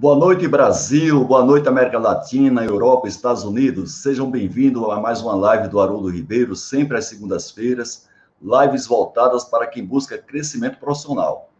Boa 0.00 0.14
noite, 0.14 0.46
Brasil. 0.46 1.24
Boa 1.24 1.44
noite, 1.44 1.68
América 1.68 1.98
Latina, 1.98 2.64
Europa, 2.64 3.08
Estados 3.08 3.42
Unidos. 3.42 3.94
Sejam 3.94 4.30
bem-vindos 4.30 4.88
a 4.88 5.00
mais 5.00 5.20
uma 5.20 5.34
live 5.34 5.66
do 5.66 5.80
Haroldo 5.80 6.08
Ribeiro, 6.08 6.54
sempre 6.54 6.96
às 6.96 7.06
segundas-feiras. 7.06 8.06
Lives 8.40 8.86
voltadas 8.86 9.42
para 9.42 9.66
quem 9.66 9.84
busca 9.84 10.16
crescimento 10.16 10.78
profissional. 10.78 11.50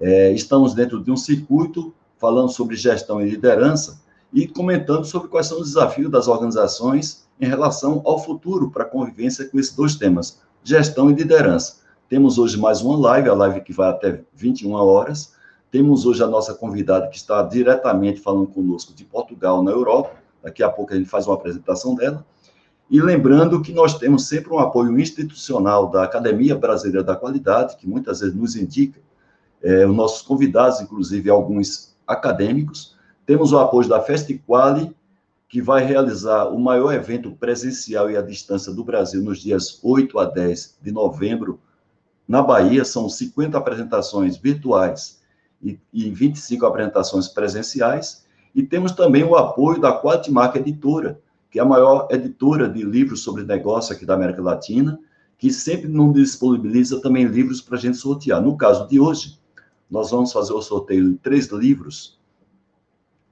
É, 0.00 0.30
estamos 0.30 0.72
dentro 0.72 1.02
de 1.02 1.10
um 1.10 1.16
circuito 1.16 1.92
falando 2.16 2.50
sobre 2.52 2.76
gestão 2.76 3.20
e 3.20 3.28
liderança 3.28 4.00
e 4.32 4.46
comentando 4.46 5.04
sobre 5.04 5.26
quais 5.26 5.48
são 5.48 5.58
os 5.58 5.70
desafios 5.70 6.12
das 6.12 6.28
organizações 6.28 7.26
em 7.40 7.46
relação 7.48 8.02
ao 8.04 8.22
futuro 8.22 8.70
para 8.70 8.84
a 8.84 8.88
convivência 8.88 9.48
com 9.48 9.58
esses 9.58 9.74
dois 9.74 9.96
temas, 9.96 10.40
gestão 10.62 11.10
e 11.10 11.14
liderança. 11.14 11.80
Temos 12.08 12.38
hoje 12.38 12.56
mais 12.56 12.82
uma 12.82 12.96
live, 12.96 13.28
a 13.28 13.34
live 13.34 13.62
que 13.62 13.72
vai 13.72 13.90
até 13.90 14.22
21 14.32 14.74
horas 14.74 15.39
temos 15.70 16.04
hoje 16.04 16.22
a 16.22 16.26
nossa 16.26 16.52
convidada 16.52 17.06
que 17.08 17.16
está 17.16 17.42
diretamente 17.42 18.20
falando 18.20 18.48
conosco 18.48 18.92
de 18.92 19.04
Portugal, 19.04 19.62
na 19.62 19.70
Europa. 19.70 20.16
Daqui 20.42 20.62
a 20.62 20.68
pouco 20.68 20.92
a 20.92 20.96
gente 20.96 21.08
faz 21.08 21.26
uma 21.26 21.34
apresentação 21.34 21.94
dela. 21.94 22.24
E 22.90 23.00
lembrando 23.00 23.62
que 23.62 23.72
nós 23.72 23.96
temos 23.96 24.26
sempre 24.26 24.52
um 24.52 24.58
apoio 24.58 24.98
institucional 24.98 25.88
da 25.88 26.02
Academia 26.02 26.56
Brasileira 26.56 27.04
da 27.04 27.14
Qualidade, 27.14 27.76
que 27.76 27.86
muitas 27.86 28.18
vezes 28.18 28.34
nos 28.34 28.56
indica, 28.56 29.00
é, 29.62 29.86
os 29.86 29.94
nossos 29.94 30.22
convidados, 30.22 30.80
inclusive 30.80 31.30
alguns 31.30 31.94
acadêmicos. 32.04 32.96
Temos 33.24 33.52
o 33.52 33.58
apoio 33.58 33.88
da 33.88 34.00
Festiquali, 34.00 34.92
que 35.48 35.62
vai 35.62 35.84
realizar 35.84 36.46
o 36.46 36.58
maior 36.58 36.92
evento 36.92 37.30
presencial 37.32 38.10
e 38.10 38.16
à 38.16 38.22
distância 38.22 38.72
do 38.72 38.82
Brasil 38.82 39.22
nos 39.22 39.40
dias 39.40 39.78
8 39.84 40.18
a 40.18 40.24
10 40.24 40.78
de 40.82 40.90
novembro, 40.90 41.60
na 42.26 42.42
Bahia. 42.42 42.84
São 42.84 43.08
50 43.08 43.56
apresentações 43.56 44.36
virtuais 44.36 45.19
e, 45.62 45.78
e 45.92 46.10
25 46.10 46.64
apresentações 46.66 47.28
presenciais. 47.28 48.24
E 48.54 48.62
temos 48.62 48.92
também 48.92 49.22
o 49.22 49.36
apoio 49.36 49.80
da 49.80 50.00
Quatimarca 50.00 50.58
Editora, 50.58 51.20
que 51.50 51.58
é 51.58 51.62
a 51.62 51.66
maior 51.66 52.08
editora 52.10 52.68
de 52.68 52.82
livros 52.82 53.22
sobre 53.22 53.44
negócio 53.44 53.94
aqui 53.94 54.06
da 54.06 54.14
América 54.14 54.42
Latina, 54.42 54.98
que 55.36 55.52
sempre 55.52 55.88
nos 55.88 56.14
disponibiliza 56.14 57.00
também 57.00 57.24
livros 57.24 57.60
para 57.60 57.76
a 57.76 57.80
gente 57.80 57.96
sortear. 57.96 58.40
No 58.40 58.56
caso 58.56 58.86
de 58.86 59.00
hoje, 59.00 59.38
nós 59.90 60.10
vamos 60.10 60.32
fazer 60.32 60.52
o 60.52 60.62
sorteio 60.62 61.10
de 61.10 61.18
três 61.18 61.46
livros 61.46 62.20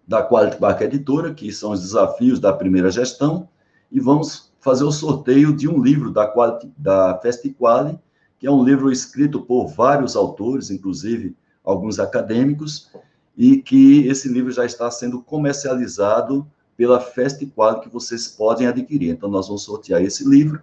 da 0.06 0.26
Qualimarca 0.26 0.84
Editora, 0.84 1.34
que 1.34 1.52
são 1.52 1.72
os 1.72 1.80
desafios 1.80 2.40
da 2.40 2.52
primeira 2.52 2.90
gestão, 2.90 3.48
e 3.92 4.00
vamos 4.00 4.52
fazer 4.58 4.84
o 4.84 4.90
sorteio 4.90 5.54
de 5.54 5.68
um 5.68 5.82
livro 5.82 6.10
da, 6.10 6.26
Quali, 6.26 6.72
da 6.76 7.18
Festiquali, 7.18 7.98
que 8.38 8.46
é 8.46 8.50
um 8.50 8.64
livro 8.64 8.90
escrito 8.90 9.42
por 9.42 9.68
vários 9.68 10.16
autores, 10.16 10.70
inclusive 10.70 11.36
alguns 11.68 11.98
acadêmicos, 11.98 12.90
e 13.36 13.58
que 13.58 14.06
esse 14.08 14.28
livro 14.28 14.50
já 14.50 14.64
está 14.64 14.90
sendo 14.90 15.22
comercializado 15.22 16.46
pela 16.76 17.00
Festa 17.00 17.44
Quadro, 17.46 17.82
que 17.82 17.88
vocês 17.88 18.26
podem 18.26 18.66
adquirir. 18.66 19.10
Então, 19.10 19.28
nós 19.28 19.46
vamos 19.46 19.62
sortear 19.62 20.02
esse 20.02 20.28
livro, 20.28 20.60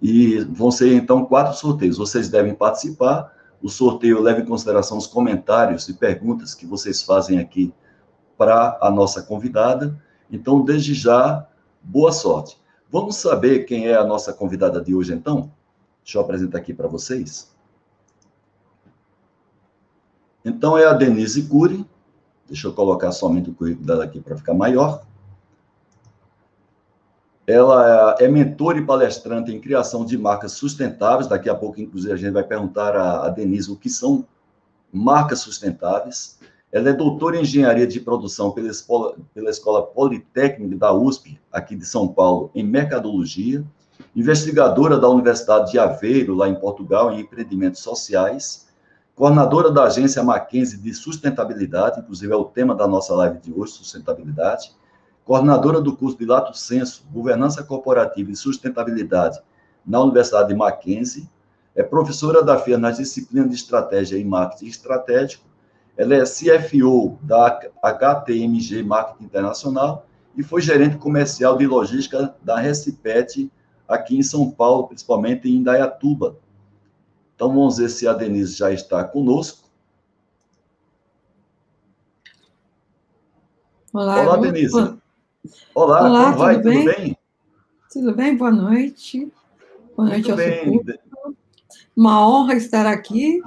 e 0.00 0.38
vão 0.40 0.70
ser, 0.70 0.92
então, 0.94 1.24
quatro 1.24 1.56
sorteios. 1.56 1.98
Vocês 1.98 2.28
devem 2.28 2.54
participar. 2.54 3.32
O 3.60 3.68
sorteio 3.68 4.20
leva 4.20 4.40
em 4.40 4.46
consideração 4.46 4.96
os 4.96 5.06
comentários 5.06 5.88
e 5.88 5.94
perguntas 5.94 6.54
que 6.54 6.66
vocês 6.66 7.02
fazem 7.02 7.38
aqui 7.38 7.72
para 8.36 8.78
a 8.80 8.90
nossa 8.90 9.22
convidada. 9.22 10.00
Então, 10.30 10.64
desde 10.64 10.94
já, 10.94 11.46
boa 11.82 12.12
sorte. 12.12 12.56
Vamos 12.90 13.16
saber 13.16 13.64
quem 13.64 13.88
é 13.88 13.96
a 13.96 14.04
nossa 14.04 14.32
convidada 14.32 14.80
de 14.80 14.94
hoje, 14.94 15.12
então? 15.12 15.50
Deixa 16.04 16.18
eu 16.18 16.22
apresentar 16.22 16.58
aqui 16.58 16.72
para 16.72 16.86
vocês. 16.86 17.50
Então, 20.44 20.78
é 20.78 20.84
a 20.86 20.92
Denise 20.92 21.42
Cury. 21.42 21.84
Deixa 22.46 22.66
eu 22.66 22.72
colocar 22.72 23.12
somente 23.12 23.50
o 23.50 23.54
currículo 23.54 23.86
dela 23.86 24.04
aqui 24.04 24.20
para 24.20 24.36
ficar 24.36 24.54
maior. 24.54 25.02
Ela 27.46 28.16
é 28.18 28.28
mentora 28.28 28.78
e 28.78 28.84
palestrante 28.84 29.52
em 29.52 29.60
criação 29.60 30.04
de 30.04 30.16
marcas 30.16 30.52
sustentáveis. 30.52 31.26
Daqui 31.26 31.48
a 31.48 31.54
pouco, 31.54 31.80
inclusive, 31.80 32.12
a 32.12 32.16
gente 32.16 32.32
vai 32.32 32.42
perguntar 32.42 32.96
a 32.96 33.28
Denise 33.30 33.70
o 33.70 33.76
que 33.76 33.88
são 33.88 34.24
marcas 34.92 35.40
sustentáveis. 35.40 36.38
Ela 36.70 36.90
é 36.90 36.92
doutora 36.92 37.38
em 37.38 37.42
engenharia 37.42 37.86
de 37.86 38.00
produção 38.00 38.50
pela 38.50 38.68
Escola, 38.68 39.16
pela 39.32 39.48
Escola 39.48 39.82
Politécnica 39.82 40.76
da 40.76 40.92
USP, 40.92 41.40
aqui 41.50 41.74
de 41.74 41.86
São 41.86 42.06
Paulo, 42.06 42.50
em 42.54 42.62
mercadologia. 42.62 43.64
Investigadora 44.14 44.98
da 44.98 45.08
Universidade 45.08 45.70
de 45.70 45.78
Aveiro, 45.78 46.34
lá 46.34 46.48
em 46.48 46.54
Portugal, 46.54 47.12
em 47.12 47.20
empreendimentos 47.20 47.80
sociais 47.80 48.67
coordenadora 49.18 49.68
da 49.68 49.82
agência 49.82 50.22
Mackenzie 50.22 50.78
de 50.78 50.94
sustentabilidade, 50.94 51.98
inclusive 51.98 52.32
é 52.32 52.36
o 52.36 52.44
tema 52.44 52.72
da 52.72 52.86
nossa 52.86 53.12
live 53.16 53.40
de 53.40 53.52
hoje, 53.52 53.72
sustentabilidade, 53.72 54.70
coordenadora 55.24 55.80
do 55.80 55.96
curso 55.96 56.16
de 56.16 56.24
Lato 56.24 56.56
Senso, 56.56 57.04
Governança 57.12 57.64
Corporativa 57.64 58.30
e 58.30 58.36
Sustentabilidade 58.36 59.40
na 59.84 60.00
Universidade 60.00 60.50
de 60.50 60.54
Mackenzie, 60.54 61.28
é 61.74 61.82
professora 61.82 62.44
da 62.44 62.60
FIA 62.60 62.78
nas 62.78 62.98
disciplinas 62.98 63.50
de 63.50 63.56
Estratégia 63.56 64.16
e 64.16 64.24
Marketing 64.24 64.66
Estratégico, 64.66 65.44
ela 65.96 66.14
é 66.14 66.22
CFO 66.22 67.18
da 67.20 67.58
HTMG 67.82 68.84
Marketing 68.84 69.24
Internacional 69.24 70.06
e 70.36 70.44
foi 70.44 70.62
gerente 70.62 70.96
comercial 70.96 71.56
de 71.56 71.66
logística 71.66 72.36
da 72.40 72.60
Recipet 72.60 73.50
aqui 73.88 74.16
em 74.16 74.22
São 74.22 74.48
Paulo, 74.48 74.86
principalmente 74.86 75.48
em 75.48 75.56
Indaiatuba, 75.56 76.36
então, 77.38 77.54
vamos 77.54 77.78
ver 77.78 77.88
se 77.88 78.08
a 78.08 78.12
Denise 78.12 78.56
já 78.56 78.72
está 78.72 79.04
conosco. 79.04 79.68
Olá, 83.92 84.22
Olá 84.22 84.36
Denise. 84.38 84.74
Olá, 84.74 84.98
Olá, 85.72 86.24
como 86.24 86.36
vai? 86.36 86.56
Tudo 86.56 86.64
bem? 86.64 86.82
tudo 86.82 86.96
bem? 86.96 87.18
Tudo 87.92 88.14
bem? 88.16 88.36
Boa 88.36 88.50
noite. 88.50 89.32
Boa 89.96 90.08
noite 90.08 90.26
Muito 90.26 90.30
ao 90.32 90.36
bem. 90.36 90.82
Uma 91.96 92.28
honra 92.28 92.54
estar 92.54 92.86
aqui. 92.86 93.40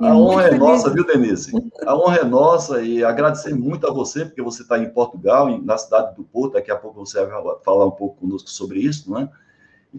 A 0.00 0.16
honra 0.16 0.44
é 0.44 0.54
nossa, 0.56 0.94
viu, 0.94 1.04
Denise? 1.04 1.50
A 1.84 1.96
honra 1.96 2.18
é 2.18 2.24
nossa 2.24 2.82
e 2.82 3.02
agradecer 3.02 3.52
muito 3.52 3.84
a 3.84 3.92
você, 3.92 4.24
porque 4.24 4.42
você 4.42 4.62
está 4.62 4.78
em 4.78 4.88
Portugal, 4.90 5.60
na 5.60 5.76
cidade 5.76 6.14
do 6.14 6.22
Porto. 6.22 6.52
Daqui 6.52 6.70
a 6.70 6.76
pouco 6.76 7.04
você 7.04 7.26
vai 7.26 7.42
falar 7.64 7.86
um 7.86 7.90
pouco 7.90 8.20
conosco 8.20 8.48
sobre 8.48 8.78
isso, 8.78 9.10
não 9.10 9.18
é? 9.22 9.28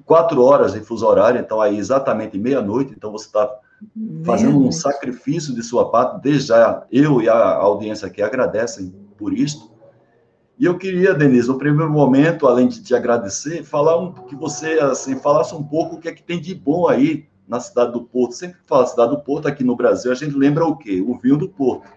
Quatro 0.06 0.44
horas 0.44 0.74
de 0.74 0.82
fuso 0.82 1.06
horário, 1.06 1.40
então 1.40 1.60
aí 1.62 1.78
exatamente 1.78 2.38
meia-noite, 2.38 2.94
então 2.96 3.12
você 3.12 3.26
está 3.26 3.50
fazendo 4.24 4.66
um 4.66 4.72
sacrifício 4.72 5.54
de 5.54 5.62
sua 5.64 5.90
parte, 5.92 6.22
desde 6.22 6.48
já 6.48 6.84
eu 6.92 7.22
e 7.22 7.30
a 7.30 7.56
audiência 7.56 8.08
aqui 8.08 8.22
agradecem 8.22 8.94
por 9.18 9.34
isso. 9.34 9.72
E 10.60 10.66
eu 10.66 10.78
queria, 10.78 11.14
Denise, 11.14 11.48
no 11.48 11.58
primeiro 11.58 11.92
momento, 11.92 12.48
além 12.48 12.68
de 12.68 12.82
te 12.82 12.96
agradecer, 12.96 13.64
falar 13.64 13.98
um, 13.98 14.12
que 14.12 14.36
você 14.36 14.80
assim 14.80 15.16
falasse 15.20 15.54
um 15.54 15.64
pouco 15.64 15.96
o 15.96 16.00
que 16.00 16.10
é 16.10 16.12
que 16.12 16.24
tem 16.24 16.42
de 16.42 16.56
bom 16.56 16.88
aí 16.88 17.28
na 17.48 17.60
cidade 17.60 17.92
do 17.92 18.02
Porto. 18.02 18.34
Sempre 18.34 18.58
que 18.58 18.68
fala 18.68 18.88
cidade 18.88 19.12
do 19.12 19.22
Porto 19.22 19.48
aqui 19.48 19.64
no 19.64 19.76
Brasil, 19.76 20.12
a 20.12 20.16
gente 20.16 20.36
lembra 20.36 20.66
o 20.66 20.76
quê? 20.76 21.00
O 21.00 21.16
vinho 21.18 21.38
do 21.38 21.48
Porto. 21.48 21.88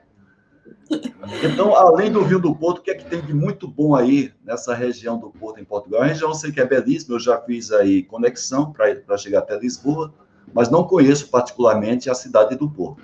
Então, 1.43 1.75
além 1.75 2.11
do 2.11 2.23
Rio 2.23 2.41
do 2.41 2.55
Porto, 2.55 2.79
o 2.79 2.83
que 2.83 2.91
é 2.91 2.95
que 2.95 3.05
tem 3.05 3.21
de 3.21 3.33
muito 3.33 3.69
bom 3.69 3.95
aí 3.95 4.33
nessa 4.45 4.75
região 4.75 5.19
do 5.19 5.31
Porto, 5.31 5.61
em 5.61 5.65
Portugal? 5.65 6.03
A 6.03 6.07
região 6.07 6.31
eu 6.31 6.35
sei 6.35 6.51
que 6.51 6.61
é 6.61 6.67
belíssima, 6.67 7.15
eu 7.15 7.21
já 7.21 7.41
fiz 7.41 7.71
aí 7.71 8.03
conexão 8.03 8.73
para 8.73 9.17
chegar 9.17 9.39
até 9.41 9.59
Lisboa, 9.59 10.13
mas 10.53 10.69
não 10.69 10.85
conheço 10.85 11.29
particularmente 11.31 12.11
a 12.11 12.15
cidade 12.15 12.57
do 12.57 12.69
Porto. 12.69 13.03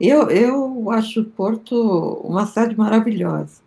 Eu, 0.00 0.30
eu 0.30 0.90
acho 0.90 1.20
o 1.20 1.24
Porto 1.24 1.76
uma 2.24 2.46
cidade 2.46 2.76
maravilhosa. 2.76 3.60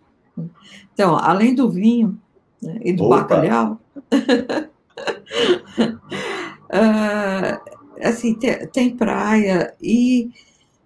Então, 0.94 1.16
além 1.16 1.54
do 1.54 1.70
vinho 1.70 2.20
né, 2.62 2.80
e 2.84 2.92
do 2.92 3.06
Opa. 3.06 3.20
bacalhau, 3.20 3.80
uh, 3.94 4.26
assim, 8.02 8.34
tem, 8.36 8.68
tem 8.68 8.98
praia 8.98 9.74
e 9.82 10.30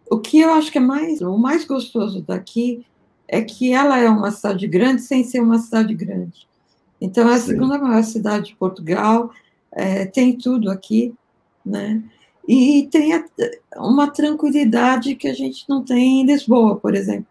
o 0.09 0.19
que 0.19 0.39
eu 0.39 0.51
acho 0.53 0.71
que 0.71 0.77
é 0.77 0.81
mais, 0.81 1.21
o 1.21 1.37
mais 1.37 1.65
gostoso 1.65 2.21
daqui 2.21 2.85
é 3.27 3.41
que 3.41 3.71
ela 3.73 3.99
é 3.99 4.09
uma 4.09 4.31
cidade 4.31 4.67
grande 4.67 5.01
sem 5.01 5.23
ser 5.23 5.39
uma 5.39 5.59
cidade 5.59 5.93
grande. 5.93 6.47
Então, 6.99 7.29
é 7.29 7.35
a 7.35 7.39
segunda 7.39 7.77
maior 7.77 8.03
cidade 8.03 8.47
de 8.47 8.55
Portugal, 8.55 9.31
é, 9.71 10.05
tem 10.05 10.35
tudo 10.35 10.69
aqui, 10.69 11.13
né? 11.65 12.03
E 12.47 12.87
tem 12.91 13.13
a, 13.13 13.23
uma 13.77 14.09
tranquilidade 14.09 15.15
que 15.15 15.27
a 15.27 15.33
gente 15.33 15.65
não 15.69 15.83
tem 15.83 16.21
em 16.21 16.25
Lisboa, 16.25 16.75
por 16.75 16.95
exemplo. 16.95 17.27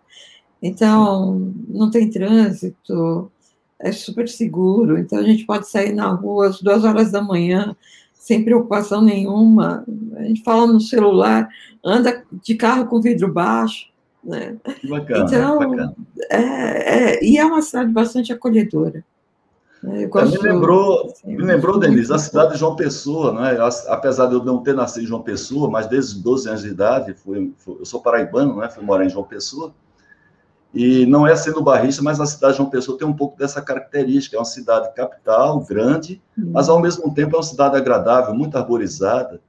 Então, 0.63 1.53
não 1.69 1.91
tem 1.91 2.09
trânsito, 2.09 3.31
é 3.79 3.93
super 3.93 4.29
seguro, 4.29 4.99
então 4.99 5.19
a 5.19 5.23
gente 5.23 5.45
pode 5.45 5.69
sair 5.69 5.93
na 5.93 6.09
rua 6.13 6.49
às 6.49 6.61
duas 6.61 6.85
horas 6.85 7.13
da 7.13 7.23
manhã 7.23 7.77
sem 8.19 8.44
preocupação 8.44 9.00
nenhuma. 9.00 9.85
A 10.17 10.23
gente 10.25 10.43
fala 10.43 10.67
no 10.67 10.81
celular, 10.81 11.49
anda 11.85 12.25
de 12.43 12.55
carro 12.56 12.87
com 12.87 13.00
vidro 13.00 13.32
baixo. 13.32 13.87
Né? 14.23 14.56
Que 14.81 14.88
bacana, 14.88 15.25
então, 15.25 15.59
bacana. 15.59 15.94
É, 16.31 17.15
é, 17.15 17.25
e 17.25 17.38
é 17.38 17.44
uma 17.44 17.62
cidade 17.62 17.91
bastante 17.93 18.32
acolhedora. 18.32 19.05
É, 19.85 20.06
me 20.06 20.38
lembrou, 20.38 21.06
assim, 21.06 21.37
me 21.37 21.44
lembrou, 21.44 21.79
Denise, 21.79 22.12
a 22.12 22.19
cidade 22.19 22.55
de 22.55 22.59
João 22.59 22.75
Pessoa, 22.75 23.32
não 23.32 23.47
é? 23.47 23.56
apesar 23.87 24.26
de 24.26 24.35
eu 24.35 24.44
não 24.44 24.61
ter 24.61 24.75
nascido 24.75 25.05
em 25.05 25.06
João 25.06 25.23
Pessoa, 25.23 25.70
mas 25.70 25.87
desde 25.87 26.17
os 26.17 26.23
12 26.23 26.49
anos 26.49 26.62
de 26.62 26.69
idade, 26.69 27.15
fui, 27.15 27.55
fui, 27.59 27.76
eu 27.79 27.87
sou 27.87 28.03
paraibano, 28.03 28.56
não 28.56 28.65
é? 28.65 28.69
fui 28.69 28.82
morar 28.82 29.06
em 29.06 29.09
João 29.09 29.25
Pessoa, 29.25 29.73
e 30.75 31.06
não 31.06 31.26
é 31.26 31.35
sendo 31.35 31.62
barrista, 31.62 32.03
mas 32.03 32.20
a 32.20 32.26
cidade 32.26 32.55
de 32.55 32.59
João 32.59 32.70
Pessoa 32.70 32.99
tem 32.99 33.06
um 33.06 33.12
pouco 33.12 33.38
dessa 33.38 33.61
característica, 33.62 34.37
é 34.37 34.38
uma 34.38 34.44
cidade 34.44 34.94
capital, 34.94 35.61
grande, 35.61 36.20
mas 36.37 36.69
ao 36.69 36.81
mesmo 36.81 37.12
tempo 37.15 37.35
é 37.35 37.38
uma 37.38 37.43
cidade 37.43 37.76
agradável, 37.76 38.35
muito 38.35 38.56
arborizada, 38.56 39.41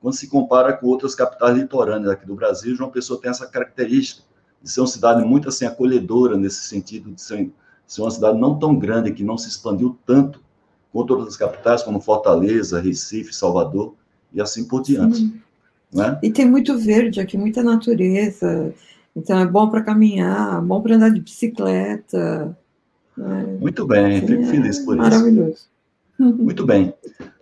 quando 0.00 0.14
se 0.14 0.28
compara 0.28 0.72
com 0.72 0.86
outras 0.86 1.14
capitais 1.14 1.56
litorâneas 1.56 2.12
aqui 2.12 2.24
do 2.24 2.34
Brasil, 2.34 2.76
João 2.76 2.90
Pessoa 2.90 3.20
tem 3.20 3.30
essa 3.30 3.46
característica 3.46 4.22
de 4.62 4.70
ser 4.70 4.80
uma 4.80 4.86
cidade 4.86 5.24
muito 5.24 5.48
assim 5.48 5.66
acolhedora 5.66 6.36
nesse 6.36 6.62
sentido 6.64 7.12
de 7.12 7.20
ser 7.20 7.50
ser 7.88 8.02
uma 8.02 8.10
cidade 8.10 8.38
não 8.38 8.56
tão 8.58 8.78
grande, 8.78 9.10
que 9.12 9.24
não 9.24 9.38
se 9.38 9.48
expandiu 9.48 9.98
tanto 10.04 10.42
quanto 10.92 11.14
outras 11.14 11.36
capitais, 11.36 11.82
como 11.82 12.00
Fortaleza, 12.00 12.80
Recife, 12.80 13.34
Salvador, 13.34 13.94
e 14.32 14.40
assim 14.40 14.68
por 14.68 14.82
diante. 14.82 15.34
Né? 15.90 16.18
E 16.22 16.30
tem 16.30 16.44
muito 16.44 16.78
verde 16.78 17.18
aqui, 17.18 17.38
muita 17.38 17.62
natureza. 17.62 18.74
Então 19.18 19.38
é 19.38 19.46
bom 19.46 19.68
para 19.68 19.82
caminhar, 19.82 20.62
bom 20.62 20.80
para 20.80 20.94
andar 20.94 21.10
de 21.10 21.20
bicicleta. 21.20 22.56
Né? 23.16 23.58
Muito 23.60 23.86
bem, 23.86 24.20
fico 24.20 24.42
é 24.42 24.46
feliz 24.46 24.78
por 24.78 24.96
maravilhoso. 24.96 25.50
isso. 25.50 25.68
Maravilhoso. 25.68 25.68
Muito 26.18 26.66
bem. 26.66 26.92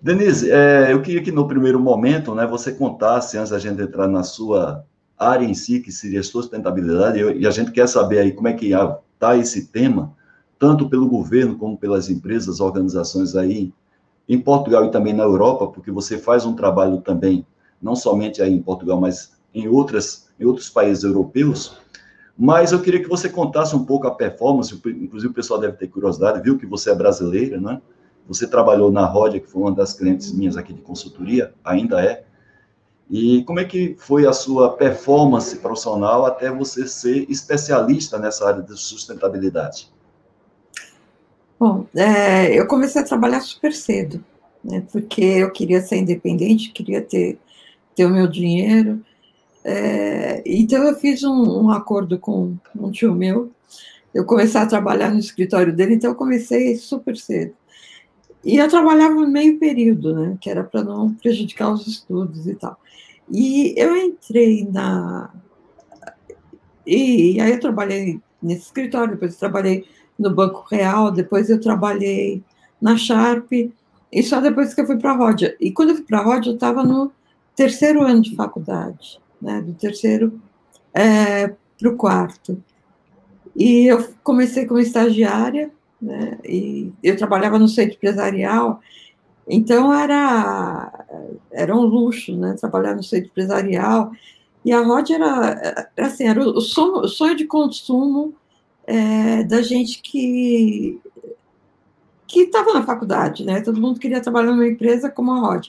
Denise, 0.03 0.51
é, 0.51 0.93
eu 0.93 1.01
queria 1.01 1.23
que 1.23 1.33
no 1.33 1.49
primeiro 1.49 1.81
momento 1.81 2.35
né, 2.35 2.47
você 2.47 2.73
contasse, 2.73 3.39
antes 3.39 3.51
da 3.51 3.59
gente 3.59 3.81
entrar 3.81 4.07
na 4.07 4.23
sua 4.23 4.85
área 5.19 5.47
em 5.47 5.55
si, 5.55 5.81
que 5.81 5.91
seria 5.91 6.23
sustentabilidade, 6.23 7.19
e 7.19 7.47
a 7.47 7.51
gente 7.51 7.73
quer 7.73 7.89
saber 7.89 8.19
aí 8.19 8.33
como 8.33 8.49
é 8.49 8.53
que 8.53 8.73
está 8.73 9.35
esse 9.35 9.69
tema, 9.69 10.15
tanto 10.59 10.91
pelo 10.91 11.09
governo 11.09 11.57
como 11.57 11.77
pelas 11.77 12.11
empresas, 12.11 12.61
organizações 12.61 13.35
aí 13.35 13.73
em 14.29 14.39
Portugal 14.39 14.85
e 14.85 14.91
também 14.91 15.15
na 15.15 15.23
Europa, 15.23 15.69
porque 15.69 15.91
você 15.91 16.19
faz 16.19 16.45
um 16.45 16.55
trabalho 16.55 17.01
também, 17.01 17.47
não 17.81 17.97
somente 17.97 18.43
aí 18.43 18.53
em 18.53 18.61
Portugal, 18.61 19.01
mas 19.01 19.36
em, 19.57 19.67
outras, 19.69 20.29
em 20.39 20.45
outros 20.45 20.69
países 20.69 21.03
europeus. 21.03 21.79
Mas 22.39 22.73
eu 22.73 22.83
queria 22.83 23.03
que 23.03 23.09
você 23.09 23.31
contasse 23.31 23.75
um 23.75 23.85
pouco 23.85 24.07
a 24.07 24.15
performance, 24.15 24.75
inclusive 24.75 25.31
o 25.31 25.35
pessoal 25.35 25.59
deve 25.59 25.79
ter 25.79 25.89
curiosidade, 25.89 26.43
viu 26.43 26.59
que 26.59 26.67
você 26.67 26.91
é 26.91 26.95
brasileira, 26.95 27.59
né? 27.59 27.81
Você 28.29 28.47
trabalhou 28.47 28.93
na 28.93 29.07
Rodia, 29.07 29.41
que 29.41 29.49
foi 29.49 29.63
uma 29.63 29.73
das 29.73 29.95
clientes 29.95 30.33
minhas 30.33 30.57
aqui 30.57 30.75
de 30.75 30.83
consultoria, 30.83 31.55
ainda 31.65 32.05
é. 32.05 32.25
E 33.09 33.43
como 33.45 33.61
é 33.61 33.65
que 33.65 33.97
foi 33.99 34.27
a 34.27 34.33
sua 34.33 34.77
performance 34.77 35.57
profissional 35.57 36.27
até 36.27 36.51
você 36.51 36.87
ser 36.87 37.25
especialista 37.31 38.19
nessa 38.19 38.47
área 38.47 38.63
de 38.63 38.77
sustentabilidade? 38.77 39.89
Bom, 41.59 41.87
é, 41.95 42.53
eu 42.53 42.67
comecei 42.67 43.01
a 43.01 43.05
trabalhar 43.05 43.41
super 43.41 43.73
cedo, 43.73 44.23
né, 44.63 44.85
porque 44.93 45.23
eu 45.23 45.51
queria 45.51 45.81
ser 45.81 45.97
independente, 45.97 46.73
queria 46.73 47.01
ter, 47.01 47.39
ter 47.95 48.05
o 48.05 48.11
meu 48.11 48.27
dinheiro. 48.27 49.03
É, 49.69 50.45
então, 50.47 50.85
eu 50.85 50.95
fiz 50.95 51.25
um, 51.25 51.65
um, 51.65 51.71
acordo 51.73 52.21
com 52.21 52.57
um 52.79 52.89
tio 52.93 53.13
meu. 53.13 53.51
Eu 54.15 54.25
comecei 54.25 54.61
a 54.61 54.67
trabalhar 54.67 55.11
no 55.11 55.19
escritório 55.19 55.75
dele, 55.75 55.95
então 55.95 56.11
eu 56.11 56.15
comecei 56.15 56.77
super 56.77 57.17
cedo. 57.17 57.53
E 58.45 58.59
eu 58.59 58.69
trabalhava 58.69 59.27
meio 59.27 59.59
período, 59.59 60.15
né, 60.15 60.39
que 60.41 60.49
era 60.49 60.63
para 60.63 60.85
não 60.85 61.13
prejudicar 61.15 61.73
os 61.73 61.85
estudos 61.85 62.47
e 62.47 62.55
tal. 62.55 62.79
E 63.29 63.75
eu 63.77 63.97
entrei 63.97 64.65
na. 64.71 65.35
E, 66.87 67.35
e 67.35 67.41
aí 67.41 67.51
eu 67.51 67.59
trabalhei 67.59 68.21
nesse 68.41 68.67
escritório, 68.67 69.15
depois 69.15 69.35
trabalhei 69.35 69.85
no 70.17 70.33
Banco 70.33 70.65
Real, 70.71 71.11
depois 71.11 71.51
eu 71.51 71.61
trabalhei 71.61 72.41
na 72.81 72.97
Sharp, 72.97 73.51
e 73.53 74.23
só 74.23 74.41
depois 74.41 74.73
que 74.73 74.81
eu 74.81 74.87
fui 74.87 74.97
para 74.97 75.11
a 75.11 75.17
Rodia. 75.17 75.57
E 75.61 75.73
quando 75.73 75.89
eu 75.89 75.97
fui 75.97 76.05
para 76.05 76.21
a 76.21 76.23
Rodia, 76.23 76.53
eu 76.53 76.55
estava 76.55 76.85
no 76.85 77.11
terceiro 77.57 78.03
ano 78.03 78.23
de 78.23 78.37
faculdade, 78.37 79.19
né, 79.41 79.61
do 79.61 79.75
terceiro 79.75 80.41
é, 80.95 81.49
para 81.49 81.89
o 81.89 81.97
quarto. 81.97 82.63
E 83.55 83.87
eu 83.87 84.07
comecei 84.23 84.67
como 84.67 84.81
estagiária, 84.81 85.71
né, 86.01 86.39
e 86.45 86.93
eu 87.03 87.17
trabalhava 87.17 87.59
no 87.59 87.69
centro 87.69 87.97
empresarial, 87.97 88.81
então 89.49 89.93
era, 89.93 91.07
era 91.51 91.75
um 91.75 91.83
luxo, 91.83 92.37
né, 92.37 92.55
trabalhar 92.59 92.95
no 92.95 93.03
centro 93.03 93.29
empresarial, 93.29 94.13
e 94.65 94.73
a 94.73 94.83
Rodia 94.83 95.17
era, 95.17 95.91
era, 95.97 96.07
assim, 96.07 96.25
era 96.25 96.41
o 96.41 96.61
sonho, 96.61 96.97
o 96.97 97.09
sonho 97.09 97.37
de 97.37 97.47
consumo 97.47 98.35
é, 98.85 99.45
da 99.45 99.63
gente 99.63 100.03
que 100.03 101.01
que 102.27 102.41
estava 102.41 102.75
na 102.75 102.85
faculdade, 102.85 103.45
né? 103.45 103.61
Todo 103.61 103.81
mundo 103.81 104.01
queria 104.01 104.21
trabalhar 104.21 104.51
numa 104.51 104.67
empresa 104.67 105.09
como 105.09 105.33
a 105.33 105.39
Rod. 105.39 105.69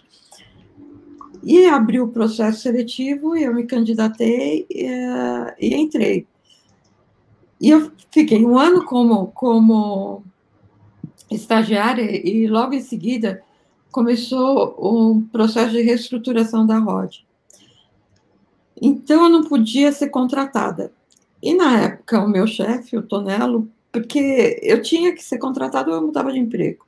E 1.48 1.66
abriu 1.66 2.04
o 2.04 2.10
processo 2.10 2.60
seletivo, 2.60 3.34
e 3.34 3.44
eu 3.44 3.54
me 3.54 3.64
candidatei 3.64 4.68
e, 4.70 4.86
e, 5.58 5.76
entrei. 5.76 6.28
E 7.62 7.70
eu 7.70 7.90
fiquei 8.12 8.46
um 8.46 8.58
ano 8.58 8.84
como, 8.84 9.28
como 9.28 10.26
estagiária, 11.32 12.04
e 12.04 12.48
logo 12.48 12.74
em 12.74 12.82
seguida 12.82 13.42
começou 13.90 14.76
um 14.78 15.22
processo 15.22 15.72
de 15.72 15.82
reestruturação 15.84 16.68
da 16.68 16.80
ROD. 16.80 17.26
Então, 18.82 19.24
eu 19.24 19.30
não 19.30 19.46
podia 19.46 19.94
ser 19.94 20.10
contratada. 20.10 20.92
E 21.42 21.54
na 21.54 21.80
época, 21.80 22.20
o 22.20 22.28
meu 22.28 22.46
chefe, 22.46 22.98
o 22.98 23.02
Tonelo, 23.02 23.70
porque 23.90 24.60
eu 24.62 24.82
tinha 24.82 25.16
que 25.16 25.24
ser 25.24 25.38
contratado, 25.38 25.92
eu 25.92 26.02
mudava 26.02 26.30
de 26.30 26.40
emprego. 26.40 26.86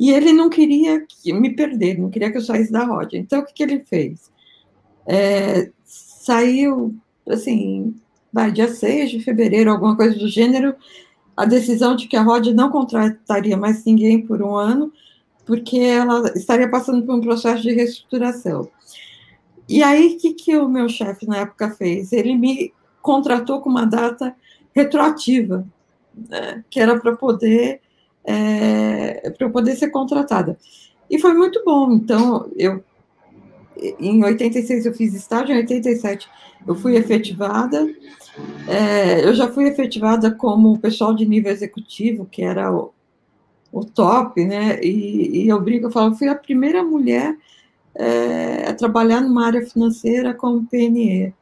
E 0.00 0.10
ele 0.10 0.32
não 0.32 0.48
queria 0.48 1.06
me 1.26 1.54
perder, 1.54 1.98
não 1.98 2.08
queria 2.08 2.30
que 2.32 2.38
eu 2.38 2.42
saísse 2.42 2.72
da 2.72 2.84
Rod. 2.84 3.12
Então, 3.12 3.40
o 3.40 3.44
que, 3.44 3.52
que 3.52 3.62
ele 3.62 3.80
fez? 3.80 4.32
É, 5.06 5.70
saiu, 5.84 6.96
assim, 7.28 7.94
vai, 8.32 8.50
dia 8.50 8.66
6 8.66 9.10
de 9.10 9.20
fevereiro, 9.20 9.70
alguma 9.70 9.94
coisa 9.94 10.18
do 10.18 10.26
gênero, 10.26 10.74
a 11.36 11.44
decisão 11.44 11.94
de 11.94 12.08
que 12.08 12.16
a 12.16 12.22
Rod 12.22 12.46
não 12.46 12.70
contrataria 12.70 13.58
mais 13.58 13.84
ninguém 13.84 14.26
por 14.26 14.42
um 14.42 14.56
ano, 14.56 14.90
porque 15.44 15.76
ela 15.76 16.32
estaria 16.34 16.70
passando 16.70 17.04
por 17.04 17.14
um 17.14 17.20
processo 17.20 17.62
de 17.62 17.74
reestruturação. 17.74 18.70
E 19.68 19.82
aí, 19.82 20.14
o 20.14 20.18
que, 20.18 20.32
que 20.32 20.56
o 20.56 20.66
meu 20.66 20.88
chefe 20.88 21.26
na 21.26 21.40
época 21.40 21.72
fez? 21.72 22.10
Ele 22.10 22.34
me 22.34 22.72
contratou 23.02 23.60
com 23.60 23.68
uma 23.68 23.84
data 23.84 24.34
retroativa, 24.74 25.66
né, 26.16 26.64
que 26.70 26.80
era 26.80 26.98
para 26.98 27.14
poder 27.16 27.82
é, 28.24 29.30
para 29.30 29.48
poder 29.48 29.76
ser 29.76 29.90
contratada. 29.90 30.58
E 31.10 31.18
foi 31.18 31.34
muito 31.34 31.62
bom. 31.64 31.92
Então, 31.92 32.50
eu 32.56 32.82
em 33.98 34.22
86 34.22 34.86
eu 34.86 34.94
fiz 34.94 35.14
estágio, 35.14 35.54
em 35.54 35.58
87 35.58 36.28
eu 36.66 36.74
fui 36.74 36.96
efetivada. 36.96 37.88
É, 38.68 39.24
eu 39.24 39.34
já 39.34 39.48
fui 39.48 39.66
efetivada 39.66 40.30
como 40.30 40.78
pessoal 40.78 41.14
de 41.14 41.26
nível 41.26 41.50
executivo, 41.50 42.26
que 42.26 42.42
era 42.42 42.72
o, 42.72 42.92
o 43.72 43.84
top, 43.84 44.44
né? 44.44 44.78
E, 44.82 45.44
e 45.44 45.48
eu 45.48 45.60
brinco, 45.60 45.86
eu 45.86 45.90
falo, 45.90 46.14
fui 46.14 46.28
a 46.28 46.34
primeira 46.34 46.82
mulher 46.82 47.36
é, 47.94 48.68
a 48.68 48.74
trabalhar 48.74 49.20
numa 49.20 49.46
área 49.46 49.64
financeira 49.66 50.34
como 50.34 50.66
PNE. 50.66 51.34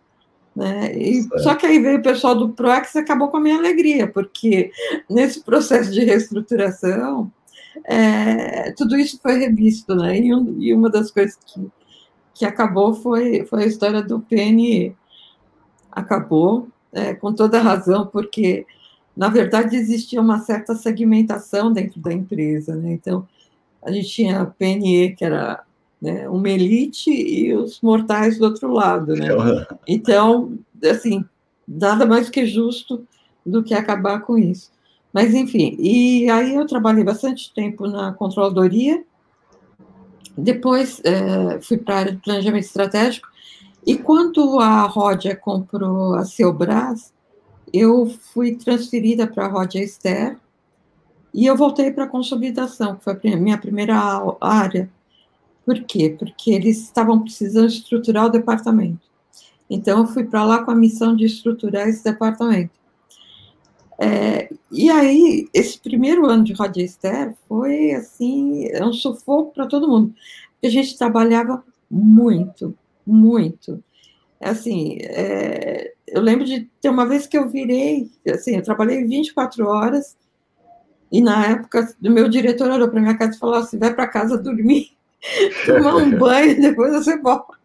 Né? 0.59 0.93
E, 0.93 1.23
só 1.39 1.55
que 1.55 1.65
aí 1.65 1.79
veio 1.79 2.01
o 2.01 2.03
pessoal 2.03 2.35
do 2.35 2.49
PROEX 2.49 2.93
e 2.97 2.99
acabou 2.99 3.29
com 3.29 3.37
a 3.37 3.41
minha 3.41 3.57
alegria, 3.57 4.09
porque 4.09 4.73
nesse 5.09 5.45
processo 5.45 5.93
de 5.93 6.01
reestruturação, 6.01 7.31
é, 7.85 8.73
tudo 8.73 8.99
isso 8.99 9.21
foi 9.23 9.39
revisto, 9.39 9.95
né? 9.95 10.19
E, 10.19 10.35
um, 10.35 10.61
e, 10.61 10.75
uma 10.75 10.91
das 10.91 11.13
coisas 11.13 11.39
que, 11.47 11.65
que 12.35 12.45
acabou 12.45 12.93
foi, 12.93 13.47
foi 13.47 13.63
a 13.63 13.67
história 13.67 14.03
do 14.03 14.19
PNE. 14.19 14.97
Acabou, 15.93 16.67
é, 16.93 17.15
com 17.15 17.33
toda 17.33 17.63
razão, 17.63 18.09
porque, 18.09 18.67
na 19.17 19.29
verdade, 19.29 19.77
existia 19.77 20.21
uma 20.21 20.41
certa 20.41 20.75
segmentação 20.75 21.73
dentro 21.73 22.01
da 22.01 22.13
empresa, 22.13 22.75
né? 22.75 22.95
Então, 22.95 23.29
a 23.81 23.93
gente 23.93 24.09
tinha 24.09 24.41
a 24.41 24.47
PNE, 24.47 25.15
que 25.15 25.25
era 25.25 25.63
né? 26.01 26.29
Uma 26.29 26.49
elite 26.49 27.11
e 27.11 27.55
os 27.55 27.81
mortais 27.81 28.39
do 28.39 28.45
outro 28.45 28.73
lado, 28.73 29.15
né? 29.15 29.29
Então, 29.87 30.59
assim, 30.85 31.25
nada 31.67 32.07
mais 32.07 32.31
que 32.31 32.47
justo 32.47 33.07
do 33.45 33.63
que 33.63 33.75
acabar 33.75 34.21
com 34.21 34.39
isso. 34.39 34.71
Mas, 35.13 35.35
enfim, 35.35 35.77
e 35.79 36.29
aí 36.31 36.55
eu 36.55 36.67
trabalhei 36.67 37.03
bastante 37.03 37.53
tempo 37.53 37.87
na 37.87 38.13
controladoria, 38.13 39.03
depois 40.37 41.01
é, 41.03 41.61
fui 41.61 41.79
para 41.79 41.95
a 41.95 41.99
área 41.99 42.13
de 42.13 42.23
planejamento 42.23 42.65
estratégico, 42.65 43.27
e 43.87 43.97
quando 43.97 44.61
a 44.61 44.83
Rodia 44.83 45.35
comprou 45.35 46.15
a 46.15 46.25
Seubras, 46.25 47.13
eu 47.73 48.07
fui 48.33 48.55
transferida 48.55 49.27
para 49.27 49.47
a 49.47 49.49
Rodia 49.49 49.83
Ester, 49.83 50.37
e 51.33 51.47
eu 51.47 51.57
voltei 51.57 51.91
para 51.91 52.05
a 52.05 52.09
consolidação, 52.09 52.97
que 52.97 53.05
foi 53.05 53.19
a 53.33 53.37
minha 53.37 53.59
primeira 53.59 53.97
área, 54.41 54.91
por 55.69 55.85
quê? 55.85 56.17
Porque 56.19 56.51
eles 56.51 56.79
estavam 56.79 57.21
precisando 57.21 57.69
estruturar 57.69 58.25
o 58.25 58.31
departamento. 58.31 59.07
Então, 59.69 59.99
eu 59.99 60.07
fui 60.07 60.25
para 60.25 60.43
lá 60.43 60.65
com 60.65 60.71
a 60.71 60.75
missão 60.75 61.15
de 61.15 61.27
estruturar 61.27 61.87
esse 61.87 62.03
departamento. 62.03 62.73
É, 64.01 64.49
e 64.73 64.89
aí, 64.89 65.47
esse 65.53 65.79
primeiro 65.79 66.25
ano 66.25 66.43
de 66.43 66.55
Roger 66.55 66.87
Esther 66.87 67.35
foi, 67.47 67.91
assim, 67.91 68.71
um 68.83 68.95
sufoco 68.95 69.53
para 69.53 69.67
todo 69.67 69.87
mundo, 69.87 70.15
porque 70.53 70.69
a 70.69 70.71
gente 70.71 70.97
trabalhava 70.97 71.63
muito, 71.91 72.75
muito. 73.07 73.85
Assim, 74.41 74.97
é, 75.03 75.93
eu 76.07 76.23
lembro 76.23 76.47
de 76.47 76.67
ter 76.81 76.89
uma 76.89 77.05
vez 77.05 77.27
que 77.27 77.37
eu 77.37 77.47
virei, 77.47 78.11
assim, 78.33 78.57
eu 78.57 78.63
trabalhei 78.63 79.05
24 79.05 79.67
horas, 79.67 80.17
e 81.13 81.21
na 81.21 81.47
época, 81.47 81.95
o 82.03 82.11
meu 82.11 82.27
diretor 82.27 82.71
olhou 82.71 82.89
para 82.89 83.03
minha 83.03 83.19
casa 83.19 83.37
e 83.37 83.39
falou 83.39 83.57
assim: 83.57 83.79
vai 83.79 83.95
para 83.95 84.07
casa 84.07 84.39
dormir, 84.39 84.98
tomar 85.67 85.97
um 85.97 86.11
banho, 86.19 86.59
depois 86.61 86.93
você 86.93 87.19
volta. 87.19 87.59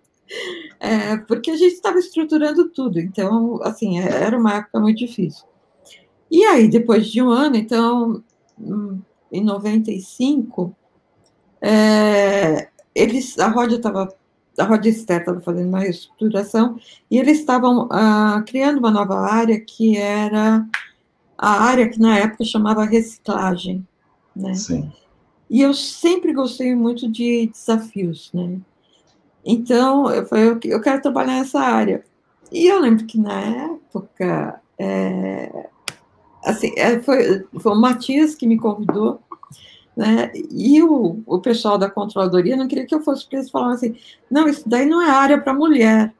É, 0.79 1.17
porque 1.17 1.51
a 1.51 1.55
gente 1.55 1.73
estava 1.73 1.99
estruturando 1.99 2.69
tudo, 2.69 2.99
então, 2.99 3.59
assim, 3.63 3.99
é, 3.99 4.23
era 4.23 4.37
uma 4.37 4.55
época 4.55 4.79
muito 4.79 4.97
difícil. 4.97 5.45
E 6.31 6.43
aí, 6.45 6.67
depois 6.67 7.07
de 7.07 7.21
um 7.21 7.29
ano, 7.29 7.55
então, 7.55 8.23
hum, 8.59 8.99
em 9.31 9.43
95, 9.43 10.75
é, 11.61 12.69
eles, 12.95 13.37
a 13.37 13.47
Rodia 13.47 13.77
estava, 13.77 14.09
a 14.57 14.63
Rodia 14.63 14.91
Esther 14.91 15.19
estava 15.19 15.39
fazendo 15.41 15.69
uma 15.69 15.79
reestruturação, 15.79 16.77
e 17.09 17.17
eles 17.17 17.39
estavam 17.39 17.87
ah, 17.91 18.43
criando 18.47 18.79
uma 18.79 18.91
nova 18.91 19.19
área 19.19 19.59
que 19.59 19.97
era 19.97 20.65
a 21.37 21.63
área 21.63 21.89
que 21.89 21.99
na 21.99 22.17
época 22.17 22.45
chamava 22.45 22.85
reciclagem, 22.85 23.85
né? 24.35 24.53
Sim. 24.53 24.91
E 25.53 25.61
eu 25.61 25.71
sempre 25.71 26.33
gostei 26.33 26.73
muito 26.73 27.07
de 27.07 27.45
desafios, 27.45 28.31
né? 28.33 28.57
Então, 29.45 30.09
eu 30.09 30.25
falei, 30.25 30.57
eu 30.63 30.81
quero 30.81 30.99
trabalhar 30.99 31.33
nessa 31.33 31.59
área. 31.59 32.03
E 32.51 32.65
eu 32.65 32.79
lembro 32.79 33.05
que 33.05 33.19
na 33.19 33.39
época, 33.39 34.59
é, 34.79 35.69
assim, 36.43 36.73
é, 36.75 36.99
foi, 37.01 37.45
foi 37.59 37.71
o 37.71 37.79
Matias 37.79 38.33
que 38.33 38.47
me 38.47 38.57
convidou, 38.57 39.21
né? 39.95 40.31
E 40.33 40.81
o, 40.81 41.21
o 41.23 41.37
pessoal 41.37 41.77
da 41.77 41.87
controladoria 41.87 42.57
não 42.57 42.67
queria 42.67 42.87
que 42.87 42.95
eu 42.95 43.03
fosse, 43.03 43.21
porque 43.21 43.35
eles 43.35 43.51
falavam 43.51 43.75
assim, 43.75 43.95
não, 44.31 44.47
isso 44.47 44.67
daí 44.67 44.87
não 44.87 45.03
é 45.03 45.11
área 45.11 45.39
para 45.39 45.53
mulher. 45.53 46.11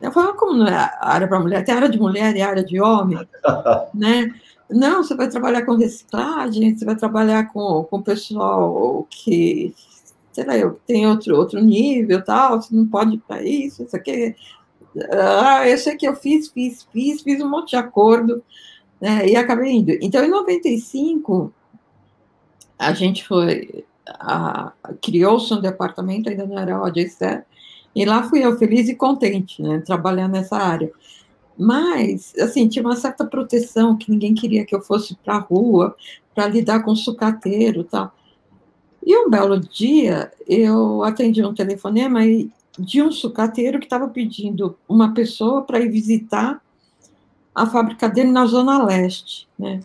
Eu 0.00 0.10
falava, 0.10 0.32
como 0.38 0.54
não 0.54 0.66
é 0.66 0.90
área 1.02 1.28
para 1.28 1.38
mulher? 1.38 1.62
Tem 1.66 1.74
área 1.74 1.90
de 1.90 2.00
mulher 2.00 2.34
e 2.34 2.40
área 2.40 2.64
de 2.64 2.80
homem, 2.80 3.28
né? 3.92 4.32
Não, 4.70 5.02
você 5.02 5.14
vai 5.14 5.28
trabalhar 5.28 5.64
com 5.64 5.74
reciclagem, 5.74 6.76
você 6.76 6.84
vai 6.84 6.96
trabalhar 6.96 7.52
com, 7.52 7.86
o 7.90 8.02
pessoal 8.02 9.06
que, 9.10 9.74
sei 10.32 10.44
lá, 10.44 10.54
tem 10.86 11.06
outro, 11.06 11.36
outro 11.36 11.60
nível 11.60 12.22
tal, 12.24 12.62
você 12.62 12.74
não 12.74 12.86
pode 12.86 13.16
ir 13.16 13.18
para 13.18 13.42
isso, 13.42 13.82
isso 13.82 13.96
aqui. 13.96 14.34
Ah, 15.12 15.68
eu 15.68 15.76
sei 15.76 15.96
que 15.96 16.06
eu 16.06 16.14
fiz, 16.14 16.48
fiz, 16.48 16.86
fiz, 16.92 17.22
fiz 17.22 17.40
um 17.42 17.50
monte 17.50 17.70
de 17.70 17.76
acordo, 17.76 18.42
né, 19.00 19.28
e 19.28 19.36
acabei 19.36 19.72
indo. 19.72 19.92
Então, 20.00 20.24
em 20.24 20.30
95, 20.30 21.52
a 22.78 22.92
gente 22.92 23.26
foi, 23.26 23.84
criou-se 25.02 25.52
um 25.52 25.60
departamento, 25.60 26.28
ainda 26.28 26.46
não 26.46 26.58
era 26.58 26.80
o 26.80 26.88
Esther, 26.96 27.44
e 27.94 28.04
lá 28.04 28.22
fui 28.22 28.44
eu, 28.44 28.56
feliz 28.56 28.88
e 28.88 28.94
contente, 28.94 29.60
né, 29.60 29.82
trabalhando 29.84 30.32
nessa 30.32 30.56
área. 30.56 30.92
Mas, 31.60 32.32
assim, 32.40 32.66
tinha 32.68 32.82
uma 32.82 32.96
certa 32.96 33.22
proteção, 33.22 33.94
que 33.94 34.10
ninguém 34.10 34.34
queria 34.34 34.64
que 34.64 34.74
eu 34.74 34.80
fosse 34.80 35.14
para 35.14 35.34
a 35.34 35.38
rua 35.40 35.94
para 36.34 36.48
lidar 36.48 36.82
com 36.82 36.96
sucateiro 36.96 37.82
e 37.82 37.84
tal. 37.84 38.14
E 39.04 39.14
um 39.14 39.28
belo 39.28 39.60
dia, 39.60 40.32
eu 40.48 41.02
atendi 41.02 41.44
um 41.44 41.52
telefonema 41.52 42.20
de 42.78 43.02
um 43.02 43.12
sucateiro 43.12 43.78
que 43.78 43.84
estava 43.84 44.08
pedindo 44.08 44.74
uma 44.88 45.12
pessoa 45.12 45.60
para 45.60 45.80
ir 45.80 45.90
visitar 45.90 46.62
a 47.54 47.66
fábrica 47.66 48.08
dele 48.08 48.30
na 48.30 48.46
Zona 48.46 48.82
Leste, 48.82 49.46
né? 49.58 49.80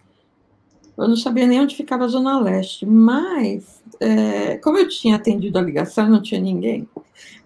Eu 0.97 1.09
não 1.09 1.17
sabia 1.17 1.45
nem 1.45 1.59
onde 1.59 1.75
ficava 1.75 2.05
a 2.05 2.07
Zona 2.07 2.39
Leste, 2.39 2.85
mas, 2.85 3.83
é, 3.99 4.55
como 4.59 4.77
eu 4.77 4.87
tinha 4.87 5.17
atendido 5.17 5.59
a 5.59 5.61
ligação, 5.61 6.07
não 6.07 6.21
tinha 6.21 6.39
ninguém, 6.39 6.87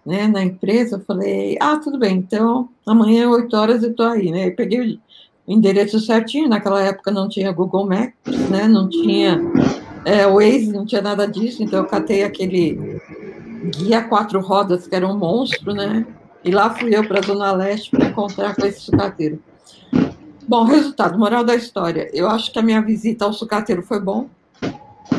né, 0.09 0.27
na 0.27 0.43
empresa, 0.43 0.95
eu 0.95 1.01
falei, 1.01 1.55
ah, 1.61 1.77
tudo 1.77 1.99
bem, 1.99 2.17
então 2.17 2.67
amanhã, 2.83 3.29
8 3.29 3.55
horas, 3.55 3.83
eu 3.83 3.91
estou 3.91 4.07
aí, 4.07 4.31
né? 4.31 4.47
Eu 4.47 4.55
peguei 4.55 4.81
o 4.81 4.99
endereço 5.47 5.99
certinho, 5.99 6.49
naquela 6.49 6.81
época 6.81 7.11
não 7.11 7.29
tinha 7.29 7.51
Google 7.51 7.85
Maps, 7.85 8.49
né? 8.49 8.67
Não 8.67 8.89
tinha 8.89 9.39
é, 10.03 10.25
Waze, 10.25 10.71
não 10.71 10.83
tinha 10.83 11.01
nada 11.03 11.27
disso, 11.27 11.61
então 11.61 11.79
eu 11.79 11.85
catei 11.85 12.23
aquele 12.23 12.99
guia 13.77 14.01
quatro 14.01 14.41
rodas, 14.41 14.87
que 14.87 14.95
era 14.95 15.07
um 15.07 15.15
monstro, 15.15 15.75
né? 15.75 16.07
E 16.43 16.49
lá 16.49 16.71
fui 16.71 16.95
eu 16.95 17.07
para 17.07 17.19
a 17.19 17.21
Zona 17.21 17.51
Leste 17.51 17.91
para 17.91 18.07
encontrar 18.07 18.55
com 18.55 18.65
esse 18.65 18.79
sucateiro. 18.79 19.39
Bom, 20.47 20.63
resultado, 20.63 21.19
moral 21.19 21.43
da 21.43 21.53
história. 21.53 22.09
Eu 22.11 22.27
acho 22.27 22.51
que 22.51 22.57
a 22.57 22.63
minha 22.63 22.81
visita 22.81 23.25
ao 23.25 23.33
sucateiro 23.33 23.83
foi 23.83 23.99
bom. 23.99 24.27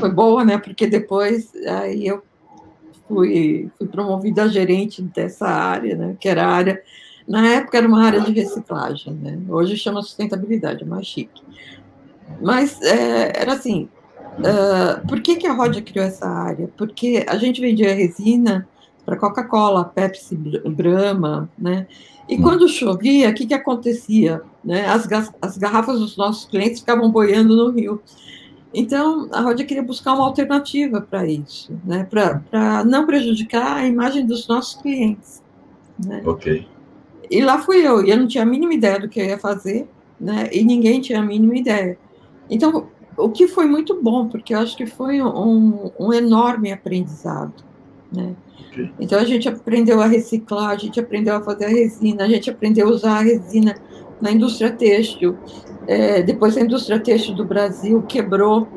Foi 0.01 0.11
boa, 0.11 0.45
né? 0.45 0.59
Porque 0.59 0.89
depois 0.89 1.53
aí 1.65 2.09
eu 2.09 2.21
fui, 3.11 3.69
fui 3.77 3.89
promovida 3.89 4.45
a 4.45 4.49
gerente 4.49 5.03
dessa 5.03 5.49
área, 5.49 5.97
né, 5.97 6.17
que 6.19 6.29
era 6.29 6.47
a 6.47 6.49
área, 6.49 6.81
na 7.27 7.47
época 7.49 7.77
era 7.77 7.89
uma 7.89 8.03
área 8.03 8.21
de 8.21 8.33
reciclagem, 8.33 9.13
né, 9.15 9.39
hoje 9.49 9.77
chama 9.77 10.01
sustentabilidade, 10.01 10.85
é 10.85 10.87
mais 10.87 11.07
chique. 11.07 11.43
Mas 12.41 12.81
é, 12.81 13.33
era 13.35 13.55
assim, 13.55 13.89
uh, 14.39 15.07
por 15.09 15.21
que, 15.21 15.35
que 15.35 15.47
a 15.47 15.53
Rodia 15.53 15.83
criou 15.83 16.07
essa 16.07 16.27
área? 16.29 16.71
Porque 16.77 17.25
a 17.29 17.37
gente 17.37 17.61
vendia 17.61 17.93
resina 17.93 18.69
para 19.05 19.17
Coca-Cola, 19.17 19.85
Pepsi, 19.85 20.37
Brahma, 20.37 21.51
né, 21.59 21.89
e 22.29 22.37
hum. 22.37 22.43
quando 22.43 22.69
chovia, 22.69 23.31
o 23.31 23.35
que, 23.35 23.45
que 23.45 23.55
acontecia? 23.55 24.41
Né? 24.65 24.87
As, 24.87 25.09
as 25.43 25.59
garrafas 25.59 25.99
dos 25.99 26.17
nossos 26.17 26.45
clientes 26.45 26.79
ficavam 26.79 27.11
boiando 27.11 27.57
no 27.57 27.71
rio. 27.71 28.01
Então, 28.73 29.29
a 29.33 29.41
Rodia 29.41 29.67
queria 29.67 29.83
buscar 29.83 30.15
uma 30.15 30.25
alternativa 30.25 31.01
para 31.01 31.27
isso, 31.27 31.77
né? 31.85 32.07
para 32.09 32.85
não 32.85 33.05
prejudicar 33.05 33.79
a 33.79 33.87
imagem 33.87 34.25
dos 34.25 34.47
nossos 34.47 34.81
clientes. 34.81 35.43
Né? 35.99 36.23
Ok. 36.25 36.67
E 37.29 37.43
lá 37.43 37.59
fui 37.59 37.87
eu, 37.87 38.05
e 38.05 38.11
eu 38.11 38.17
não 38.17 38.29
tinha 38.29 38.43
a 38.43 38.47
mínima 38.47 38.73
ideia 38.73 38.99
do 38.99 39.09
que 39.09 39.21
eu 39.21 39.25
ia 39.25 39.39
fazer, 39.39 39.89
né? 40.21 40.49
e 40.53 40.65
ninguém 40.65 41.01
tinha 41.01 41.19
a 41.19 41.23
mínima 41.23 41.57
ideia. 41.57 41.99
Então, 42.49 42.89
o 43.17 43.29
que 43.29 43.49
foi 43.49 43.67
muito 43.67 44.01
bom, 44.01 44.29
porque 44.29 44.55
eu 44.55 44.61
acho 44.61 44.77
que 44.77 44.87
foi 44.87 45.21
um, 45.21 45.91
um 45.99 46.13
enorme 46.13 46.73
aprendizado. 46.73 47.65
Né? 48.13 48.35
Okay. 48.69 48.91
Então, 49.01 49.19
a 49.19 49.25
gente 49.25 49.49
aprendeu 49.49 50.01
a 50.01 50.07
reciclar, 50.07 50.71
a 50.71 50.77
gente 50.77 51.01
aprendeu 51.01 51.35
a 51.35 51.41
fazer 51.41 51.65
a 51.65 51.69
resina, 51.69 52.25
a 52.25 52.29
gente 52.29 52.49
aprendeu 52.49 52.87
a 52.87 52.91
usar 52.91 53.19
a 53.19 53.23
resina 53.23 53.75
na 54.21 54.31
indústria 54.31 54.71
têxtil, 54.71 55.37
é, 55.87 56.23
depois 56.23 56.57
a 56.57 56.61
indústria 56.61 56.99
têxtil 56.99 57.35
do 57.35 57.45
Brasil 57.45 58.03
quebrou, 58.03 58.69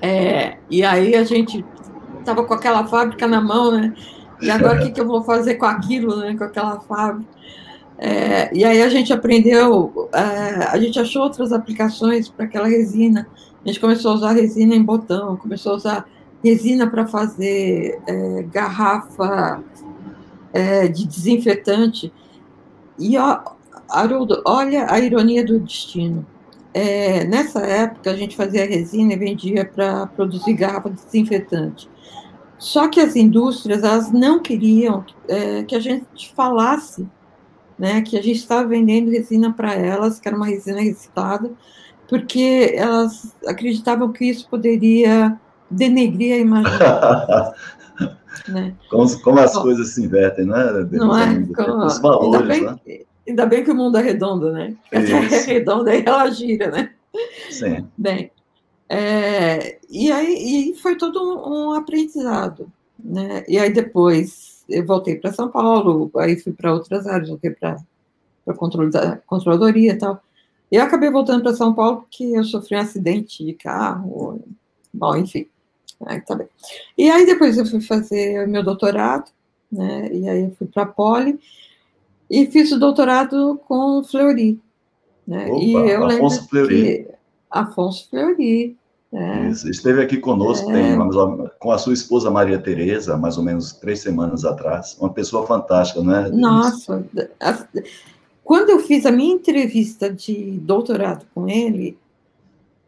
é, 0.00 0.58
e 0.70 0.84
aí 0.84 1.14
a 1.14 1.24
gente 1.24 1.64
estava 2.18 2.44
com 2.44 2.54
aquela 2.54 2.86
fábrica 2.86 3.26
na 3.26 3.40
mão, 3.40 3.72
né? 3.72 3.94
E 4.40 4.50
agora 4.50 4.80
o 4.80 4.84
que, 4.84 4.92
que 4.92 5.00
eu 5.00 5.06
vou 5.06 5.22
fazer 5.22 5.54
com 5.54 5.66
aquilo, 5.66 6.16
né? 6.16 6.36
Com 6.36 6.44
aquela 6.44 6.80
fábrica. 6.80 7.32
É, 7.96 8.54
e 8.54 8.64
aí 8.64 8.82
a 8.82 8.88
gente 8.88 9.12
aprendeu, 9.12 10.10
é, 10.12 10.64
a 10.64 10.78
gente 10.78 10.98
achou 10.98 11.22
outras 11.22 11.52
aplicações 11.52 12.28
para 12.28 12.44
aquela 12.44 12.66
resina. 12.66 13.26
A 13.64 13.68
gente 13.68 13.80
começou 13.80 14.10
a 14.10 14.14
usar 14.14 14.32
resina 14.32 14.74
em 14.74 14.82
botão, 14.82 15.36
começou 15.36 15.72
a 15.72 15.76
usar 15.76 16.08
resina 16.42 16.86
para 16.86 17.06
fazer 17.06 17.98
é, 18.06 18.42
garrafa 18.42 19.62
é, 20.52 20.88
de 20.88 21.06
desinfetante. 21.06 22.12
E 22.98 23.16
ó, 23.16 23.40
Haroldo, 23.88 24.42
olha 24.44 24.86
a 24.90 24.98
ironia 24.98 25.44
do 25.44 25.60
destino. 25.60 26.26
É, 26.72 27.24
nessa 27.24 27.60
época, 27.60 28.10
a 28.10 28.16
gente 28.16 28.36
fazia 28.36 28.66
resina 28.66 29.12
e 29.12 29.16
vendia 29.16 29.64
para 29.64 30.06
produzir 30.08 30.54
garrafa 30.54 30.90
de 30.90 31.04
desinfetante. 31.04 31.88
Só 32.58 32.88
que 32.88 33.00
as 33.00 33.14
indústrias, 33.14 33.84
elas 33.84 34.10
não 34.10 34.40
queriam 34.40 35.04
é, 35.28 35.62
que 35.62 35.74
a 35.74 35.80
gente 35.80 36.32
falasse 36.34 37.06
né, 37.78 38.02
que 38.02 38.16
a 38.16 38.22
gente 38.22 38.38
estava 38.38 38.66
vendendo 38.66 39.10
resina 39.10 39.52
para 39.52 39.74
elas, 39.74 40.20
que 40.20 40.28
era 40.28 40.36
uma 40.36 40.46
resina 40.46 40.80
reciclada, 40.80 41.50
porque 42.08 42.72
elas 42.76 43.34
acreditavam 43.46 44.12
que 44.12 44.26
isso 44.26 44.48
poderia 44.48 45.38
denegrir 45.70 46.34
a 46.34 46.38
imagem 46.38 46.72
né? 48.48 48.74
como, 48.90 49.20
como, 49.22 49.40
as 49.40 49.54
Bom, 49.54 49.62
coisas 49.62 49.94
se 49.94 50.04
invertem, 50.04 50.46
né? 50.46 50.86
Não 50.92 51.16
é? 51.16 51.46
Como, 51.54 51.84
os 51.84 51.98
valores, 51.98 52.62
né? 52.62 52.78
Ainda 53.26 53.46
bem 53.46 53.64
que 53.64 53.70
o 53.70 53.74
mundo 53.74 53.96
é 53.98 54.02
redondo, 54.02 54.52
né? 54.52 54.76
A 54.86 55.00
Terra 55.00 55.36
é 55.36 55.40
redonda 55.40 55.94
e 55.94 56.02
ela 56.04 56.30
gira, 56.30 56.70
né? 56.70 56.92
Sim. 57.50 57.88
Bem, 57.96 58.30
é, 58.88 59.78
e 59.90 60.12
aí 60.12 60.70
e 60.70 60.76
foi 60.76 60.96
todo 60.96 61.20
um, 61.22 61.68
um, 61.68 61.72
aprendizado, 61.72 62.70
né? 62.98 63.44
E 63.48 63.58
aí 63.58 63.72
depois 63.72 64.62
eu 64.68 64.84
voltei 64.84 65.16
para 65.16 65.32
São 65.32 65.50
Paulo, 65.50 66.10
aí 66.16 66.38
fui 66.38 66.52
para 66.52 66.72
outras 66.72 67.06
áreas, 67.06 67.28
voltei 67.28 67.50
para 67.50 67.76
a 68.46 68.54
controladoria 69.26 69.92
e 69.92 69.96
tal. 69.96 70.22
E 70.70 70.76
eu 70.76 70.82
acabei 70.82 71.10
voltando 71.10 71.42
para 71.42 71.54
São 71.54 71.74
Paulo 71.74 72.02
porque 72.02 72.24
eu 72.24 72.44
sofri 72.44 72.76
um 72.76 72.80
acidente 72.80 73.44
de 73.44 73.54
carro, 73.54 74.42
bom, 74.92 75.16
enfim. 75.16 75.46
Aí, 76.06 76.20
tá 76.20 76.34
bem. 76.34 76.48
E 76.98 77.10
aí 77.10 77.24
depois 77.24 77.56
eu 77.56 77.64
fui 77.64 77.80
fazer 77.80 78.46
meu 78.46 78.62
doutorado, 78.62 79.30
né? 79.70 80.10
E 80.12 80.28
aí 80.28 80.42
eu 80.42 80.54
fui 80.58 80.66
para 80.66 80.82
a 80.82 80.86
Poli, 80.86 81.38
e 82.30 82.46
fiz 82.46 82.72
o 82.72 82.78
doutorado 82.78 83.60
com 83.66 84.02
Fleury, 84.04 84.60
Né? 85.26 85.46
Opa, 85.46 85.62
e 85.62 85.72
eu 85.72 86.04
Afonso 86.04 86.48
Fleury. 86.48 87.08
Afonso 87.50 88.08
Fleury. 88.10 88.76
É. 89.12 89.48
Esteve 89.48 90.02
aqui 90.02 90.16
conosco, 90.16 90.68
é. 90.70 90.74
tem, 90.74 90.98
com 91.60 91.70
a 91.70 91.78
sua 91.78 91.92
esposa 91.94 92.32
Maria 92.32 92.58
Tereza, 92.58 93.16
mais 93.16 93.38
ou 93.38 93.44
menos 93.44 93.72
três 93.72 94.00
semanas 94.00 94.44
atrás. 94.44 94.96
Uma 95.00 95.12
pessoa 95.12 95.46
fantástica, 95.46 96.02
não 96.02 96.16
é? 96.16 96.28
Nossa, 96.30 97.06
quando 98.42 98.70
eu 98.70 98.80
fiz 98.80 99.06
a 99.06 99.12
minha 99.12 99.32
entrevista 99.32 100.12
de 100.12 100.58
doutorado 100.60 101.26
com 101.32 101.48
ele, 101.48 101.96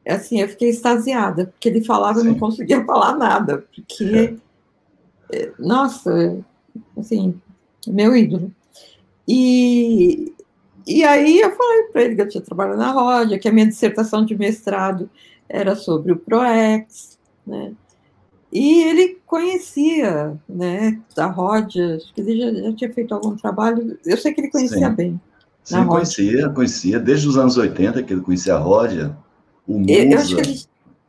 assim, 0.07 0.41
eu 0.41 0.49
fiquei 0.49 0.69
extasiada, 0.69 1.47
porque 1.47 1.69
ele 1.69 1.85
falava 1.85 2.21
e 2.21 2.25
não 2.25 2.35
conseguia 2.35 2.83
falar 2.85 3.17
nada, 3.17 3.65
porque, 3.73 4.37
é. 5.33 5.43
é. 5.43 5.53
nossa, 5.59 6.37
assim, 6.99 7.41
meu 7.87 8.17
ídolo. 8.17 8.51
E, 9.27 10.33
e 10.87 11.05
aí 11.05 11.41
eu 11.41 11.55
falei 11.55 11.83
para 11.85 12.03
ele 12.03 12.15
que 12.15 12.23
eu 12.23 12.29
tinha 12.29 12.43
trabalhado 12.43 12.79
na 12.79 12.93
Rodia, 12.93 13.39
que 13.39 13.49
a 13.49 13.53
minha 13.53 13.67
dissertação 13.67 14.25
de 14.25 14.37
mestrado 14.37 15.11
era 15.49 15.75
sobre 15.75 16.13
o 16.13 16.17
PROEX, 16.17 17.19
né? 17.47 17.73
E 18.53 18.83
ele 18.85 19.19
conhecia, 19.27 20.35
né, 20.49 21.01
da 21.15 21.27
Rodia, 21.27 21.97
acho 21.97 22.15
que 22.15 22.21
ele 22.21 22.39
já, 22.39 22.55
já, 22.55 22.73
tinha 22.73 22.93
feito 22.93 23.13
algum 23.13 23.37
trabalho, 23.37 23.99
eu 24.05 24.17
sei 24.17 24.33
que 24.33 24.41
ele 24.41 24.51
conhecia 24.51 24.89
Sim. 24.89 24.95
bem. 24.95 25.21
Sim, 25.65 25.85
conhecia, 25.85 26.49
conhecia, 26.51 27.01
desde 27.01 27.27
os 27.27 27.37
anos 27.37 27.57
80 27.57 28.03
que 28.05 28.13
ele 28.13 28.23
conhecia 28.23 28.55
a 28.55 28.59
Rodia, 28.59 29.17
o 29.67 29.79
Musa. 29.81 29.93
Eu, 29.93 30.11
eu, 30.11 30.19
acho 30.19 30.35
que 30.37 30.41
ele, 30.41 30.61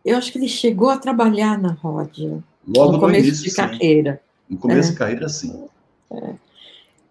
eu 0.03 0.17
acho 0.17 0.31
que 0.31 0.37
ele 0.39 0.47
chegou 0.49 0.89
a 0.89 0.97
trabalhar 0.97 1.61
na 1.61 1.73
Rodia. 1.73 2.43
Logo 2.67 2.93
no, 2.93 2.99
começo 2.99 3.27
início, 3.27 3.43
de 3.43 3.51
sim. 3.51 3.55
carreira. 3.55 4.21
No 4.49 4.57
começo 4.57 4.89
é. 4.89 4.91
de 4.93 4.97
carreira, 4.97 5.29
sim. 5.29 5.63
É. 6.11 6.33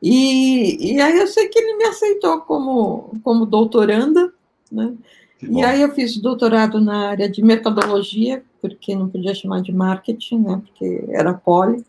E, 0.03 0.95
e 0.95 1.01
aí 1.01 1.19
eu 1.19 1.27
sei 1.27 1.49
que 1.49 1.59
ele 1.59 1.77
me 1.77 1.85
aceitou 1.85 2.41
como, 2.41 3.15
como 3.23 3.47
doutoranda, 3.47 4.33
né? 4.71 4.95
E 5.43 5.63
aí 5.63 5.83
eu 5.83 5.93
fiz 5.93 6.17
doutorado 6.17 6.81
na 6.81 7.11
área 7.11 7.29
de 7.29 7.43
mercadologia, 7.43 8.43
porque 8.61 8.95
não 8.95 9.09
podia 9.09 9.35
chamar 9.35 9.61
de 9.61 9.73
marketing, 9.73 10.41
né? 10.41 10.63
Porque 10.65 11.05
era 11.11 11.35
poli. 11.35 11.85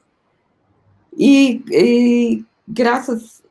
E, 1.17 1.63
e 1.71 2.45
graças 2.67 3.41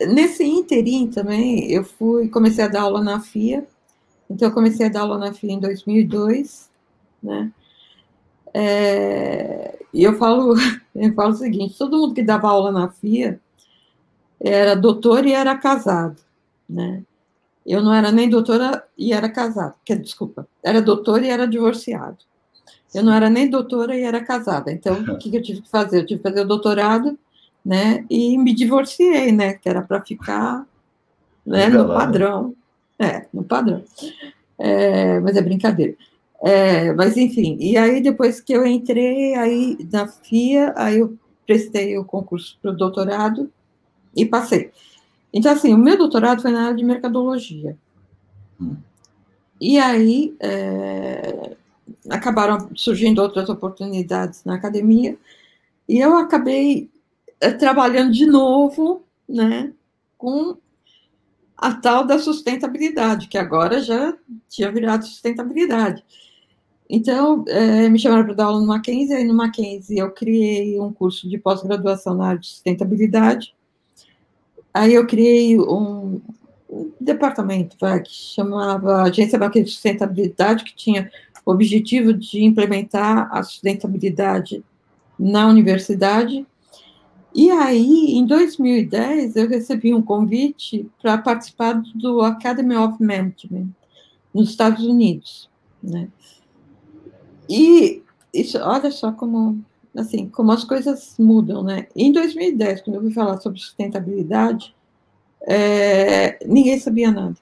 nesse 0.00 0.44
interim 0.44 1.08
também 1.08 1.70
eu 1.70 1.84
fui 1.84 2.28
comecei 2.28 2.64
a 2.64 2.68
dar 2.68 2.82
aula 2.82 3.02
na 3.02 3.20
FIA. 3.20 3.66
Então 4.28 4.48
eu 4.48 4.54
comecei 4.54 4.86
a 4.86 4.88
dar 4.88 5.00
aula 5.00 5.18
na 5.18 5.32
FIA 5.32 5.52
em 5.52 5.60
2002, 5.60 6.70
né? 7.22 7.52
É, 8.54 9.78
e 9.92 10.02
eu 10.04 10.18
falo, 10.18 10.54
eu 10.94 11.14
falo 11.14 11.32
o 11.32 11.36
seguinte: 11.36 11.78
todo 11.78 11.98
mundo 11.98 12.14
que 12.14 12.22
dava 12.22 12.48
aula 12.48 12.72
na 12.72 12.88
FIA 12.88 13.40
era 14.40 14.74
doutor 14.74 15.26
e 15.26 15.32
era 15.32 15.56
casado, 15.56 16.20
né? 16.68 17.02
Eu 17.64 17.80
não 17.80 17.94
era 17.94 18.10
nem 18.10 18.28
doutora 18.28 18.84
e 18.98 19.12
era 19.12 19.28
casada, 19.28 19.74
que, 19.84 19.94
desculpa, 19.94 20.48
era 20.62 20.82
doutora 20.82 21.24
e 21.24 21.30
era 21.30 21.46
divorciado. 21.46 22.18
Eu 22.92 23.02
não 23.02 23.12
era 23.12 23.30
nem 23.30 23.48
doutora 23.48 23.96
e 23.96 24.02
era 24.02 24.22
casada. 24.22 24.70
Então, 24.70 25.00
o 25.00 25.16
que, 25.16 25.30
que 25.30 25.36
eu 25.36 25.42
tive 25.42 25.62
que 25.62 25.68
fazer? 25.70 26.00
Eu 26.00 26.06
tive 26.06 26.20
que 26.20 26.28
fazer 26.28 26.42
o 26.42 26.48
doutorado, 26.48 27.18
né? 27.64 28.04
E 28.10 28.36
me 28.36 28.52
divorciei, 28.52 29.32
né? 29.32 29.54
Que 29.54 29.68
era 29.68 29.80
para 29.80 30.02
ficar 30.02 30.66
né, 31.46 31.68
no 31.68 31.86
padrão. 31.86 32.54
É, 32.98 33.26
no 33.32 33.44
padrão. 33.44 33.82
É, 34.58 35.20
mas 35.20 35.36
é 35.36 35.42
brincadeira. 35.42 35.96
É, 36.44 36.92
mas 36.92 37.16
enfim, 37.16 37.56
e 37.60 37.76
aí 37.76 38.00
depois 38.00 38.40
que 38.40 38.52
eu 38.52 38.66
entrei 38.66 39.34
aí 39.36 39.78
na 39.92 40.08
FIA, 40.08 40.74
aí 40.76 40.98
eu 40.98 41.16
prestei 41.46 41.96
o 41.96 42.04
concurso 42.04 42.58
para 42.60 42.72
o 42.72 42.76
doutorado 42.76 43.48
e 44.16 44.26
passei. 44.26 44.72
Então, 45.32 45.52
assim, 45.52 45.72
o 45.72 45.78
meu 45.78 45.96
doutorado 45.96 46.42
foi 46.42 46.50
na 46.50 46.64
área 46.64 46.76
de 46.76 46.84
mercadologia. 46.84 47.78
Hum. 48.60 48.76
E 49.60 49.78
aí 49.78 50.34
é, 50.40 51.56
acabaram 52.10 52.68
surgindo 52.74 53.22
outras 53.22 53.48
oportunidades 53.48 54.44
na 54.44 54.56
academia, 54.56 55.16
e 55.88 56.00
eu 56.00 56.16
acabei 56.16 56.90
é, 57.40 57.52
trabalhando 57.52 58.12
de 58.12 58.26
novo, 58.26 59.04
né, 59.28 59.72
com 60.18 60.56
a 61.56 61.72
tal 61.72 62.04
da 62.04 62.18
sustentabilidade, 62.18 63.28
que 63.28 63.38
agora 63.38 63.80
já 63.80 64.16
tinha 64.48 64.72
virado 64.72 65.06
sustentabilidade. 65.06 66.04
Então, 66.94 67.42
é, 67.48 67.88
me 67.88 67.98
chamaram 67.98 68.26
para 68.26 68.34
dar 68.34 68.44
aula 68.44 68.60
no 68.60 68.66
Mackenzie, 68.66 69.14
aí 69.14 69.24
no 69.24 69.32
Mackenzie 69.32 69.96
eu 69.96 70.10
criei 70.10 70.78
um 70.78 70.92
curso 70.92 71.26
de 71.26 71.38
pós-graduação 71.38 72.14
na 72.14 72.26
área 72.26 72.38
de 72.38 72.48
sustentabilidade. 72.48 73.54
Aí 74.74 74.92
eu 74.92 75.06
criei 75.06 75.58
um, 75.58 76.20
um 76.68 76.92
departamento 77.00 77.78
vai, 77.80 78.02
que 78.02 78.12
chamava 78.12 79.04
Agência 79.04 79.38
Mackenzie 79.38 79.70
de 79.70 79.70
Sustentabilidade, 79.70 80.64
que 80.64 80.76
tinha 80.76 81.10
o 81.46 81.52
objetivo 81.52 82.12
de 82.12 82.44
implementar 82.44 83.26
a 83.34 83.42
sustentabilidade 83.42 84.62
na 85.18 85.46
universidade. 85.46 86.46
E 87.34 87.50
aí, 87.50 88.18
em 88.18 88.26
2010, 88.26 89.36
eu 89.36 89.48
recebi 89.48 89.94
um 89.94 90.02
convite 90.02 90.86
para 91.00 91.16
participar 91.16 91.82
do 91.94 92.20
Academy 92.20 92.76
of 92.76 93.02
Management 93.02 93.68
nos 94.34 94.50
Estados 94.50 94.84
Unidos, 94.84 95.48
né? 95.82 96.10
E 97.52 98.02
isso, 98.32 98.58
olha 98.58 98.90
só 98.90 99.12
como, 99.12 99.62
assim, 99.94 100.26
como 100.30 100.50
as 100.52 100.64
coisas 100.64 101.16
mudam, 101.18 101.62
né? 101.62 101.86
Em 101.94 102.10
2010, 102.10 102.80
quando 102.80 102.96
eu 102.96 103.02
fui 103.02 103.12
falar 103.12 103.38
sobre 103.40 103.60
sustentabilidade, 103.60 104.74
é, 105.42 106.38
ninguém 106.46 106.78
sabia 106.78 107.10
nada. 107.10 107.36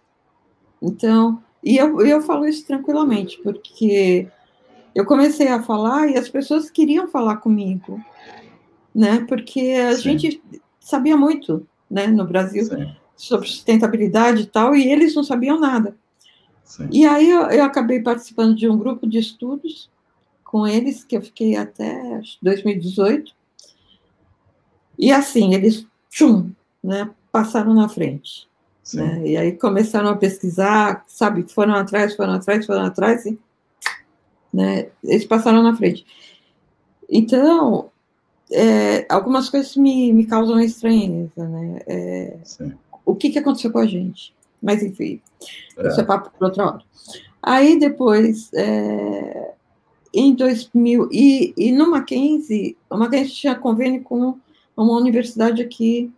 Então, 0.82 1.40
e 1.62 1.76
eu, 1.76 2.04
eu 2.04 2.20
falo 2.22 2.44
isso 2.44 2.66
tranquilamente, 2.66 3.40
porque 3.40 4.26
eu 4.96 5.06
comecei 5.06 5.46
a 5.46 5.62
falar 5.62 6.08
e 6.08 6.18
as 6.18 6.28
pessoas 6.28 6.70
queriam 6.70 7.06
falar 7.06 7.36
comigo, 7.36 8.00
né? 8.92 9.24
Porque 9.28 9.60
a 9.60 9.94
Sim. 9.94 10.18
gente 10.18 10.42
sabia 10.80 11.16
muito, 11.16 11.64
né, 11.88 12.08
no 12.08 12.26
Brasil, 12.26 12.64
Sim. 12.64 12.96
sobre 13.14 13.46
sustentabilidade 13.46 14.42
e 14.42 14.46
tal, 14.46 14.74
e 14.74 14.90
eles 14.90 15.14
não 15.14 15.22
sabiam 15.22 15.60
nada. 15.60 15.94
Sim. 16.64 16.88
E 16.90 17.06
aí 17.06 17.30
eu, 17.30 17.42
eu, 17.42 17.64
acabei 17.64 18.00
participando 18.00 18.56
de 18.56 18.68
um 18.68 18.78
grupo 18.78 19.06
de 19.06 19.18
estudos 19.18 19.90
com 20.50 20.66
eles, 20.66 21.04
que 21.04 21.16
eu 21.16 21.22
fiquei 21.22 21.56
até 21.56 22.20
2018. 22.42 23.32
E 24.98 25.12
assim, 25.12 25.54
eles, 25.54 25.86
tchum, 26.10 26.50
né, 26.82 27.08
passaram 27.30 27.72
na 27.72 27.88
frente. 27.88 28.48
Né? 28.92 29.28
E 29.28 29.36
aí 29.36 29.52
começaram 29.52 30.08
a 30.08 30.16
pesquisar, 30.16 31.04
sabe, 31.06 31.44
foram 31.44 31.74
atrás, 31.74 32.16
foram 32.16 32.32
atrás, 32.32 32.66
foram 32.66 32.82
atrás, 32.82 33.24
e, 33.26 33.38
né, 34.52 34.88
eles 35.04 35.24
passaram 35.24 35.62
na 35.62 35.76
frente. 35.76 36.04
Então, 37.08 37.88
é, 38.50 39.06
algumas 39.08 39.48
coisas 39.48 39.76
me, 39.76 40.12
me 40.12 40.26
causam 40.26 40.58
estranheza, 40.58 41.48
né? 41.48 41.78
É, 41.86 42.36
o 43.06 43.14
que, 43.14 43.30
que 43.30 43.38
aconteceu 43.38 43.70
com 43.70 43.78
a 43.78 43.86
gente? 43.86 44.34
Mas, 44.60 44.82
enfim, 44.82 45.20
é. 45.78 45.88
isso 45.88 46.00
é 46.00 46.04
papo 46.04 46.30
para 46.36 46.48
outra 46.48 46.66
hora. 46.66 46.82
Aí, 47.40 47.78
depois, 47.78 48.52
é, 48.52 49.54
em 50.12 50.34
2000, 50.34 51.08
e, 51.12 51.54
e 51.56 51.72
no 51.72 51.90
Mackenzie, 51.90 52.76
o 52.88 52.96
Mackenzie 52.96 53.34
tinha 53.34 53.54
convênio 53.54 54.02
com 54.02 54.36
uma 54.76 54.96
universidade 54.96 55.62
aqui 55.62 56.10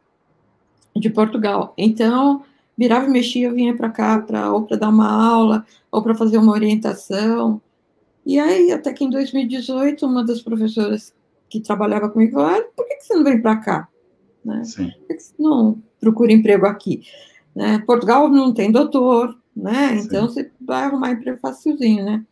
de 0.97 1.11
Portugal. 1.11 1.75
Então, 1.77 2.43
virava 2.77 3.07
e 3.07 3.11
mexia, 3.11 3.49
eu 3.49 3.55
vinha 3.55 3.77
para 3.77 3.91
cá 3.91 4.21
pra, 4.21 4.53
ou 4.53 4.63
para 4.63 4.77
dar 4.77 4.89
uma 4.89 5.11
aula, 5.11 5.67
ou 5.91 6.03
para 6.03 6.15
fazer 6.15 6.39
uma 6.39 6.53
orientação. 6.53 7.61
E 8.25 8.39
aí, 8.39 8.73
até 8.73 8.93
que 8.93 9.05
em 9.05 9.11
2018, 9.11 10.07
uma 10.07 10.25
das 10.25 10.41
professoras 10.41 11.15
que 11.49 11.61
trabalhava 11.61 12.09
comigo 12.09 12.33
falou: 12.33 12.49
ah, 12.49 12.63
por 12.75 12.87
que, 12.87 12.97
que 12.97 13.05
você 13.05 13.15
não 13.15 13.25
vem 13.25 13.41
para 13.41 13.57
cá? 13.57 13.89
Né? 14.45 14.63
Por 14.75 15.07
que, 15.07 15.15
que 15.15 15.23
você 15.23 15.35
não 15.39 15.83
procura 16.01 16.33
emprego 16.33 16.67
aqui? 16.67 17.03
Né? 17.55 17.79
Portugal 17.87 18.29
não 18.29 18.53
tem 18.53 18.73
doutor, 18.73 19.37
né? 19.55 19.97
Então 19.97 20.29
Sim. 20.29 20.35
você 20.35 20.51
vai 20.61 20.85
arrumar 20.85 21.13
emprego 21.13 21.39
facilzinho, 21.39 22.05
né? 22.05 22.25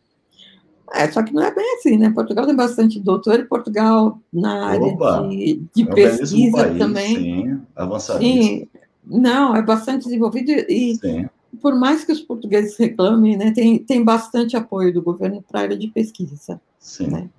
É, 0.93 1.09
só 1.09 1.23
que 1.23 1.33
não 1.33 1.41
é 1.41 1.53
bem 1.53 1.75
assim, 1.75 1.97
né? 1.97 2.09
Portugal 2.09 2.45
tem 2.45 2.55
bastante 2.55 2.99
doutor 2.99 3.39
e 3.39 3.45
Portugal 3.45 4.19
na 4.31 4.65
área 4.65 4.87
Opa, 4.87 5.27
de, 5.29 5.63
de 5.73 5.83
é 5.83 5.85
pesquisa 5.85 6.57
país, 6.57 6.77
também. 6.77 7.15
Sim, 7.15 7.61
avançadíssimo. 7.75 8.43
Sim, 8.43 8.67
não, 9.05 9.55
é 9.55 9.61
bastante 9.61 10.03
desenvolvido 10.03 10.51
e 10.51 10.95
sim. 10.97 11.27
por 11.61 11.75
mais 11.75 12.03
que 12.03 12.11
os 12.11 12.21
portugueses 12.21 12.77
reclamem, 12.77 13.37
né, 13.37 13.51
tem, 13.51 13.79
tem 13.79 14.03
bastante 14.03 14.55
apoio 14.55 14.93
do 14.93 15.01
governo 15.01 15.41
para 15.41 15.61
a 15.61 15.63
área 15.63 15.77
de 15.77 15.87
pesquisa. 15.87 16.59
Sim. 16.77 17.07
Né? 17.07 17.29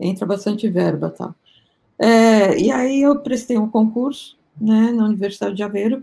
Entra 0.00 0.26
bastante 0.26 0.68
verba, 0.68 1.10
tá? 1.10 1.34
É, 1.98 2.58
e 2.58 2.70
aí 2.70 3.02
eu 3.02 3.20
prestei 3.20 3.58
um 3.58 3.68
concurso, 3.68 4.36
né, 4.60 4.90
na 4.90 5.04
Universidade 5.04 5.54
de 5.54 5.62
Aveiro, 5.62 6.02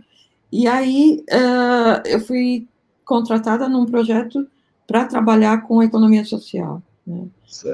e 0.52 0.68
aí 0.68 1.24
uh, 1.30 2.08
eu 2.08 2.20
fui 2.22 2.68
contratada 3.04 3.68
num 3.68 3.86
projeto 3.86 4.48
para 4.88 5.06
trabalhar 5.06 5.64
com 5.64 5.84
economia 5.84 6.26
social, 6.26 6.82
né? 7.10 7.28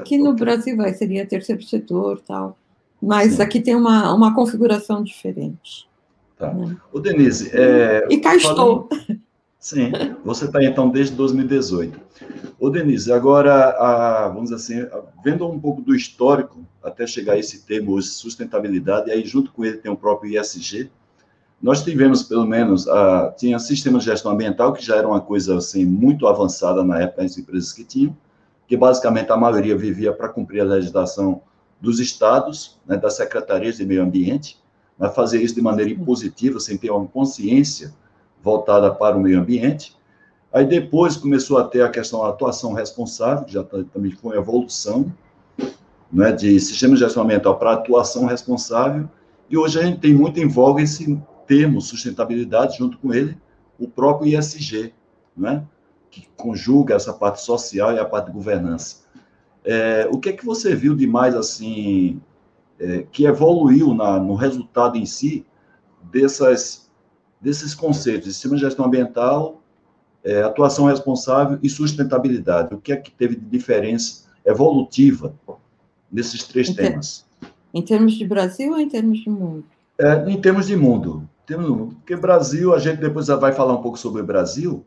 que 0.04 0.16
no 0.16 0.34
Brasil 0.34 0.76
vai, 0.76 0.94
seria 0.94 1.26
terceiro 1.26 1.62
setor 1.62 2.20
tal, 2.20 2.56
mas 3.00 3.34
Sim. 3.34 3.42
aqui 3.42 3.60
tem 3.60 3.74
uma, 3.74 4.12
uma 4.14 4.34
configuração 4.34 5.04
diferente. 5.04 5.86
Tá. 6.38 6.52
Né? 6.52 6.76
Ô, 6.92 6.98
Denise... 6.98 7.50
É, 7.52 8.06
e 8.10 8.18
cá 8.18 8.34
estou. 8.34 8.88
Sim, 9.58 9.90
você 10.24 10.44
está 10.44 10.62
então 10.62 10.88
desde 10.88 11.14
2018. 11.16 12.00
Ô, 12.58 12.70
Denise, 12.70 13.12
agora, 13.12 13.70
a, 13.70 14.28
vamos 14.28 14.52
assim, 14.52 14.86
vendo 15.24 15.46
um 15.48 15.58
pouco 15.58 15.82
do 15.82 15.94
histórico, 15.94 16.64
até 16.82 17.06
chegar 17.06 17.32
a 17.32 17.38
esse 17.38 17.66
termo 17.66 18.00
sustentabilidade, 18.00 19.10
e 19.10 19.12
aí 19.12 19.26
junto 19.26 19.52
com 19.52 19.64
ele 19.64 19.78
tem 19.78 19.90
o 19.90 19.96
próprio 19.96 20.40
ISG, 20.40 20.88
nós 21.60 21.82
tivemos, 21.82 22.22
pelo 22.22 22.46
menos, 22.46 22.86
a, 22.86 23.34
tinha 23.36 23.58
sistema 23.58 23.98
de 23.98 24.04
gestão 24.04 24.30
ambiental, 24.30 24.72
que 24.72 24.84
já 24.84 24.96
era 24.96 25.08
uma 25.08 25.20
coisa 25.20 25.56
assim, 25.56 25.84
muito 25.84 26.28
avançada 26.28 26.84
na 26.84 27.00
época, 27.00 27.24
as 27.24 27.36
empresas 27.36 27.72
que 27.72 27.82
tinham, 27.82 28.16
que 28.66 28.76
basicamente 28.76 29.30
a 29.30 29.36
maioria 29.36 29.76
vivia 29.76 30.12
para 30.12 30.28
cumprir 30.28 30.60
a 30.60 30.64
legislação 30.64 31.42
dos 31.80 32.00
estados, 32.00 32.78
né, 32.86 32.96
das 32.96 33.16
secretarias 33.16 33.76
de 33.76 33.86
meio 33.86 34.02
ambiente, 34.02 34.58
mas 34.98 35.14
fazer 35.14 35.42
isso 35.42 35.54
de 35.54 35.62
maneira 35.62 35.90
impositiva, 35.90 36.58
sem 36.58 36.76
ter 36.76 36.90
uma 36.90 37.06
consciência 37.06 37.94
voltada 38.42 38.92
para 38.92 39.16
o 39.16 39.20
meio 39.20 39.38
ambiente. 39.38 39.96
Aí 40.52 40.64
depois 40.64 41.16
começou 41.16 41.58
a 41.58 41.64
ter 41.64 41.82
a 41.82 41.90
questão 41.90 42.22
da 42.22 42.28
atuação 42.28 42.72
responsável, 42.72 43.44
que 43.44 43.52
já 43.52 43.62
tá, 43.62 43.84
também 43.92 44.12
foi 44.12 44.32
uma 44.32 44.42
evolução, 44.42 45.12
né, 46.10 46.32
de 46.32 46.58
sistema 46.60 46.94
de 46.94 47.00
gestão 47.00 47.24
ambiental 47.24 47.58
para 47.58 47.72
atuação 47.72 48.26
responsável, 48.26 49.08
e 49.50 49.56
hoje 49.56 49.78
a 49.78 49.82
gente 49.82 50.00
tem 50.00 50.14
muito 50.14 50.40
em 50.40 50.48
voga 50.48 50.82
esse 50.82 51.20
termo 51.46 51.80
sustentabilidade, 51.80 52.78
junto 52.78 52.98
com 52.98 53.12
ele, 53.12 53.36
o 53.78 53.86
próprio 53.86 54.36
ISG, 54.36 54.92
né, 55.36 55.62
que 56.20 56.28
conjuga 56.34 56.94
essa 56.94 57.12
parte 57.12 57.42
social 57.42 57.92
e 57.92 57.98
a 57.98 58.04
parte 58.04 58.26
de 58.26 58.32
governança. 58.32 59.04
É, 59.64 60.08
o 60.10 60.18
que 60.18 60.30
é 60.30 60.32
que 60.32 60.46
você 60.46 60.74
viu 60.74 60.94
de 60.94 61.06
mais, 61.06 61.34
assim, 61.34 62.20
é, 62.80 63.04
que 63.12 63.26
evoluiu 63.26 63.92
na, 63.92 64.18
no 64.18 64.34
resultado 64.34 64.96
em 64.96 65.04
si 65.04 65.44
dessas, 66.02 66.90
desses 67.40 67.74
conceitos 67.74 68.28
de 68.28 68.32
sistema 68.32 68.54
de 68.54 68.62
gestão 68.62 68.86
ambiental, 68.86 69.60
é, 70.24 70.42
atuação 70.42 70.86
responsável 70.86 71.58
e 71.62 71.68
sustentabilidade? 71.68 72.74
O 72.74 72.80
que 72.80 72.92
é 72.92 72.96
que 72.96 73.10
teve 73.10 73.36
de 73.36 73.44
diferença 73.44 74.24
evolutiva 74.44 75.34
nesses 76.10 76.44
três 76.44 76.70
em 76.70 76.74
temas? 76.74 77.26
Em 77.74 77.82
termos 77.82 78.14
de 78.14 78.26
Brasil 78.26 78.72
ou 78.72 78.78
em 78.78 78.88
termos 78.88 79.18
de 79.18 79.28
mundo? 79.28 79.64
É, 79.98 80.30
em 80.30 80.40
termos 80.40 80.66
de 80.66 80.76
mundo. 80.76 81.28
Temos, 81.44 81.94
porque 81.94 82.16
Brasil, 82.16 82.74
a 82.74 82.78
gente 82.78 83.00
depois 83.00 83.26
já 83.26 83.36
vai 83.36 83.52
falar 83.52 83.74
um 83.74 83.82
pouco 83.82 83.98
sobre 83.98 84.22
o 84.22 84.26
Brasil, 84.26 84.84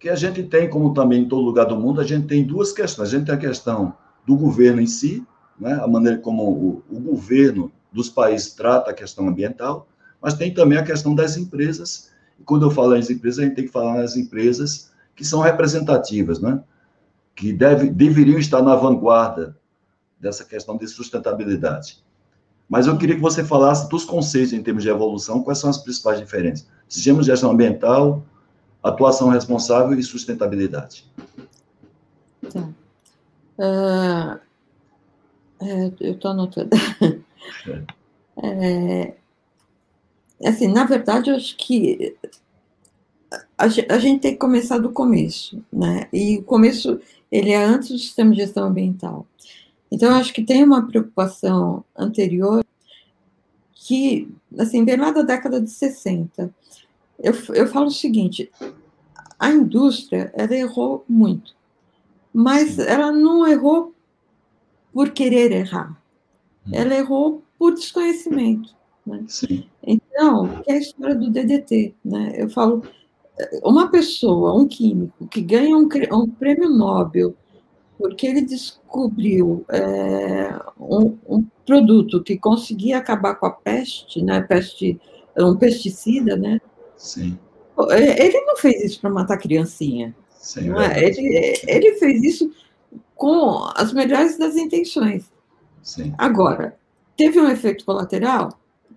que 0.00 0.08
a 0.08 0.16
gente 0.16 0.42
tem, 0.42 0.68
como 0.68 0.94
também 0.94 1.22
em 1.22 1.28
todo 1.28 1.42
lugar 1.42 1.66
do 1.66 1.76
mundo, 1.76 2.00
a 2.00 2.04
gente 2.04 2.26
tem 2.26 2.42
duas 2.42 2.72
questões. 2.72 3.10
A 3.10 3.18
gente 3.18 3.26
tem 3.26 3.34
a 3.34 3.38
questão 3.38 3.94
do 4.26 4.34
governo 4.34 4.80
em 4.80 4.86
si, 4.86 5.24
né, 5.58 5.74
a 5.74 5.86
maneira 5.86 6.16
como 6.18 6.42
o, 6.42 6.82
o 6.90 6.98
governo 6.98 7.70
dos 7.92 8.08
países 8.08 8.54
trata 8.54 8.90
a 8.90 8.94
questão 8.94 9.28
ambiental, 9.28 9.86
mas 10.20 10.32
tem 10.32 10.54
também 10.54 10.78
a 10.78 10.82
questão 10.82 11.14
das 11.14 11.36
empresas. 11.36 12.10
E 12.38 12.42
quando 12.42 12.64
eu 12.64 12.70
falo 12.70 12.96
nas 12.96 13.10
empresas, 13.10 13.40
a 13.40 13.42
gente 13.42 13.56
tem 13.56 13.66
que 13.66 13.70
falar 13.70 13.98
nas 13.98 14.16
empresas 14.16 14.90
que 15.14 15.24
são 15.24 15.40
representativas, 15.40 16.40
né? 16.40 16.62
que 17.34 17.52
deve, 17.52 17.90
deveriam 17.90 18.38
estar 18.38 18.62
na 18.62 18.74
vanguarda 18.74 19.56
dessa 20.18 20.44
questão 20.44 20.78
de 20.78 20.88
sustentabilidade. 20.88 22.02
Mas 22.68 22.86
eu 22.86 22.96
queria 22.96 23.16
que 23.16 23.20
você 23.20 23.44
falasse 23.44 23.88
dos 23.90 24.04
conceitos 24.04 24.52
em 24.52 24.62
termos 24.62 24.82
de 24.82 24.88
evolução, 24.88 25.42
quais 25.42 25.58
são 25.58 25.68
as 25.68 25.78
principais 25.78 26.18
diferenças? 26.18 26.66
Sistema 26.88 27.20
de 27.20 27.26
gestão 27.26 27.50
ambiental, 27.50 28.24
atuação 28.82 29.28
responsável 29.28 29.98
e 29.98 30.02
sustentabilidade. 30.02 31.04
Tá. 32.52 32.68
Uh, 33.58 34.40
é, 35.60 35.92
eu 36.00 36.12
estou 36.14 36.30
anotando. 36.30 36.70
É, 38.42 39.14
assim, 40.46 40.66
na 40.66 40.84
verdade, 40.84 41.28
eu 41.28 41.36
acho 41.36 41.54
que 41.58 42.16
a, 43.58 43.64
a, 43.66 43.98
gente 43.98 44.20
tem 44.20 44.32
que 44.32 44.38
começar 44.38 44.78
do 44.78 44.90
começo, 44.90 45.62
né? 45.70 46.08
E 46.12 46.38
o 46.38 46.42
começo, 46.42 46.98
ele 47.30 47.50
é 47.50 47.62
antes 47.62 47.90
do 47.90 47.98
sistema 47.98 48.30
de 48.30 48.38
gestão 48.38 48.68
ambiental. 48.68 49.26
Então, 49.90 50.10
eu 50.10 50.16
acho 50.16 50.32
que 50.32 50.42
tem 50.42 50.64
uma 50.64 50.86
preocupação 50.86 51.84
anterior 51.96 52.64
que, 53.74 54.28
assim, 54.58 54.84
vem 54.84 54.96
lá 54.96 55.10
da 55.10 55.22
década 55.22 55.60
de 55.60 55.70
60. 55.70 56.50
Eu, 57.22 57.34
eu 57.54 57.66
falo 57.66 57.86
o 57.86 57.90
seguinte, 57.90 58.50
a 59.38 59.50
indústria, 59.50 60.32
ela 60.34 60.54
errou 60.54 61.04
muito, 61.08 61.54
mas 62.32 62.78
ela 62.78 63.12
não 63.12 63.46
errou 63.46 63.94
por 64.92 65.10
querer 65.10 65.52
errar, 65.52 66.00
hum. 66.66 66.70
ela 66.72 66.94
errou 66.94 67.42
por 67.58 67.74
desconhecimento. 67.74 68.74
Né? 69.06 69.24
Então, 69.82 70.62
que 70.62 70.70
é 70.70 70.74
a 70.74 70.78
história 70.78 71.14
do 71.14 71.30
DDT. 71.30 71.94
Né? 72.04 72.34
Eu 72.36 72.48
falo, 72.50 72.82
uma 73.62 73.90
pessoa, 73.90 74.54
um 74.54 74.66
químico, 74.66 75.26
que 75.28 75.40
ganha 75.40 75.76
um, 75.76 75.88
um 76.12 76.26
prêmio 76.28 76.68
Nobel 76.68 77.34
porque 78.00 78.26
ele 78.26 78.40
descobriu 78.40 79.62
é, 79.68 80.58
um, 80.80 81.18
um, 81.28 81.44
produto 81.66 82.22
que 82.22 82.38
conseguia 82.38 82.96
acabar 82.96 83.34
com 83.34 83.44
a 83.44 83.50
peste, 83.50 84.22
né? 84.24 84.40
Peste, 84.40 84.98
um 85.38 85.54
pesticida, 85.54 86.34
né? 86.34 86.62
Sim. 87.00 87.38
É, 87.88 88.26
ele 88.26 88.40
não 88.42 88.56
fez 88.58 88.84
isso 88.84 89.00
para 89.00 89.08
matar 89.08 89.38
criancinha. 89.38 90.14
Sim, 90.38 90.70
é? 90.76 91.02
ele, 91.02 91.58
ele 91.66 91.92
fez 91.94 92.22
isso 92.22 92.52
com 93.16 93.70
as 93.74 93.92
melhores 93.92 94.38
das 94.38 94.54
intenções. 94.54 95.24
Sim. 95.82 96.14
Agora, 96.18 96.76
teve 97.16 97.40
um 97.40 97.48
efeito 97.48 97.86
colateral? 97.86 98.50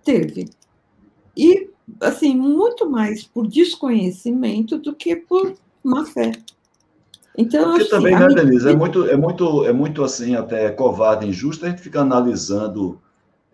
Teve. 0.04 0.50
E, 1.34 1.70
assim, 2.00 2.36
muito 2.36 2.88
mais 2.88 3.24
por 3.24 3.46
desconhecimento 3.46 4.78
do 4.78 4.94
que 4.94 5.16
por 5.16 5.54
má 5.82 6.04
fé. 6.04 6.32
Então, 7.36 7.70
Porque 7.70 7.82
assim, 7.82 7.90
também, 7.90 8.18
né, 8.18 8.28
Denise, 8.28 8.68
é 8.68 8.76
muito, 8.76 9.08
é 9.08 9.16
muito, 9.16 9.64
é 9.64 9.72
muito 9.72 10.04
assim, 10.04 10.36
até 10.36 10.70
covarde, 10.70 11.26
injusto 11.26 11.64
a 11.64 11.70
gente 11.70 11.80
ficar 11.80 12.02
analisando 12.02 13.00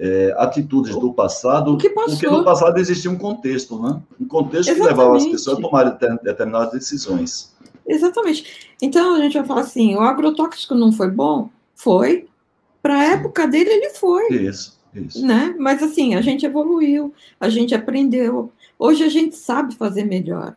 é, 0.00 0.34
atitudes 0.38 0.96
do 0.96 1.12
passado, 1.12 1.76
porque 1.76 2.26
no 2.26 2.42
passado 2.42 2.78
existia 2.78 3.10
um 3.10 3.18
contexto, 3.18 3.78
né? 3.80 4.00
Um 4.18 4.26
contexto 4.26 4.70
Exatamente. 4.70 4.94
que 4.94 4.98
levava 4.98 5.16
as 5.18 5.26
pessoas 5.26 5.58
a 5.58 5.60
tomarem 5.60 5.92
determinadas 6.22 6.72
decisões. 6.72 7.54
Exatamente. 7.86 8.70
Então 8.80 9.14
a 9.14 9.20
gente 9.20 9.36
vai 9.36 9.46
falar 9.46 9.60
assim: 9.60 9.94
o 9.94 10.00
agrotóxico 10.00 10.74
não 10.74 10.90
foi 10.90 11.10
bom? 11.10 11.50
Foi. 11.74 12.26
Para 12.82 12.98
a 12.98 13.04
época 13.04 13.46
dele, 13.46 13.68
ele 13.68 13.90
foi. 13.90 14.28
Isso, 14.32 14.80
isso. 14.94 15.26
Né? 15.26 15.54
Mas 15.58 15.82
assim, 15.82 16.14
a 16.14 16.22
gente 16.22 16.46
evoluiu, 16.46 17.12
a 17.38 17.50
gente 17.50 17.74
aprendeu. 17.74 18.50
Hoje 18.78 19.04
a 19.04 19.08
gente 19.08 19.36
sabe 19.36 19.74
fazer 19.74 20.04
melhor. 20.04 20.56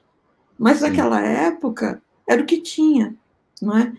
Mas 0.57 0.77
Sim. 0.77 0.87
naquela 0.87 1.19
época, 1.19 2.01
era 2.25 2.41
o 2.41 2.45
que 2.45 2.61
tinha, 2.61 3.13
não 3.61 3.77
é? 3.77 3.91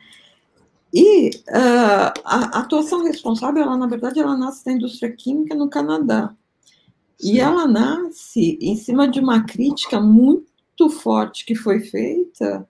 E 0.95 1.31
uh, 1.49 2.21
a 2.25 2.61
atuação 2.61 3.03
responsável, 3.03 3.65
ela, 3.65 3.77
na 3.77 3.89
verdade, 3.89 4.21
ela 4.21 4.37
nasce 4.37 4.65
da 4.65 4.71
indústria 4.71 5.11
química 5.11 5.53
no 5.53 5.69
Canadá. 5.69 6.33
Sim. 7.19 7.33
E 7.33 7.41
ela 7.41 7.67
nasce 7.67 8.57
em 8.63 8.77
cima 8.77 9.09
de 9.09 9.19
uma 9.19 9.43
crítica 9.43 10.01
muito 10.01 10.89
forte 10.89 11.45
que 11.45 11.57
foi 11.57 11.81
feita 11.81 12.65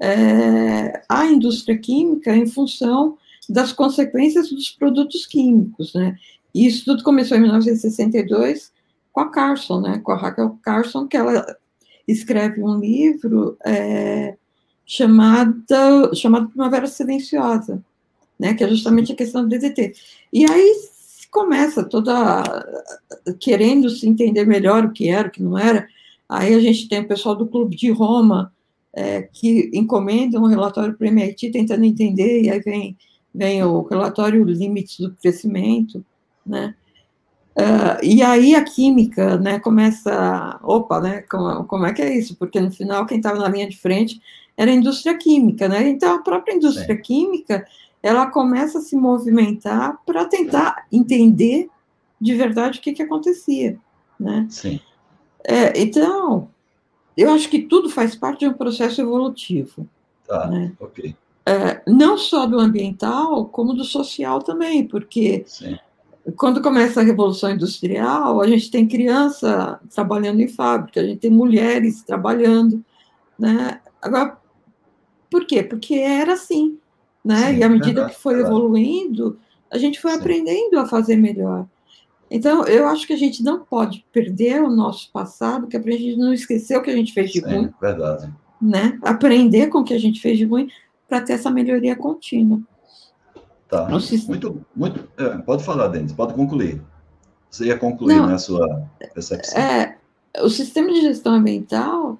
é, 0.00 1.02
à 1.06 1.26
indústria 1.26 1.76
química 1.76 2.34
em 2.34 2.46
função 2.46 3.18
das 3.46 3.72
consequências 3.72 4.48
dos 4.50 4.70
produtos 4.70 5.26
químicos, 5.26 5.92
né? 5.92 6.16
E 6.54 6.66
isso 6.66 6.86
tudo 6.86 7.04
começou 7.04 7.36
em 7.36 7.42
1962 7.42 8.72
com 9.12 9.20
a 9.20 9.30
Carson, 9.30 9.82
né? 9.82 9.98
Com 9.98 10.12
a 10.12 10.16
Raquel 10.16 10.58
Carson, 10.62 11.06
que 11.06 11.16
ela 11.16 11.44
escreve 12.08 12.62
um 12.62 12.78
livro 12.78 13.58
é, 13.64 14.36
chamada, 14.86 16.14
chamado 16.14 16.48
Primavera 16.48 16.86
Silenciosa, 16.86 17.82
né, 18.38 18.54
que 18.54 18.62
é 18.62 18.68
justamente 18.68 19.12
a 19.12 19.16
questão 19.16 19.42
do 19.42 19.48
DDT. 19.48 19.94
E 20.32 20.48
aí 20.48 20.74
começa 21.30 21.84
toda 21.84 22.42
querendo 23.40 23.90
se 23.90 24.08
entender 24.08 24.46
melhor 24.46 24.84
o 24.84 24.92
que 24.92 25.08
era, 25.08 25.28
o 25.28 25.30
que 25.30 25.42
não 25.42 25.58
era. 25.58 25.88
Aí 26.28 26.54
a 26.54 26.60
gente 26.60 26.88
tem 26.88 27.00
o 27.00 27.08
pessoal 27.08 27.34
do 27.34 27.46
Clube 27.46 27.76
de 27.76 27.90
Roma 27.90 28.52
é, 28.94 29.22
que 29.22 29.70
encomenda 29.74 30.40
um 30.40 30.46
relatório 30.46 30.94
para 30.94 31.04
o 31.04 31.08
MIT 31.08 31.50
tentando 31.50 31.84
entender, 31.84 32.42
e 32.42 32.50
aí 32.50 32.60
vem, 32.60 32.96
vem 33.34 33.62
o 33.62 33.82
relatório 33.82 34.44
Limites 34.44 35.00
do 35.00 35.12
Crescimento, 35.14 36.04
né? 36.44 36.74
Uh, 37.56 37.96
e 38.02 38.22
aí 38.22 38.54
a 38.54 38.62
química, 38.62 39.38
né, 39.38 39.58
começa, 39.58 40.60
opa, 40.62 41.00
né, 41.00 41.22
como, 41.22 41.64
como 41.64 41.86
é 41.86 41.92
que 41.94 42.02
é 42.02 42.14
isso? 42.14 42.36
Porque 42.36 42.60
no 42.60 42.70
final 42.70 43.06
quem 43.06 43.16
estava 43.16 43.38
na 43.38 43.48
linha 43.48 43.66
de 43.66 43.78
frente 43.78 44.20
era 44.56 44.70
a 44.70 44.74
indústria 44.74 45.16
química, 45.16 45.66
né? 45.66 45.88
Então 45.88 46.14
a 46.14 46.22
própria 46.22 46.54
indústria 46.54 46.96
Sim. 46.96 47.02
química 47.02 47.66
ela 48.02 48.30
começa 48.30 48.78
a 48.78 48.82
se 48.82 48.94
movimentar 48.94 49.98
para 50.04 50.26
tentar 50.26 50.86
entender 50.92 51.68
de 52.20 52.34
verdade 52.34 52.78
o 52.78 52.82
que, 52.82 52.92
que 52.92 53.02
acontecia, 53.02 53.78
né? 54.20 54.46
Sim. 54.50 54.78
É, 55.42 55.80
então, 55.80 56.48
eu 57.16 57.30
acho 57.30 57.48
que 57.48 57.62
tudo 57.62 57.88
faz 57.88 58.14
parte 58.14 58.40
de 58.40 58.48
um 58.48 58.52
processo 58.52 59.00
evolutivo. 59.00 59.88
Tá, 60.26 60.46
né? 60.46 60.72
ok. 60.78 61.16
É, 61.44 61.82
não 61.86 62.18
só 62.18 62.46
do 62.46 62.58
ambiental, 62.58 63.46
como 63.46 63.72
do 63.72 63.84
social 63.84 64.42
também, 64.42 64.86
porque 64.86 65.44
Sim. 65.46 65.78
Quando 66.34 66.60
começa 66.60 67.00
a 67.00 67.04
Revolução 67.04 67.50
Industrial, 67.50 68.40
a 68.40 68.46
gente 68.46 68.70
tem 68.70 68.88
criança 68.88 69.78
trabalhando 69.94 70.40
em 70.40 70.48
fábrica, 70.48 71.00
a 71.00 71.04
gente 71.04 71.20
tem 71.20 71.30
mulheres 71.30 72.02
trabalhando, 72.02 72.84
Né? 73.38 73.80
Agora, 74.00 74.38
por 75.30 75.46
quê? 75.46 75.62
Porque 75.62 75.94
era 75.94 76.32
assim. 76.32 76.78
Né? 77.24 77.52
Sim, 77.52 77.58
e 77.58 77.62
à 77.62 77.68
medida 77.68 77.92
verdade, 77.92 78.14
que 78.14 78.20
foi 78.20 78.34
verdade. 78.34 78.54
evoluindo, 78.54 79.38
a 79.70 79.78
gente 79.78 80.00
foi 80.00 80.12
Sim. 80.12 80.18
aprendendo 80.18 80.78
a 80.78 80.86
fazer 80.86 81.16
melhor. 81.16 81.66
Então, 82.30 82.64
eu 82.64 82.86
acho 82.88 83.06
que 83.06 83.12
a 83.12 83.16
gente 83.16 83.42
não 83.42 83.60
pode 83.60 84.04
perder 84.12 84.62
o 84.62 84.70
nosso 84.70 85.10
passado, 85.12 85.66
que 85.66 85.76
é 85.76 85.80
para 85.80 85.92
a 85.92 85.96
gente 85.96 86.16
não 86.16 86.32
esquecer 86.32 86.76
o 86.76 86.82
que 86.82 86.90
a 86.90 86.96
gente 86.96 87.12
fez 87.12 87.30
de 87.30 87.40
Sim, 87.40 87.46
ruim. 87.46 87.70
Verdade. 87.80 88.32
Né? 88.60 88.98
Aprender 89.02 89.68
com 89.68 89.78
o 89.78 89.84
que 89.84 89.94
a 89.94 90.00
gente 90.00 90.20
fez 90.20 90.38
de 90.38 90.44
ruim 90.44 90.68
para 91.08 91.20
ter 91.20 91.34
essa 91.34 91.50
melhoria 91.50 91.94
contínua. 91.94 92.60
Tá. 93.68 93.88
Muito, 93.88 94.64
muito. 94.74 95.08
É, 95.16 95.38
pode 95.38 95.64
falar, 95.64 95.88
Denis, 95.88 96.12
pode 96.12 96.34
concluir. 96.34 96.80
Você 97.50 97.66
ia 97.66 97.78
concluir, 97.78 98.16
não, 98.16 98.26
né, 98.28 98.34
a 98.34 98.38
sua 98.38 98.88
percepção. 99.12 99.60
É, 99.60 99.96
o 100.40 100.48
sistema 100.48 100.92
de 100.92 101.00
gestão 101.00 101.34
ambiental, 101.34 102.18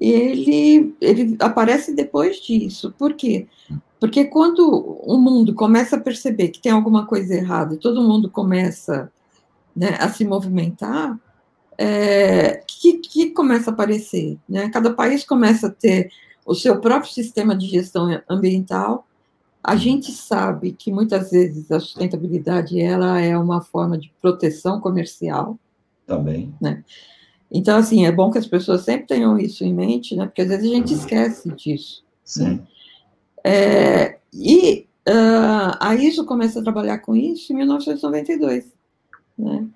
ele, 0.00 0.94
ele 1.00 1.36
aparece 1.38 1.94
depois 1.94 2.36
disso. 2.40 2.94
Por 2.98 3.14
quê? 3.14 3.46
Porque 4.00 4.24
quando 4.24 4.68
o 4.68 5.16
mundo 5.16 5.54
começa 5.54 5.96
a 5.96 6.00
perceber 6.00 6.48
que 6.48 6.60
tem 6.60 6.72
alguma 6.72 7.06
coisa 7.06 7.34
errada 7.34 7.74
e 7.74 7.78
todo 7.78 8.02
mundo 8.02 8.28
começa 8.28 9.10
né, 9.76 9.96
a 10.00 10.08
se 10.08 10.24
movimentar, 10.24 11.18
é, 11.78 12.62
que, 12.66 12.98
que 12.98 13.30
começa 13.30 13.70
a 13.70 13.72
aparecer? 13.72 14.38
Né? 14.48 14.68
Cada 14.70 14.92
país 14.92 15.24
começa 15.24 15.68
a 15.68 15.70
ter 15.70 16.10
o 16.44 16.54
seu 16.54 16.80
próprio 16.80 17.12
sistema 17.12 17.56
de 17.56 17.66
gestão 17.68 18.20
ambiental. 18.28 19.06
A 19.62 19.76
gente 19.76 20.10
sabe 20.10 20.72
que 20.72 20.90
muitas 20.90 21.30
vezes 21.30 21.70
a 21.70 21.78
sustentabilidade 21.78 22.80
ela 22.80 23.20
é 23.20 23.36
uma 23.38 23.60
forma 23.60 23.96
de 23.96 24.12
proteção 24.20 24.80
comercial. 24.80 25.58
Também. 26.06 26.52
Né? 26.60 26.82
Então, 27.50 27.76
assim, 27.76 28.06
é 28.06 28.10
bom 28.10 28.30
que 28.30 28.38
as 28.38 28.46
pessoas 28.46 28.82
sempre 28.82 29.06
tenham 29.06 29.38
isso 29.38 29.62
em 29.62 29.72
mente, 29.72 30.16
né? 30.16 30.26
Porque 30.26 30.42
às 30.42 30.48
vezes 30.48 30.70
a 30.70 30.74
gente 30.74 30.94
esquece 30.94 31.48
disso. 31.50 32.02
Sim. 32.24 32.44
Né? 32.44 32.60
É, 33.44 34.18
e 34.32 34.86
uh, 35.08 35.76
a 35.78 35.94
ISO 35.94 36.24
começa 36.24 36.60
a 36.60 36.62
trabalhar 36.62 36.98
com 36.98 37.14
isso 37.14 37.52
em 37.52 37.56
1992, 37.56 38.64
né? 39.38 39.66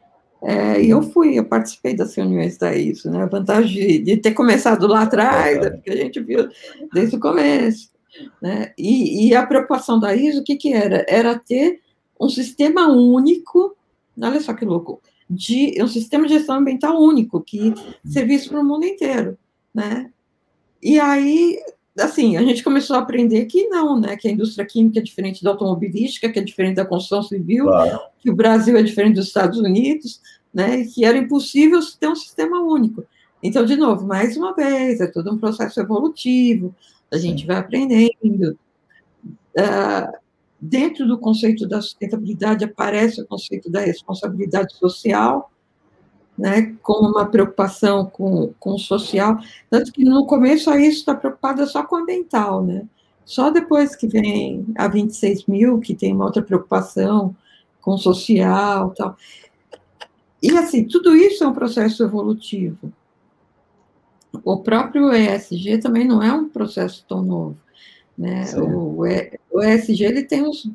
É, 0.42 0.82
e 0.82 0.90
eu 0.90 1.02
fui, 1.02 1.38
eu 1.38 1.44
participei 1.44 1.94
das 1.94 2.14
reuniões 2.14 2.56
da 2.56 2.74
ISO, 2.74 3.10
né? 3.10 3.22
A 3.22 3.26
vantagem 3.26 3.74
de, 3.74 3.98
de 3.98 4.16
ter 4.16 4.32
começado 4.32 4.86
lá 4.86 5.02
atrás, 5.02 5.58
é 5.58 5.70
porque 5.70 5.90
a 5.90 5.96
gente 5.96 6.20
viu 6.20 6.48
desde 6.92 7.16
o 7.16 7.20
começo. 7.20 7.90
Né? 8.40 8.72
E, 8.76 9.28
e, 9.28 9.34
a 9.34 9.46
preocupação 9.46 9.98
da 9.98 10.14
ISO, 10.14 10.40
o 10.40 10.44
que, 10.44 10.56
que 10.56 10.72
era? 10.72 11.04
Era 11.08 11.38
ter 11.38 11.80
um 12.20 12.28
sistema 12.28 12.88
único, 12.88 13.76
olha 14.20 14.40
só 14.40 14.54
que 14.54 14.64
louco, 14.64 15.00
de 15.28 15.74
um 15.80 15.88
sistema 15.88 16.26
de 16.26 16.34
gestão 16.34 16.56
ambiental 16.56 17.00
único, 17.00 17.40
que 17.40 17.74
servisse 18.04 18.48
para 18.48 18.60
o 18.60 18.64
mundo 18.64 18.84
inteiro. 18.84 19.36
Né? 19.74 20.10
E 20.82 20.98
aí, 21.00 21.58
assim, 21.98 22.36
a 22.36 22.42
gente 22.42 22.62
começou 22.62 22.96
a 22.96 23.00
aprender 23.00 23.46
que 23.46 23.68
não, 23.68 23.98
né? 23.98 24.16
Que 24.16 24.28
a 24.28 24.30
indústria 24.30 24.64
química 24.64 25.00
é 25.00 25.02
diferente 25.02 25.42
da 25.42 25.50
automobilística, 25.50 26.28
que 26.28 26.38
é 26.38 26.42
diferente 26.42 26.76
da 26.76 26.84
construção 26.84 27.22
civil, 27.22 27.66
claro. 27.66 28.00
que 28.20 28.30
o 28.30 28.36
Brasil 28.36 28.76
é 28.76 28.82
diferente 28.82 29.16
dos 29.16 29.26
Estados 29.26 29.58
Unidos, 29.58 30.20
né? 30.52 30.80
E 30.80 30.86
que 30.86 31.04
era 31.04 31.18
impossível 31.18 31.80
ter 31.98 32.08
um 32.08 32.14
sistema 32.14 32.60
único. 32.62 33.04
Então, 33.42 33.64
de 33.64 33.76
novo, 33.76 34.06
mais 34.06 34.36
uma 34.36 34.54
vez, 34.54 35.00
é 35.00 35.06
todo 35.06 35.32
um 35.32 35.38
processo 35.38 35.80
evolutivo, 35.80 36.74
a 37.16 37.20
gente 37.20 37.46
vai 37.46 37.56
aprendendo. 37.56 38.58
Uh, 39.24 40.18
dentro 40.60 41.06
do 41.06 41.18
conceito 41.18 41.66
da 41.66 41.80
sustentabilidade 41.80 42.64
aparece 42.64 43.20
o 43.20 43.26
conceito 43.26 43.70
da 43.70 43.80
responsabilidade 43.80 44.74
social, 44.74 45.50
né, 46.36 46.74
como 46.82 47.08
uma 47.08 47.26
preocupação 47.26 48.06
com, 48.06 48.52
com 48.60 48.74
o 48.74 48.78
social, 48.78 49.38
tanto 49.70 49.92
que 49.92 50.04
no 50.04 50.26
começo 50.26 50.70
a 50.70 50.78
isso 50.78 50.98
está 50.98 51.14
preocupada 51.14 51.66
só 51.66 51.82
com 51.82 51.96
o 51.96 51.98
ambiental, 52.00 52.62
né, 52.62 52.86
só 53.24 53.50
depois 53.50 53.96
que 53.96 54.06
vem 54.06 54.66
a 54.76 54.86
26 54.86 55.46
mil, 55.46 55.80
que 55.80 55.94
tem 55.94 56.12
uma 56.12 56.26
outra 56.26 56.42
preocupação 56.42 57.34
com 57.80 57.92
o 57.92 57.98
social 57.98 58.92
tal. 58.96 59.16
E, 60.42 60.50
assim, 60.56 60.84
tudo 60.84 61.16
isso 61.16 61.42
é 61.42 61.48
um 61.48 61.52
processo 61.52 62.04
evolutivo. 62.04 62.92
O 64.44 64.58
próprio 64.58 65.12
ESG 65.12 65.78
também 65.78 66.06
não 66.06 66.22
é 66.22 66.32
um 66.32 66.48
processo 66.48 67.04
tão 67.08 67.22
novo. 67.22 67.56
Né? 68.16 68.44
O, 68.56 69.02
o 69.50 69.62
ESG 69.62 70.04
ele 70.04 70.22
tem 70.22 70.46
os. 70.46 70.68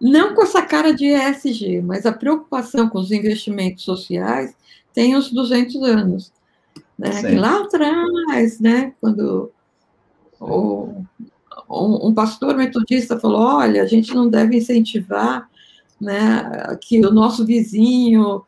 Não 0.00 0.34
com 0.34 0.42
essa 0.42 0.60
cara 0.62 0.92
de 0.92 1.06
ESG, 1.06 1.80
mas 1.80 2.04
a 2.04 2.12
preocupação 2.12 2.88
com 2.88 2.98
os 2.98 3.10
investimentos 3.10 3.84
sociais 3.84 4.54
tem 4.92 5.16
uns 5.16 5.30
200 5.30 5.82
anos. 5.82 6.32
Né? 6.98 7.10
Que 7.22 7.34
lá 7.34 7.62
atrás, 7.62 8.60
né, 8.60 8.92
quando 9.00 9.50
o, 10.40 11.04
um, 11.68 12.08
um 12.08 12.14
pastor 12.14 12.56
metodista 12.56 13.18
falou: 13.18 13.40
olha, 13.40 13.82
a 13.82 13.86
gente 13.86 14.14
não 14.14 14.28
deve 14.28 14.56
incentivar 14.56 15.48
né, 16.00 16.76
que 16.80 17.04
o 17.04 17.10
nosso 17.10 17.44
vizinho 17.44 18.42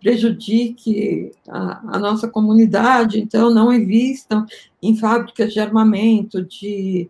prejudique 0.00 1.32
a, 1.48 1.96
a, 1.96 1.98
nossa 1.98 2.28
comunidade, 2.28 3.20
então 3.20 3.50
não 3.50 3.72
invistam 3.72 4.46
em 4.82 4.96
fábricas 4.96 5.52
de 5.52 5.60
armamento, 5.60 6.42
de, 6.42 7.08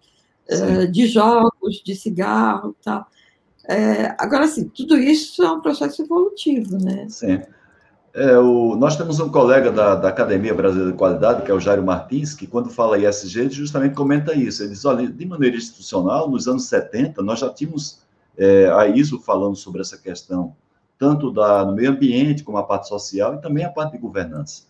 uh, 0.50 0.90
de 0.90 1.06
jogos, 1.06 1.82
de 1.84 1.94
cigarro 1.94 2.74
tal. 2.82 3.06
É, 3.68 4.16
agora, 4.18 4.48
sim, 4.48 4.68
tudo 4.68 4.98
isso 4.98 5.42
é 5.42 5.50
um 5.50 5.60
processo 5.60 6.02
evolutivo, 6.02 6.76
né? 6.78 7.06
Sim. 7.08 7.40
É, 8.12 8.36
o, 8.36 8.74
nós 8.74 8.96
temos 8.96 9.20
um 9.20 9.28
colega 9.28 9.70
da, 9.70 9.94
da, 9.94 10.08
Academia 10.08 10.52
Brasileira 10.52 10.90
de 10.90 10.98
Qualidade, 10.98 11.42
que 11.42 11.50
é 11.50 11.54
o 11.54 11.60
Jairo 11.60 11.84
Martins, 11.84 12.34
que 12.34 12.46
quando 12.46 12.68
fala 12.68 12.98
ISG, 12.98 13.38
ele 13.38 13.50
justamente 13.50 13.94
comenta 13.94 14.34
isso. 14.34 14.64
Ele 14.64 14.70
diz, 14.70 14.84
olha, 14.84 15.06
de 15.06 15.26
maneira 15.26 15.56
institucional, 15.56 16.28
nos 16.28 16.48
anos 16.48 16.64
70, 16.64 17.22
nós 17.22 17.38
já 17.38 17.48
tínhamos 17.48 18.00
é, 18.36 18.68
a 18.72 18.88
ISO 18.88 19.20
falando 19.20 19.54
sobre 19.54 19.80
essa 19.80 19.96
questão 19.96 20.56
tanto 21.00 21.32
da, 21.32 21.64
no 21.64 21.74
meio 21.74 21.90
ambiente, 21.90 22.44
como 22.44 22.58
a 22.58 22.62
parte 22.62 22.86
social, 22.86 23.34
e 23.34 23.40
também 23.40 23.64
a 23.64 23.70
parte 23.70 23.92
de 23.92 23.98
governança. 23.98 24.64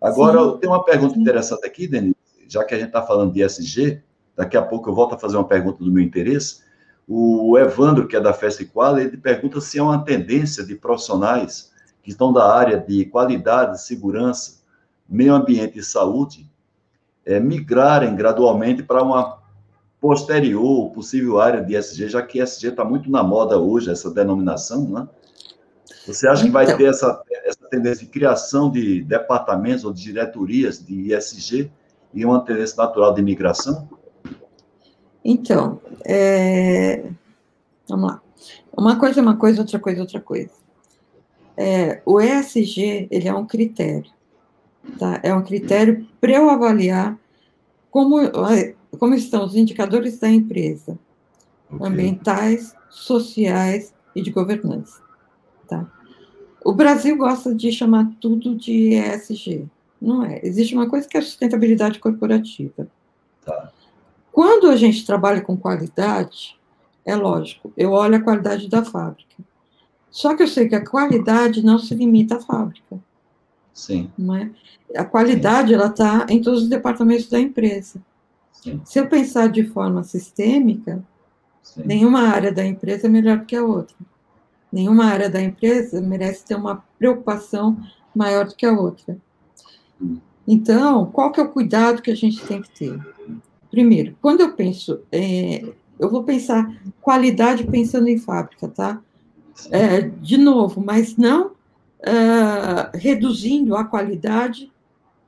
Agora, 0.00 0.52
Sim. 0.52 0.58
tem 0.60 0.70
uma 0.70 0.82
pergunta 0.82 1.18
interessante 1.18 1.66
aqui, 1.66 1.86
Denise, 1.86 2.16
já 2.48 2.64
que 2.64 2.74
a 2.74 2.78
gente 2.78 2.86
está 2.88 3.02
falando 3.02 3.34
de 3.34 3.42
SG, 3.42 4.02
daqui 4.34 4.56
a 4.56 4.62
pouco 4.62 4.88
eu 4.88 4.94
volto 4.94 5.14
a 5.14 5.18
fazer 5.18 5.36
uma 5.36 5.46
pergunta 5.46 5.84
do 5.84 5.92
meu 5.92 6.02
interesse. 6.02 6.62
O 7.06 7.58
Evandro, 7.58 8.08
que 8.08 8.16
é 8.16 8.20
da 8.20 8.32
Festa 8.32 8.64
Qual, 8.64 8.98
ele 8.98 9.18
pergunta 9.18 9.60
se 9.60 9.78
é 9.78 9.82
uma 9.82 10.02
tendência 10.02 10.64
de 10.64 10.74
profissionais 10.74 11.70
que 12.02 12.10
estão 12.10 12.32
da 12.32 12.50
área 12.50 12.78
de 12.78 13.04
qualidade, 13.04 13.82
segurança, 13.82 14.62
meio 15.06 15.34
ambiente 15.34 15.78
e 15.78 15.82
saúde 15.82 16.50
é, 17.26 17.38
migrarem 17.38 18.16
gradualmente 18.16 18.82
para 18.82 19.02
uma 19.02 19.38
posterior, 20.00 20.90
possível 20.92 21.38
área 21.38 21.62
de 21.62 21.74
SG, 21.74 22.08
já 22.08 22.22
que 22.22 22.40
SG 22.40 22.68
está 22.68 22.84
muito 22.84 23.10
na 23.10 23.22
moda 23.22 23.58
hoje, 23.58 23.90
essa 23.90 24.10
denominação, 24.10 24.88
né? 24.88 25.06
Você 26.12 26.26
acha 26.26 26.42
que 26.42 26.50
vai 26.50 26.64
então, 26.64 26.78
ter 26.78 26.84
essa, 26.84 27.22
essa 27.44 27.68
tendência 27.68 28.06
de 28.06 28.10
criação 28.10 28.70
de 28.70 29.02
departamentos 29.02 29.84
ou 29.84 29.92
de 29.92 30.02
diretorias 30.02 30.84
de 30.84 31.12
ISG 31.14 31.70
e 32.14 32.24
uma 32.24 32.40
tendência 32.44 32.76
natural 32.76 33.12
de 33.12 33.20
imigração? 33.20 33.86
Então, 35.22 35.80
é... 36.06 37.10
vamos 37.86 38.10
lá. 38.10 38.22
Uma 38.74 38.98
coisa 38.98 39.20
é 39.20 39.22
uma 39.22 39.36
coisa, 39.36 39.60
outra 39.60 39.78
coisa 39.78 39.98
é 39.98 40.02
outra 40.02 40.20
coisa. 40.20 40.50
É, 41.56 42.00
o 42.06 42.20
ESG, 42.20 43.08
ele 43.10 43.28
é 43.28 43.34
um 43.34 43.44
critério, 43.44 44.10
tá? 44.96 45.18
É 45.24 45.34
um 45.34 45.42
critério 45.42 46.06
para 46.20 46.30
eu 46.30 46.48
avaliar 46.48 47.18
como, 47.90 48.16
como 48.98 49.14
estão 49.14 49.44
os 49.44 49.56
indicadores 49.56 50.20
da 50.20 50.30
empresa, 50.30 50.96
okay. 51.68 51.86
ambientais, 51.86 52.74
sociais 52.88 53.92
e 54.14 54.22
de 54.22 54.30
governança, 54.30 55.02
tá? 55.66 55.90
O 56.68 56.74
Brasil 56.74 57.16
gosta 57.16 57.54
de 57.54 57.72
chamar 57.72 58.12
tudo 58.20 58.54
de 58.54 58.90
ESG. 58.92 59.66
Não 59.98 60.22
é. 60.22 60.38
Existe 60.42 60.74
uma 60.74 60.86
coisa 60.86 61.08
que 61.08 61.16
é 61.16 61.20
a 61.20 61.22
sustentabilidade 61.22 61.98
corporativa. 61.98 62.86
Tá. 63.42 63.72
Quando 64.30 64.68
a 64.68 64.76
gente 64.76 65.06
trabalha 65.06 65.40
com 65.40 65.56
qualidade, 65.56 66.60
é 67.06 67.16
lógico, 67.16 67.72
eu 67.74 67.92
olho 67.92 68.16
a 68.16 68.20
qualidade 68.20 68.68
da 68.68 68.84
fábrica. 68.84 69.34
Só 70.10 70.36
que 70.36 70.42
eu 70.42 70.46
sei 70.46 70.68
que 70.68 70.74
a 70.74 70.84
qualidade 70.84 71.64
não 71.64 71.78
se 71.78 71.94
limita 71.94 72.36
à 72.36 72.40
fábrica. 72.42 73.00
Sim. 73.72 74.10
Não 74.18 74.34
é? 74.34 74.50
A 74.94 75.06
qualidade, 75.06 75.68
Sim. 75.68 75.74
ela 75.74 75.86
está 75.86 76.26
em 76.28 76.42
todos 76.42 76.64
os 76.64 76.68
departamentos 76.68 77.30
da 77.30 77.40
empresa. 77.40 77.98
Sim. 78.52 78.78
Se 78.84 79.00
eu 79.00 79.08
pensar 79.08 79.48
de 79.48 79.64
forma 79.64 80.04
sistêmica, 80.04 81.02
Sim. 81.62 81.84
nenhuma 81.86 82.28
área 82.28 82.52
da 82.52 82.62
empresa 82.62 83.06
é 83.06 83.10
melhor 83.10 83.46
que 83.46 83.56
a 83.56 83.64
outra. 83.64 83.96
Nenhuma 84.72 85.06
área 85.06 85.30
da 85.30 85.40
empresa 85.40 86.00
merece 86.00 86.44
ter 86.44 86.54
uma 86.54 86.84
preocupação 86.98 87.78
maior 88.14 88.46
do 88.46 88.54
que 88.54 88.66
a 88.66 88.72
outra. 88.72 89.16
Então, 90.46 91.06
qual 91.06 91.30
que 91.30 91.40
é 91.40 91.42
o 91.42 91.48
cuidado 91.48 92.02
que 92.02 92.10
a 92.10 92.16
gente 92.16 92.44
tem 92.46 92.62
que 92.62 92.70
ter? 92.70 93.00
Primeiro, 93.70 94.16
quando 94.20 94.40
eu 94.40 94.52
penso, 94.52 95.00
é, 95.12 95.62
eu 95.98 96.10
vou 96.10 96.24
pensar 96.24 96.74
qualidade 97.00 97.64
pensando 97.64 98.08
em 98.08 98.18
fábrica, 98.18 98.68
tá? 98.68 99.00
É, 99.70 100.00
de 100.00 100.36
novo, 100.36 100.80
mas 100.80 101.16
não 101.16 101.48
uh, 101.48 102.96
reduzindo 102.96 103.76
a 103.76 103.84
qualidade 103.84 104.70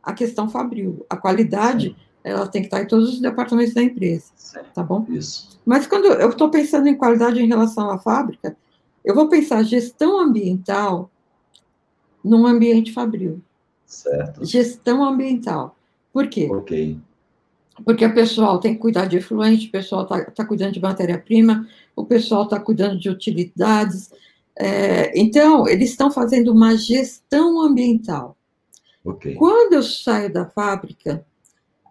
a 0.02 0.12
questão 0.12 0.48
fabril. 0.48 1.04
A 1.10 1.16
qualidade, 1.16 1.96
ela 2.24 2.46
tem 2.46 2.62
que 2.62 2.68
estar 2.68 2.82
em 2.82 2.86
todos 2.86 3.14
os 3.14 3.20
departamentos 3.20 3.74
da 3.74 3.82
empresa, 3.82 4.32
tá 4.74 4.82
bom? 4.82 5.04
Isso. 5.08 5.60
Mas 5.64 5.86
quando 5.86 6.06
eu 6.06 6.30
estou 6.30 6.50
pensando 6.50 6.86
em 6.86 6.96
qualidade 6.96 7.42
em 7.42 7.46
relação 7.46 7.90
à 7.90 7.98
fábrica, 7.98 8.56
eu 9.04 9.14
vou 9.14 9.28
pensar 9.28 9.62
gestão 9.62 10.18
ambiental 10.18 11.10
num 12.22 12.46
ambiente 12.46 12.92
fabril. 12.92 13.40
Certo. 13.86 14.44
Gestão 14.44 15.02
ambiental. 15.04 15.76
Por 16.12 16.28
quê? 16.28 16.48
Ok. 16.50 16.98
Porque 17.84 18.04
o 18.04 18.14
pessoal 18.14 18.58
tem 18.60 18.74
que 18.74 18.80
cuidar 18.80 19.06
de 19.06 19.16
efluente, 19.16 19.68
o 19.68 19.70
pessoal 19.70 20.02
está 20.02 20.24
tá 20.30 20.44
cuidando 20.44 20.72
de 20.72 20.80
matéria-prima, 20.80 21.66
o 21.96 22.04
pessoal 22.04 22.44
está 22.44 22.60
cuidando 22.60 22.98
de 22.98 23.08
utilidades. 23.08 24.10
É, 24.56 25.18
então, 25.18 25.66
eles 25.66 25.90
estão 25.90 26.10
fazendo 26.10 26.52
uma 26.52 26.76
gestão 26.76 27.60
ambiental. 27.62 28.36
Okay. 29.04 29.34
Quando 29.34 29.72
eu 29.72 29.82
saio 29.82 30.30
da 30.30 30.44
fábrica, 30.44 31.24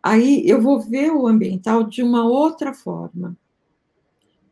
aí 0.04 0.48
eu 0.48 0.62
vou 0.62 0.80
ver 0.80 1.12
o 1.12 1.28
ambiental 1.28 1.84
de 1.84 2.04
uma 2.04 2.24
outra 2.24 2.74
forma. 2.74 3.36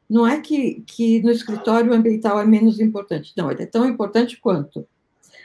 Não 0.09 0.25
é 0.25 0.39
que, 0.39 0.83
que 0.87 1.21
no 1.21 1.31
escritório 1.31 1.91
o 1.91 1.95
ambiental 1.95 2.39
é 2.39 2.45
menos 2.45 2.79
importante, 2.79 3.33
não, 3.35 3.51
ele 3.51 3.63
é 3.63 3.65
tão 3.65 3.85
importante 3.85 4.39
quanto. 4.39 4.87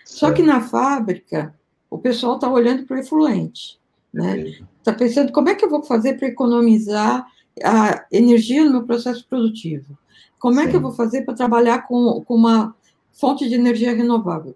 Só 0.05 0.31
que 0.33 0.43
na 0.43 0.61
fábrica, 0.61 1.55
o 1.91 1.99
pessoal 1.99 2.37
está 2.37 2.51
olhando 2.51 2.85
para 2.85 2.97
o 2.97 3.01
efluente. 3.01 3.81
Né? 4.13 4.55
Está 4.79 4.93
pensando 4.93 5.33
como 5.33 5.49
é 5.49 5.55
que 5.55 5.65
eu 5.65 5.71
vou 5.71 5.83
fazer 5.83 6.15
para 6.15 6.29
economizar 6.29 7.27
a 7.63 8.05
energia 8.13 8.65
no 8.65 8.71
meu 8.71 8.85
processo 8.85 9.27
produtivo? 9.27 9.97
Como 10.39 10.61
é 10.61 10.65
Sim. 10.65 10.71
que 10.71 10.77
eu 10.77 10.81
vou 10.81 10.93
fazer 10.93 11.23
para 11.23 11.35
trabalhar 11.35 11.87
com, 11.87 12.23
com 12.25 12.35
uma 12.35 12.75
fonte 13.13 13.49
de 13.49 13.55
energia 13.55 13.95
renovável? 13.95 14.55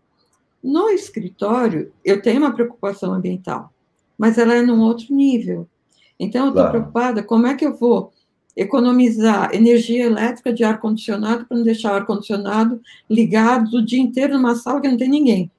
No 0.63 0.89
escritório, 0.89 1.93
eu 2.05 2.21
tenho 2.21 2.41
uma 2.41 2.53
preocupação 2.53 3.13
ambiental, 3.13 3.73
mas 4.19 4.37
ela 4.37 4.55
é 4.55 4.63
num 4.63 4.81
outro 4.81 5.15
nível. 5.15 5.69
Então, 6.19 6.47
eu 6.47 6.49
estou 6.49 6.63
claro. 6.63 6.79
preocupada 6.79 7.23
como 7.23 7.47
é 7.47 7.55
que 7.55 7.65
eu 7.65 7.77
vou 7.77 8.13
economizar 8.57 9.55
energia 9.55 10.07
elétrica 10.07 10.53
de 10.53 10.65
ar-condicionado 10.65 11.45
para 11.45 11.57
não 11.57 11.65
deixar 11.65 11.93
o 11.93 11.97
ar-condicionado 11.97 12.81
ligado 13.09 13.77
o 13.77 13.85
dia 13.85 14.01
inteiro 14.01 14.35
numa 14.35 14.55
sala 14.55 14.81
que 14.81 14.89
não 14.89 14.97
tem 14.97 15.09
ninguém. 15.09 15.51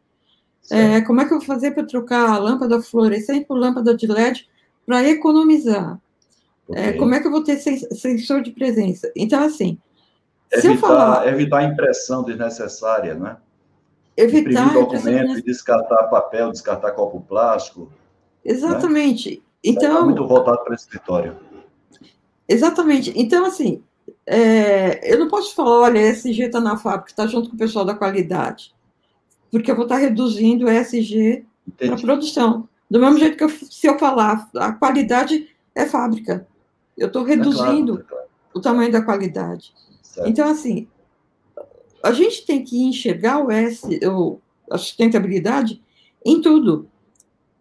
É, 0.70 1.00
como 1.02 1.22
é 1.22 1.26
que 1.26 1.34
eu 1.34 1.38
vou 1.38 1.46
fazer 1.46 1.72
para 1.72 1.86
trocar 1.86 2.30
a 2.30 2.38
lâmpada 2.38 2.82
fluorescente 2.82 3.46
por 3.46 3.58
lâmpada 3.58 3.96
de 3.96 4.08
LED 4.08 4.50
para 4.86 5.08
economizar? 5.08 6.00
É, 6.70 6.72
okay. 6.72 6.84
É, 6.84 6.94
como 6.94 7.14
é 7.14 7.20
que 7.20 7.28
eu 7.28 7.32
vou 7.32 7.44
ter 7.44 7.58
sensor 7.58 8.42
de 8.42 8.52
presença? 8.52 9.12
Então, 9.16 9.44
assim, 9.44 9.78
evitar, 10.52 10.62
se 10.62 10.68
eu 10.68 10.78
falar... 10.78 11.28
Evitar 11.28 11.64
impressão 11.64 12.24
desnecessária, 12.24 13.14
né? 13.14 13.38
Evitar 14.18 14.66
Imprimir 14.66 14.74
documento, 14.74 15.46
descartar 15.46 16.04
papel, 16.06 16.52
descartar 16.52 16.92
copo 16.92 17.22
plástico. 17.22 17.82
Né? 17.82 18.52
Exatamente. 18.52 19.36
Né? 19.36 19.42
Então... 19.64 20.06
Muito 20.06 20.28
voltado 20.28 20.64
para 20.64 20.72
o 20.72 20.76
escritório. 20.76 21.38
Exatamente. 22.48 23.14
Então, 23.16 23.46
assim, 23.46 23.84
é, 24.26 25.14
eu 25.14 25.20
não 25.20 25.28
posso 25.28 25.54
falar, 25.56 25.80
olha, 25.80 26.00
ESG 26.00 26.44
está 26.44 26.60
na 26.60 26.78
fábrica, 26.78 27.12
está 27.12 27.28
junto 27.28 27.50
com 27.50 27.56
o 27.56 27.60
pessoal 27.60 27.86
da 27.86 27.96
qualidade, 27.96 28.74
porque 29.52 29.72
eu 29.72 29.76
vou 29.76 29.86
estar 29.86 29.96
tá 29.96 30.02
reduzindo 30.02 30.66
o 30.66 30.70
ESG 30.70 31.46
para 31.78 31.98
produção. 31.98 32.68
Do 32.90 33.00
mesmo 33.00 33.20
jeito 33.20 33.38
que 33.38 33.44
eu, 33.44 33.50
se 33.50 33.88
eu 33.88 34.00
falar, 34.00 34.50
a 34.56 34.72
qualidade 34.72 35.50
é 35.76 35.86
fábrica. 35.86 36.48
Eu 36.98 37.08
estou 37.08 37.24
reduzindo 37.24 37.94
é 37.94 37.96
claro, 37.96 38.02
é 38.02 38.04
claro. 38.04 38.28
o 38.54 38.62
tamanho 38.62 38.92
da 38.92 39.02
qualidade. 39.02 39.74
Certo. 40.02 40.30
Então, 40.30 40.50
assim, 40.50 40.88
a 42.02 42.12
gente 42.12 42.46
tem 42.46 42.64
que 42.64 42.82
enxergar 42.82 43.44
o 43.44 43.52
S, 43.52 43.86
o, 44.06 44.40
a 44.70 44.78
sustentabilidade 44.78 45.82
em 46.26 46.42
tudo. 46.42 46.90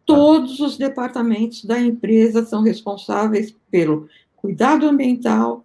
Todos 0.05 0.61
os 0.61 0.77
departamentos 0.77 1.65
da 1.65 1.81
empresa 1.81 2.45
são 2.45 2.63
responsáveis 2.63 3.55
pelo 3.71 4.09
cuidado 4.47 4.89
ambiental, 4.89 5.65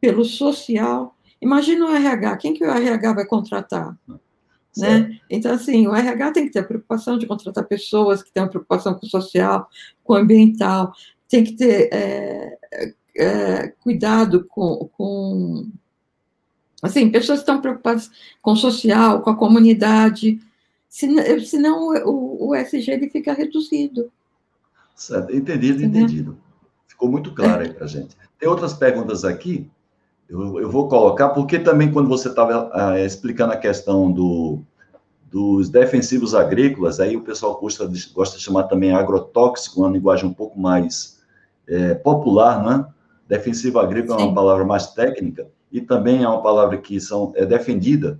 pelo 0.00 0.24
social. 0.24 1.16
Imagina 1.42 1.86
o 1.86 1.94
RH, 1.94 2.36
quem 2.36 2.54
que 2.54 2.64
o 2.64 2.70
RH 2.70 3.12
vai 3.12 3.26
contratar? 3.26 3.98
Né? 4.76 5.18
Então, 5.28 5.52
assim, 5.52 5.86
o 5.88 5.94
RH 5.94 6.30
tem 6.30 6.46
que 6.46 6.52
ter 6.52 6.60
a 6.60 6.64
preocupação 6.64 7.18
de 7.18 7.26
contratar 7.26 7.66
pessoas 7.66 8.22
que 8.22 8.32
tenham 8.32 8.48
preocupação 8.48 8.94
com 8.94 9.04
o 9.04 9.08
social, 9.08 9.68
com 10.04 10.12
o 10.12 10.16
ambiental, 10.16 10.92
tem 11.28 11.42
que 11.42 11.52
ter 11.52 11.88
é, 11.92 12.58
é, 13.16 13.68
cuidado 13.80 14.44
com, 14.44 14.88
com, 14.96 15.68
Assim, 16.80 17.10
pessoas 17.10 17.38
que 17.38 17.42
estão 17.42 17.60
preocupadas 17.60 18.10
com 18.40 18.52
o 18.52 18.56
social, 18.56 19.22
com 19.22 19.30
a 19.30 19.36
comunidade, 19.36 20.38
senão 20.88 21.88
o, 22.06 22.50
o 22.50 22.54
SG 22.54 22.92
ele 22.92 23.08
fica 23.08 23.32
reduzido. 23.32 24.12
Certo, 24.94 25.34
entendido, 25.34 25.82
entendido. 25.82 26.43
Ficou 27.04 27.10
muito 27.10 27.32
claro 27.32 27.62
aí 27.62 27.72
para 27.72 27.86
gente. 27.86 28.16
Tem 28.38 28.48
outras 28.48 28.72
perguntas 28.72 29.24
aqui, 29.24 29.70
eu, 30.28 30.58
eu 30.58 30.70
vou 30.70 30.88
colocar, 30.88 31.30
porque 31.30 31.58
também 31.58 31.92
quando 31.92 32.08
você 32.08 32.28
estava 32.28 32.70
ah, 32.72 32.98
explicando 32.98 33.52
a 33.52 33.58
questão 33.58 34.10
do, 34.10 34.62
dos 35.30 35.68
defensivos 35.68 36.34
agrícolas, 36.34 37.00
aí 37.00 37.14
o 37.14 37.20
pessoal 37.20 37.60
gosta 37.60 37.86
de, 37.86 38.08
gosta 38.12 38.38
de 38.38 38.42
chamar 38.42 38.64
também 38.64 38.92
agrotóxico, 38.92 39.80
uma 39.80 39.90
linguagem 39.90 40.26
um 40.26 40.32
pouco 40.32 40.58
mais 40.58 41.20
é, 41.68 41.94
popular, 41.94 42.64
né? 42.64 42.86
Defensivo 43.28 43.78
agrícola 43.78 44.18
Sim. 44.18 44.24
é 44.24 44.26
uma 44.28 44.34
palavra 44.34 44.64
mais 44.64 44.86
técnica, 44.88 45.46
e 45.70 45.80
também 45.82 46.22
é 46.22 46.28
uma 46.28 46.42
palavra 46.42 46.78
que 46.78 46.98
são, 47.00 47.32
é 47.36 47.44
defendida 47.44 48.18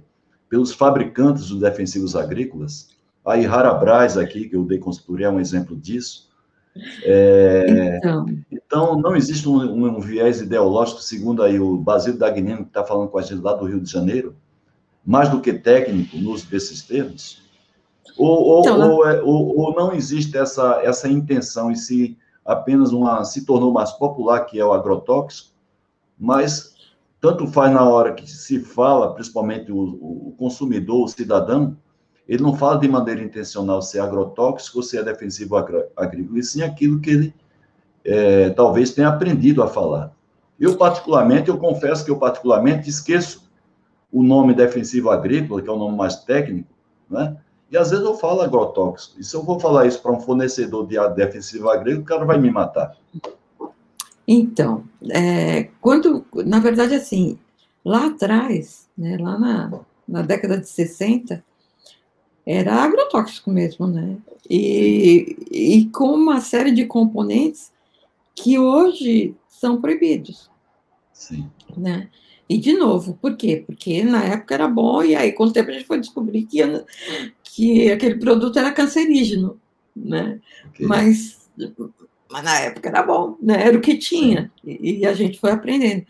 pelos 0.48 0.74
fabricantes 0.74 1.48
dos 1.48 1.60
defensivos 1.60 2.14
agrícolas. 2.14 2.88
A 3.24 3.38
Ihara 3.38 3.72
Braz 3.72 4.18
aqui, 4.18 4.46
que 4.46 4.56
eu 4.56 4.64
dei 4.64 4.78
consultoria, 4.78 5.28
é 5.28 5.30
um 5.30 5.40
exemplo 5.40 5.74
disso. 5.74 6.33
É, 7.02 7.96
então. 7.98 8.26
então. 8.50 9.00
não 9.00 9.14
existe 9.14 9.48
um, 9.48 9.60
um, 9.60 10.00
viés 10.00 10.40
ideológico, 10.40 11.00
segundo 11.00 11.42
aí 11.42 11.60
o 11.60 11.76
Basílio 11.76 12.18
Dagnino, 12.18 12.64
que 12.64 12.68
está 12.68 12.84
falando 12.84 13.08
com 13.08 13.18
a 13.18 13.22
gente 13.22 13.40
lá 13.40 13.54
do 13.54 13.66
Rio 13.66 13.80
de 13.80 13.90
Janeiro, 13.90 14.34
mais 15.04 15.28
do 15.28 15.40
que 15.40 15.52
técnico 15.52 16.16
no 16.16 16.30
uso 16.32 16.48
desses 16.48 16.82
termos? 16.82 17.42
Ou, 18.16 18.60
então, 18.60 18.80
ou, 18.80 18.96
ou, 18.96 19.06
é, 19.06 19.22
ou, 19.22 19.58
ou, 19.58 19.74
não 19.74 19.92
existe 19.92 20.36
essa, 20.36 20.80
essa 20.82 21.08
intenção 21.08 21.70
e 21.70 21.76
se 21.76 22.16
apenas 22.44 22.92
uma 22.92 23.24
se 23.24 23.44
tornou 23.44 23.72
mais 23.72 23.92
popular, 23.92 24.40
que 24.40 24.58
é 24.58 24.64
o 24.64 24.72
agrotóxico, 24.72 25.50
mas 26.18 26.74
tanto 27.20 27.46
faz 27.46 27.72
na 27.72 27.88
hora 27.88 28.12
que 28.12 28.28
se 28.28 28.60
fala, 28.60 29.14
principalmente 29.14 29.72
o, 29.72 29.78
o 29.78 30.34
consumidor, 30.36 31.04
o 31.04 31.08
cidadão, 31.08 31.76
ele 32.28 32.42
não 32.42 32.56
fala 32.56 32.78
de 32.78 32.88
maneira 32.88 33.22
intencional 33.22 33.82
se 33.82 33.98
é 33.98 34.00
agrotóxico 34.00 34.78
ou 34.78 34.82
se 34.82 34.96
é 34.96 35.02
defensivo 35.02 35.56
agrícola, 35.56 36.38
e 36.38 36.42
sim 36.42 36.62
aquilo 36.62 37.00
que 37.00 37.10
ele 37.10 37.34
é, 38.04 38.50
talvez 38.50 38.92
tenha 38.92 39.08
aprendido 39.08 39.62
a 39.62 39.68
falar. 39.68 40.12
Eu, 40.58 40.76
particularmente, 40.76 41.48
eu 41.48 41.58
confesso 41.58 42.04
que 42.04 42.10
eu, 42.10 42.16
particularmente, 42.16 42.88
esqueço 42.88 43.50
o 44.12 44.22
nome 44.22 44.54
defensivo 44.54 45.10
agrícola, 45.10 45.60
que 45.60 45.68
é 45.68 45.72
o 45.72 45.78
nome 45.78 45.96
mais 45.96 46.16
técnico, 46.16 46.68
né? 47.10 47.36
E 47.70 47.76
às 47.76 47.90
vezes 47.90 48.04
eu 48.04 48.14
falo 48.14 48.40
agrotóxico. 48.40 49.20
E 49.20 49.24
se 49.24 49.34
eu 49.34 49.42
vou 49.42 49.58
falar 49.58 49.86
isso 49.86 50.00
para 50.00 50.12
um 50.12 50.20
fornecedor 50.20 50.86
de 50.86 50.96
defensivo 51.14 51.68
agrícola, 51.68 52.02
o 52.02 52.04
cara 52.04 52.24
vai 52.24 52.38
me 52.38 52.50
matar. 52.50 52.96
Então, 54.28 54.84
é, 55.10 55.64
quando, 55.80 56.24
na 56.46 56.60
verdade, 56.60 56.94
assim, 56.94 57.38
lá 57.84 58.06
atrás, 58.06 58.88
né, 58.96 59.16
lá 59.18 59.38
na, 59.38 59.80
na 60.06 60.22
década 60.22 60.58
de 60.58 60.68
60, 60.68 61.42
era 62.46 62.74
agrotóxico 62.74 63.50
mesmo, 63.50 63.86
né? 63.86 64.16
E, 64.48 65.36
e 65.50 65.84
com 65.86 66.12
uma 66.12 66.40
série 66.40 66.70
de 66.70 66.84
componentes 66.84 67.72
que 68.34 68.58
hoje 68.58 69.34
são 69.48 69.80
proibidos. 69.80 70.50
Sim. 71.12 71.48
Né? 71.76 72.10
E, 72.48 72.58
de 72.58 72.74
novo, 72.74 73.18
por 73.20 73.36
quê? 73.36 73.64
Porque 73.66 74.02
na 74.04 74.22
época 74.24 74.54
era 74.54 74.68
bom, 74.68 75.02
e 75.02 75.16
aí, 75.16 75.32
com 75.32 75.44
o 75.44 75.52
tempo, 75.52 75.70
a 75.70 75.72
gente 75.72 75.86
foi 75.86 75.98
descobrir 75.98 76.44
que, 76.44 76.60
que 77.42 77.90
aquele 77.90 78.16
produto 78.16 78.58
era 78.58 78.72
cancerígeno, 78.72 79.58
né? 79.96 80.40
Okay. 80.68 80.86
Mas, 80.86 81.48
mas 82.30 82.44
na 82.44 82.60
época 82.60 82.88
era 82.90 83.02
bom, 83.02 83.38
né? 83.40 83.66
Era 83.66 83.78
o 83.78 83.80
que 83.80 83.96
tinha, 83.96 84.52
e, 84.62 84.98
e, 84.98 85.06
a 85.06 85.14
gente 85.14 85.40
foi 85.40 85.52
aprendendo. 85.52 86.04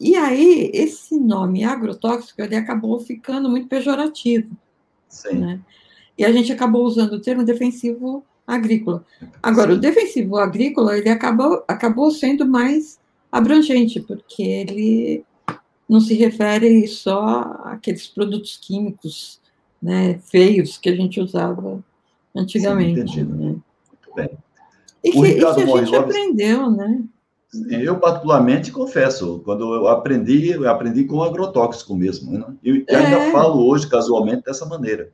E 0.00 0.16
aí, 0.16 0.70
esse 0.72 1.18
nome 1.18 1.64
agrotóxico, 1.64 2.40
ele 2.40 2.56
acabou 2.56 2.98
ficando 3.00 3.50
muito 3.50 3.68
pejorativo. 3.68 4.56
Sim. 5.08 5.38
Né? 5.38 5.60
E 6.16 6.24
a 6.24 6.32
gente 6.32 6.52
acabou 6.52 6.84
usando 6.84 7.12
o 7.14 7.20
termo 7.20 7.44
defensivo 7.44 8.24
agrícola. 8.46 9.04
Agora, 9.42 9.72
Sim. 9.72 9.78
o 9.78 9.80
defensivo 9.80 10.36
agrícola, 10.36 10.96
ele 10.96 11.08
acabou, 11.08 11.64
acabou 11.68 12.10
sendo 12.10 12.46
mais 12.46 12.98
abrangente, 13.30 14.00
porque 14.00 14.42
ele 14.42 15.24
não 15.88 16.00
se 16.00 16.14
refere 16.14 16.86
só 16.86 17.60
àqueles 17.64 18.06
produtos 18.06 18.56
químicos 18.56 19.40
né, 19.80 20.18
feios 20.24 20.76
que 20.76 20.88
a 20.88 20.96
gente 20.96 21.20
usava 21.20 21.82
antigamente. 22.34 23.12
Sim, 23.12 23.24
né? 23.24 23.46
Muito 23.46 24.14
bem. 24.14 24.30
E 25.04 25.12
que, 25.12 25.18
e 25.18 25.34
que, 25.38 25.44
a 25.44 25.52
gente 25.52 25.94
aprendeu, 25.94 26.70
né? 26.70 27.02
Eu, 27.70 27.98
particularmente, 27.98 28.70
confesso, 28.70 29.40
quando 29.44 29.74
eu 29.74 29.88
aprendi, 29.88 30.50
eu 30.50 30.68
aprendi 30.68 31.04
com 31.04 31.22
agrotóxico 31.22 31.96
mesmo. 31.96 32.30
Né? 32.30 32.44
E 32.62 32.84
é. 32.86 32.96
ainda 32.96 33.32
falo 33.32 33.66
hoje, 33.66 33.88
casualmente, 33.88 34.44
dessa 34.44 34.66
maneira. 34.66 35.10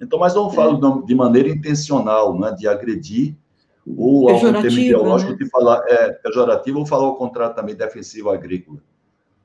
Então, 0.00 0.18
mas 0.18 0.34
não 0.34 0.50
falo 0.50 1.02
é. 1.02 1.06
de 1.06 1.14
maneira 1.14 1.48
intencional, 1.48 2.38
né, 2.38 2.52
de 2.52 2.68
agredir, 2.68 3.36
ou 3.86 4.30
algum 4.30 4.52
termo 4.52 4.78
ideológico 4.78 5.32
né? 5.32 5.38
de 5.38 5.50
falar 5.50 5.82
é, 5.88 6.12
pejorativo, 6.12 6.78
ou 6.78 6.86
falar 6.86 7.08
o 7.08 7.16
contrário 7.16 7.54
também, 7.54 7.74
defensivo 7.74 8.30
agrícola. 8.30 8.78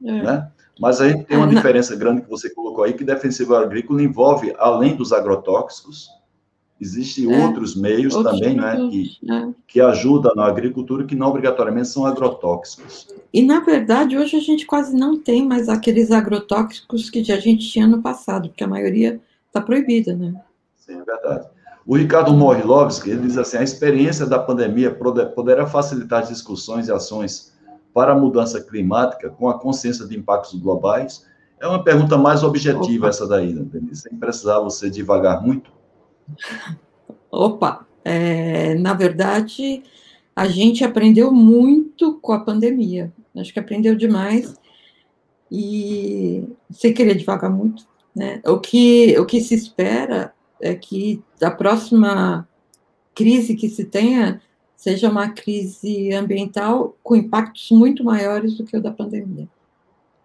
É. 0.04 0.12
Né? 0.12 0.52
Mas 0.80 1.02
a 1.02 1.10
gente 1.10 1.26
tem 1.26 1.36
uma 1.36 1.48
é, 1.48 1.50
diferença 1.50 1.96
grande 1.96 2.22
que 2.22 2.30
você 2.30 2.50
colocou 2.50 2.84
aí, 2.84 2.94
que 2.94 3.04
defensivo 3.04 3.56
agrícola 3.56 4.04
envolve, 4.04 4.54
além 4.58 4.96
dos 4.96 5.12
agrotóxicos, 5.12 6.10
Existem 6.82 7.34
é, 7.34 7.46
outros 7.46 7.76
meios 7.76 8.16
outros 8.16 8.40
também, 8.40 8.56
né, 8.56 8.76
que, 8.90 9.20
é. 9.30 9.48
que 9.68 9.82
ajudam 9.82 10.34
na 10.34 10.46
agricultura 10.46 11.04
que 11.04 11.16
não 11.16 11.28
obrigatoriamente 11.28 11.90
são 11.90 12.06
agrotóxicos. 12.06 13.08
E, 13.34 13.42
na 13.42 13.60
verdade, 13.60 14.18
hoje 14.18 14.38
a 14.38 14.40
gente 14.40 14.66
quase 14.66 14.96
não 14.96 15.18
tem 15.18 15.46
mais 15.46 15.68
aqueles 15.68 16.10
agrotóxicos 16.10 17.10
que 17.10 17.20
a 17.32 17.40
gente 17.40 17.70
tinha 17.70 17.86
no 17.86 18.02
passado, 18.02 18.48
porque 18.48 18.64
a 18.64 18.68
maioria 18.68 19.20
está 19.48 19.60
proibida, 19.60 20.16
né? 20.16 20.34
Sim, 20.78 21.02
é 21.02 21.04
verdade. 21.04 21.48
O 21.86 21.98
Ricardo 21.98 22.32
Morilovski, 22.34 23.10
ele 23.10 23.28
diz 23.28 23.38
assim, 23.38 23.58
a 23.58 23.64
experiência 23.64 24.26
da 24.26 24.40
pandemia 24.40 24.96
poderá 25.36 25.66
facilitar 25.66 26.26
discussões 26.26 26.88
e 26.88 26.92
ações 26.92 27.52
para 27.94 28.14
a 28.14 28.16
mudança 28.16 28.62
climática 28.62 29.30
com 29.30 29.50
a 29.50 29.60
consciência 29.60 30.08
de 30.08 30.18
impactos 30.18 30.60
globais? 30.60 31.26
É 31.60 31.68
uma 31.68 31.84
pergunta 31.84 32.18
mais 32.18 32.44
objetiva 32.44 33.06
Opa. 33.06 33.10
essa 33.10 33.28
daí, 33.28 33.54
né, 33.54 33.66
sem 33.92 34.16
precisar 34.18 34.60
você 34.60 34.90
devagar 34.90 35.42
muito. 35.42 35.72
Opa, 37.32 37.86
é, 38.04 38.76
na 38.76 38.94
verdade, 38.94 39.84
a 40.36 40.48
gente 40.48 40.84
aprendeu 40.84 41.32
muito 41.32 42.20
com 42.22 42.32
a 42.32 42.40
pandemia. 42.40 43.14
Acho 43.36 43.54
que 43.54 43.60
aprendeu 43.60 43.96
demais 43.96 44.56
e 45.52 46.48
sem 46.72 46.94
querer 46.94 47.16
devagar 47.16 47.52
muito, 47.52 47.86
né? 48.16 48.42
O 48.46 48.60
que 48.60 49.18
o 49.20 49.26
que 49.26 49.42
se 49.42 49.56
espera 49.56 50.34
é 50.62 50.76
que 50.76 51.24
a 51.42 51.52
próxima 51.52 52.48
crise 53.16 53.56
que 53.56 53.70
se 53.70 53.86
tenha 53.86 54.42
seja 54.76 55.10
uma 55.10 55.30
crise 55.30 56.14
ambiental 56.14 56.98
com 57.04 57.16
impactos 57.16 57.70
muito 57.72 58.04
maiores 58.04 58.58
do 58.58 58.64
que 58.64 58.78
o 58.78 58.82
da 58.82 58.92
pandemia. 58.92 59.48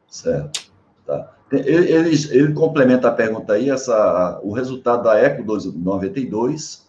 Certo. 0.08 0.70
Tá. 1.04 1.33
Ele, 1.52 2.10
ele, 2.30 2.52
complementa 2.52 3.08
a 3.08 3.12
pergunta 3.12 3.52
aí, 3.52 3.70
essa, 3.70 4.40
o 4.42 4.52
resultado 4.52 5.04
da 5.04 5.18
Eco 5.18 5.44
92 5.44 6.88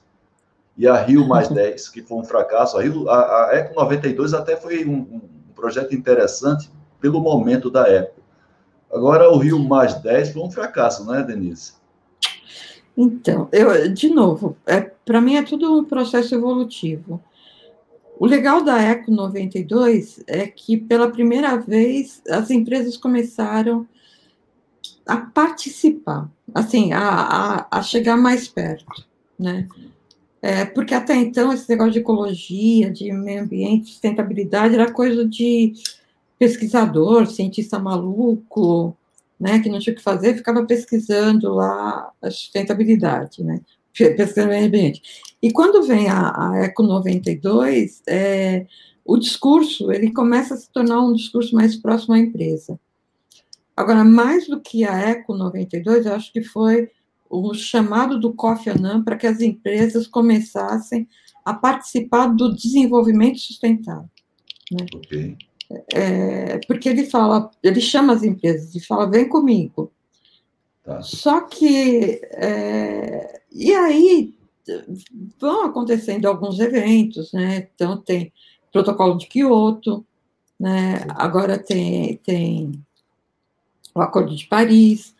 e 0.77 0.87
a 0.87 0.95
Rio 0.95 1.27
mais 1.27 1.49
10, 1.49 1.89
que 1.89 2.01
foi 2.01 2.17
um 2.17 2.23
fracasso. 2.23 2.77
A, 2.77 2.81
Rio, 2.81 3.09
a, 3.09 3.49
a 3.49 3.55
Eco 3.55 3.75
92 3.75 4.33
até 4.33 4.55
foi 4.55 4.85
um, 4.85 4.97
um, 4.99 5.21
projeto 5.53 5.93
interessante 5.95 6.69
pelo 6.99 7.19
momento 7.19 7.69
da 7.69 7.87
época. 7.87 8.21
Agora, 8.91 9.29
o 9.29 9.37
Rio 9.37 9.59
mais 9.59 9.95
10 9.95 10.33
foi 10.33 10.41
um 10.41 10.51
fracasso, 10.51 11.05
né, 11.05 11.21
Denise? 11.23 11.73
Então, 12.97 13.49
eu, 13.51 13.93
de 13.93 14.09
novo, 14.09 14.55
é, 14.65 14.79
para 14.79 15.19
mim 15.19 15.35
é 15.35 15.43
tudo 15.43 15.79
um 15.79 15.83
processo 15.83 16.33
evolutivo. 16.33 17.21
O 18.17 18.25
legal 18.25 18.63
da 18.63 18.81
Eco 18.81 19.11
92 19.11 20.23
é 20.25 20.47
que, 20.47 20.77
pela 20.77 21.11
primeira 21.11 21.57
vez, 21.57 22.21
as 22.29 22.49
empresas 22.49 22.95
começaram 22.95 23.85
a 25.05 25.17
participar, 25.17 26.29
assim, 26.53 26.93
a, 26.93 27.09
a, 27.09 27.67
a 27.71 27.81
chegar 27.81 28.17
mais 28.17 28.47
perto, 28.47 29.05
né? 29.37 29.67
É, 30.41 30.63
porque 30.63 30.93
até 30.93 31.15
então 31.15 31.51
esse 31.51 31.67
negócio 31.67 31.93
de 31.93 31.99
ecologia, 31.99 32.91
de 32.91 33.11
meio 33.11 33.41
ambiente, 33.41 33.89
sustentabilidade 33.89 34.75
era 34.75 34.91
coisa 34.91 35.27
de 35.27 35.73
pesquisador, 36.37 37.25
cientista 37.25 37.79
maluco, 37.79 38.95
né, 39.39 39.59
que 39.59 39.69
não 39.69 39.79
tinha 39.79 39.93
o 39.93 39.97
que 39.97 40.03
fazer, 40.03 40.35
ficava 40.35 40.63
pesquisando 40.65 41.53
lá 41.53 42.11
a 42.21 42.29
sustentabilidade, 42.29 43.43
né, 43.43 43.59
pesquisando 43.91 44.49
meio 44.49 44.67
ambiente. 44.67 45.01
E 45.41 45.51
quando 45.51 45.81
vem 45.83 46.09
a, 46.09 46.51
a 46.51 46.57
Eco 46.59 46.83
92, 46.83 48.03
é, 48.07 48.67
o 49.03 49.17
discurso 49.17 49.91
ele 49.91 50.11
começa 50.11 50.53
a 50.53 50.57
se 50.57 50.69
tornar 50.71 51.01
um 51.01 51.13
discurso 51.13 51.55
mais 51.55 51.75
próximo 51.75 52.13
à 52.13 52.19
empresa. 52.19 52.79
Agora, 53.75 54.03
mais 54.03 54.47
do 54.47 54.61
que 54.61 54.85
a 54.85 54.97
Eco 54.97 55.35
92, 55.35 56.05
eu 56.05 56.15
acho 56.15 56.31
que 56.31 56.41
foi 56.41 56.89
o 57.29 57.53
chamado 57.53 58.19
do 58.19 58.33
Kofi 58.33 58.69
Annan 58.69 59.03
para 59.03 59.17
que 59.17 59.27
as 59.27 59.41
empresas 59.41 60.07
começassem 60.07 61.07
a 61.43 61.53
participar 61.53 62.27
do 62.27 62.55
desenvolvimento 62.55 63.39
sustentável. 63.39 64.09
Né? 64.71 64.85
Okay. 64.95 65.37
É, 65.93 66.59
porque 66.67 66.87
ele 66.87 67.05
fala, 67.05 67.49
ele 67.61 67.81
chama 67.81 68.13
as 68.13 68.23
empresas 68.23 68.73
e 68.75 68.79
fala, 68.79 69.09
vem 69.09 69.27
comigo. 69.27 69.91
Tá. 70.83 71.01
Só 71.01 71.41
que, 71.41 72.21
é, 72.31 73.41
e 73.51 73.73
aí 73.73 74.35
vão 75.39 75.65
acontecendo 75.65 76.25
alguns 76.27 76.59
eventos, 76.59 77.33
né? 77.33 77.67
Então 77.73 77.97
tem 77.97 78.31
protocolo 78.71 79.17
de 79.17 79.27
Kyoto, 79.27 80.05
né? 80.59 81.05
Agora 81.09 81.57
tem, 81.57 82.17
tem 82.17 82.71
o 83.95 84.01
Acordo 84.01 84.35
de 84.35 84.45
Paris. 84.45 85.15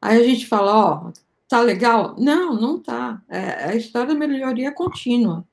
Aí 0.00 0.22
a 0.22 0.24
gente 0.24 0.46
fala, 0.46 0.74
ó, 0.74 1.12
tá 1.48 1.60
legal? 1.60 2.14
Não, 2.18 2.54
não 2.58 2.78
tá. 2.78 3.20
É, 3.28 3.38
é 3.38 3.64
a 3.72 3.76
história 3.76 4.08
da 4.08 4.14
melhoria 4.14 4.72
contínua. 4.72 5.44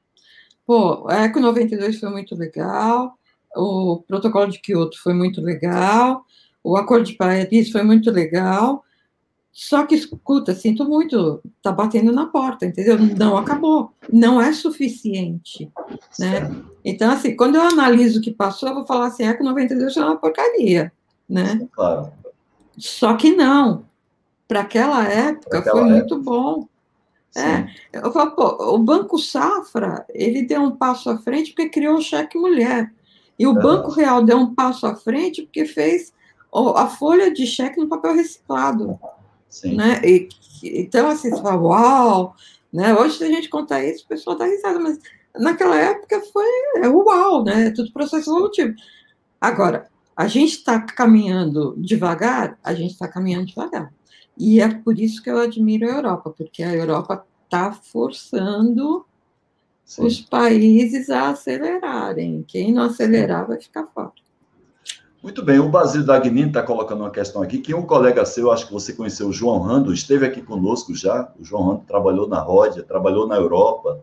Pô, 0.65 1.07
a 1.09 1.23
Eco 1.23 1.39
92 1.39 1.99
foi 1.99 2.09
muito 2.09 2.35
legal, 2.35 3.17
o 3.55 4.03
Protocolo 4.07 4.51
de 4.51 4.59
Kyoto 4.59 5.01
foi 5.01 5.13
muito 5.13 5.41
legal, 5.41 6.23
o 6.63 6.77
Acordo 6.77 7.05
de 7.05 7.13
Paris 7.13 7.71
foi 7.71 7.83
muito 7.83 8.09
legal, 8.11 8.83
só 9.51 9.85
que, 9.85 9.95
escuta, 9.95 10.55
sinto 10.55 10.85
muito, 10.85 11.41
tá 11.61 11.73
batendo 11.73 12.13
na 12.13 12.27
porta, 12.27 12.65
entendeu? 12.65 12.97
Não 12.97 13.35
acabou, 13.35 13.91
não 14.13 14.41
é 14.41 14.53
suficiente, 14.53 15.69
né? 16.17 16.49
Então, 16.85 17.11
assim, 17.11 17.35
quando 17.35 17.55
eu 17.55 17.63
analiso 17.63 18.19
o 18.19 18.21
que 18.21 18.31
passou, 18.31 18.69
eu 18.69 18.75
vou 18.75 18.85
falar 18.85 19.07
assim, 19.07 19.23
Eco 19.23 19.43
92 19.43 19.97
é 19.97 20.05
uma 20.05 20.15
porcaria, 20.15 20.93
né? 21.27 21.67
Claro. 21.73 22.13
Só 22.81 23.15
que 23.15 23.35
não. 23.35 23.85
Para 24.47 24.61
aquela 24.61 25.07
época 25.07 25.59
aquela 25.59 25.81
foi 25.81 25.89
época. 25.89 25.97
muito 25.97 26.19
bom. 26.19 26.67
É, 27.33 27.65
eu 27.93 28.11
falo, 28.11 28.31
pô, 28.31 28.75
o 28.75 28.77
Banco 28.79 29.17
Safra, 29.17 30.05
ele 30.09 30.41
deu 30.41 30.61
um 30.63 30.75
passo 30.75 31.09
à 31.09 31.17
frente 31.17 31.51
porque 31.51 31.69
criou 31.69 31.97
o 31.97 32.01
cheque 32.01 32.37
mulher. 32.37 32.91
E 33.39 33.47
o. 33.47 33.53
Banco 33.53 33.91
Real 33.91 34.23
deu 34.23 34.37
um 34.37 34.53
passo 34.53 34.85
à 34.85 34.95
frente 34.95 35.43
porque 35.43 35.65
fez 35.65 36.11
a 36.75 36.87
folha 36.87 37.31
de 37.31 37.45
cheque 37.47 37.79
no 37.79 37.87
papel 37.87 38.15
reciclado. 38.15 38.99
Sim. 39.47 39.75
Né? 39.75 40.01
E, 40.03 40.27
então, 40.63 41.07
assim, 41.07 41.29
você 41.29 41.41
fala, 41.41 41.61
uau! 41.61 42.35
Né? 42.73 42.93
Hoje, 42.93 43.17
se 43.17 43.23
a 43.23 43.27
gente 43.27 43.47
contar 43.47 43.83
isso, 43.83 44.03
o 44.03 44.07
pessoal 44.07 44.35
dá 44.35 44.45
risada, 44.45 44.79
mas 44.79 44.99
naquela 45.35 45.77
época 45.77 46.21
foi 46.33 46.45
é, 46.77 46.89
uau, 46.89 47.43
né? 47.43 47.67
É 47.67 47.71
tudo 47.71 47.93
processo 47.93 48.29
evolutivo. 48.29 48.73
Agora, 49.39 49.89
a 50.21 50.27
gente 50.27 50.51
está 50.51 50.79
caminhando 50.79 51.73
devagar, 51.79 52.55
a 52.63 52.75
gente 52.75 52.91
está 52.91 53.07
caminhando 53.07 53.47
devagar. 53.47 53.91
E 54.37 54.61
é 54.61 54.71
por 54.71 54.99
isso 54.99 55.19
que 55.23 55.31
eu 55.31 55.39
admiro 55.39 55.89
a 55.89 55.95
Europa, 55.95 56.29
porque 56.37 56.61
a 56.61 56.71
Europa 56.71 57.25
está 57.45 57.71
forçando 57.71 59.03
Sim. 59.83 60.05
os 60.05 60.21
países 60.21 61.09
a 61.09 61.29
acelerarem. 61.29 62.45
Quem 62.47 62.71
não 62.71 62.83
acelerar 62.83 63.47
vai 63.47 63.59
ficar 63.59 63.87
fora. 63.87 64.11
Muito 65.23 65.43
bem, 65.43 65.57
o 65.57 65.69
Basílio 65.69 66.05
Dagnini 66.05 66.49
está 66.49 66.61
colocando 66.61 66.99
uma 66.99 67.09
questão 67.09 67.41
aqui, 67.41 67.57
que 67.57 67.73
um 67.73 67.87
colega 67.87 68.23
seu, 68.23 68.51
acho 68.51 68.67
que 68.67 68.73
você 68.73 68.93
conheceu, 68.93 69.27
o 69.27 69.33
João 69.33 69.57
Rando, 69.57 69.91
esteve 69.91 70.27
aqui 70.27 70.43
conosco 70.43 70.93
já, 70.93 71.31
o 71.39 71.43
João 71.43 71.63
Rando 71.63 71.83
trabalhou 71.87 72.27
na 72.27 72.39
Ródia, 72.39 72.83
trabalhou 72.83 73.25
na 73.27 73.37
Europa, 73.37 73.99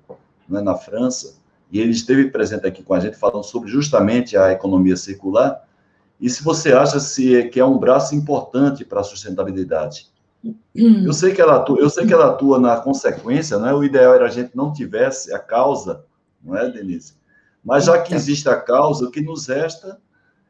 né, 0.48 0.60
na 0.60 0.74
França, 0.74 1.36
e 1.70 1.78
ele 1.78 1.92
esteve 1.92 2.28
presente 2.28 2.66
aqui 2.66 2.82
com 2.82 2.92
a 2.92 2.98
gente 2.98 3.16
falando 3.16 3.44
sobre 3.44 3.70
justamente 3.70 4.36
a 4.36 4.50
economia 4.50 4.96
circular, 4.96 5.67
e 6.20 6.28
se 6.28 6.42
você 6.42 6.72
acha 6.72 6.98
se 6.98 7.36
é, 7.36 7.48
que 7.48 7.60
é 7.60 7.64
um 7.64 7.78
braço 7.78 8.14
importante 8.14 8.84
para 8.84 9.00
a 9.00 9.04
sustentabilidade. 9.04 10.08
Hum. 10.44 11.04
Eu 11.04 11.12
sei 11.12 11.32
que 11.32 11.40
ela 11.40 11.56
atua, 11.56 11.78
eu 11.78 11.90
sei 11.90 12.06
que 12.06 12.12
ela 12.12 12.28
atua 12.28 12.58
na 12.58 12.80
consequência, 12.80 13.58
não 13.58 13.68
é? 13.68 13.74
O 13.74 13.84
ideal 13.84 14.14
era 14.14 14.26
a 14.26 14.30
gente 14.30 14.56
não 14.56 14.72
tivesse 14.72 15.32
a 15.32 15.38
causa, 15.38 16.04
não 16.42 16.56
é, 16.56 16.70
Denise? 16.70 17.14
Mas 17.64 17.84
já 17.84 18.00
que 18.00 18.14
existe 18.14 18.48
a 18.48 18.56
causa, 18.56 19.04
o 19.04 19.10
que 19.10 19.20
nos 19.20 19.46
resta 19.46 20.00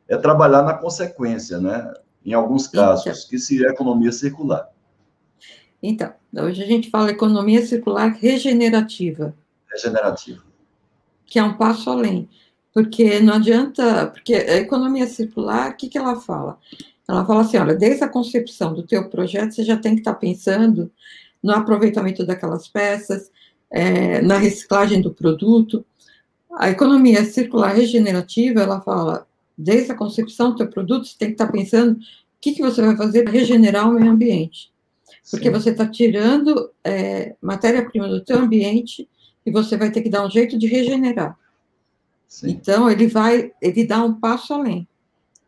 é 0.07 0.17
trabalhar 0.17 0.63
na 0.63 0.75
consequência, 0.75 1.59
né? 1.59 1.93
Em 2.25 2.33
alguns 2.33 2.67
casos, 2.67 3.25
que 3.25 3.39
seria 3.39 3.69
a 3.69 3.73
economia 3.73 4.13
circular. 4.13 4.69
Então, 5.83 6.13
hoje 6.35 6.63
a 6.63 6.67
gente 6.67 6.91
fala 6.91 7.11
economia 7.11 7.65
circular 7.65 8.09
regenerativa. 8.09 9.35
Regenerativa. 9.71 10.43
Que 11.25 11.39
é 11.39 11.43
um 11.43 11.57
passo 11.57 11.89
além. 11.89 12.29
Porque 12.73 13.21
não 13.21 13.35
adianta, 13.35 14.07
porque 14.09 14.35
a 14.35 14.57
economia 14.57 15.07
circular, 15.07 15.71
o 15.71 15.77
que, 15.77 15.89
que 15.89 15.99
ela 15.99 16.21
fala? 16.21 16.59
Ela 17.09 17.25
fala 17.25 17.41
assim, 17.41 17.57
olha, 17.57 17.75
desde 17.75 18.05
a 18.05 18.09
concepção 18.09 18.75
do 18.75 18.83
teu 18.83 19.09
projeto, 19.09 19.55
você 19.55 19.65
já 19.65 19.77
tem 19.77 19.95
que 19.95 20.01
estar 20.01 20.15
pensando 20.15 20.91
no 21.43 21.53
aproveitamento 21.53 22.27
daquelas 22.27 22.69
peças, 22.69 23.31
é, 23.71 24.21
na 24.21 24.37
reciclagem 24.37 25.01
do 25.01 25.13
produto. 25.13 25.85
A 26.59 26.71
economia 26.71 27.25
circular 27.25 27.75
regenerativa, 27.75 28.61
ela 28.61 28.81
fala, 28.81 29.27
desde 29.57 29.91
a 29.91 29.95
concepção 29.95 30.51
do 30.51 30.57
teu 30.57 30.69
produto, 30.69 31.07
você 31.07 31.17
tem 31.19 31.29
que 31.29 31.35
estar 31.35 31.51
pensando 31.51 31.93
o 31.93 32.01
que, 32.41 32.53
que 32.53 32.63
você 32.63 32.83
vai 32.83 32.97
fazer 32.97 33.25
para 33.25 33.33
regenerar 33.33 33.89
o 33.89 33.95
meio 33.95 34.13
ambiente. 34.13 34.71
Porque 35.31 35.47
Sim. 35.47 35.53
você 35.53 35.71
está 35.71 35.87
tirando 35.87 36.71
é, 36.85 37.35
matéria-prima 37.41 38.09
do 38.09 38.25
teu 38.25 38.39
ambiente 38.39 39.09
e 39.45 39.51
você 39.51 39.77
vai 39.77 39.91
ter 39.91 40.03
que 40.03 40.09
dar 40.09 40.25
um 40.25 40.31
jeito 40.31 40.59
de 40.59 40.67
regenerar. 40.67 41.37
Sim. 42.29 42.51
Então, 42.51 42.91
ele 42.91 43.07
vai, 43.07 43.53
ele 43.61 43.87
dá 43.87 44.05
um 44.05 44.15
passo 44.15 44.53
além. 44.53 44.87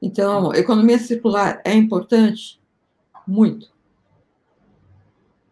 Então, 0.01 0.53
economia 0.55 0.99
circular 0.99 1.61
é 1.65 1.75
importante? 1.75 2.59
Muito. 3.27 3.71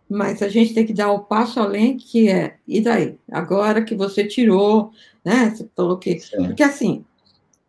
Mas 0.08 0.42
a 0.42 0.48
gente 0.48 0.72
tem 0.72 0.86
que 0.86 0.94
dar 0.94 1.12
o 1.12 1.20
passo 1.20 1.60
além, 1.60 1.98
que 1.98 2.30
é, 2.30 2.56
e 2.66 2.80
daí? 2.80 3.18
Agora 3.30 3.84
que 3.84 3.94
você 3.94 4.26
tirou, 4.26 4.90
né? 5.22 5.50
Você 5.50 5.68
falou 5.76 5.98
que. 5.98 6.18
Sim. 6.18 6.46
Porque 6.46 6.62
assim, 6.62 7.04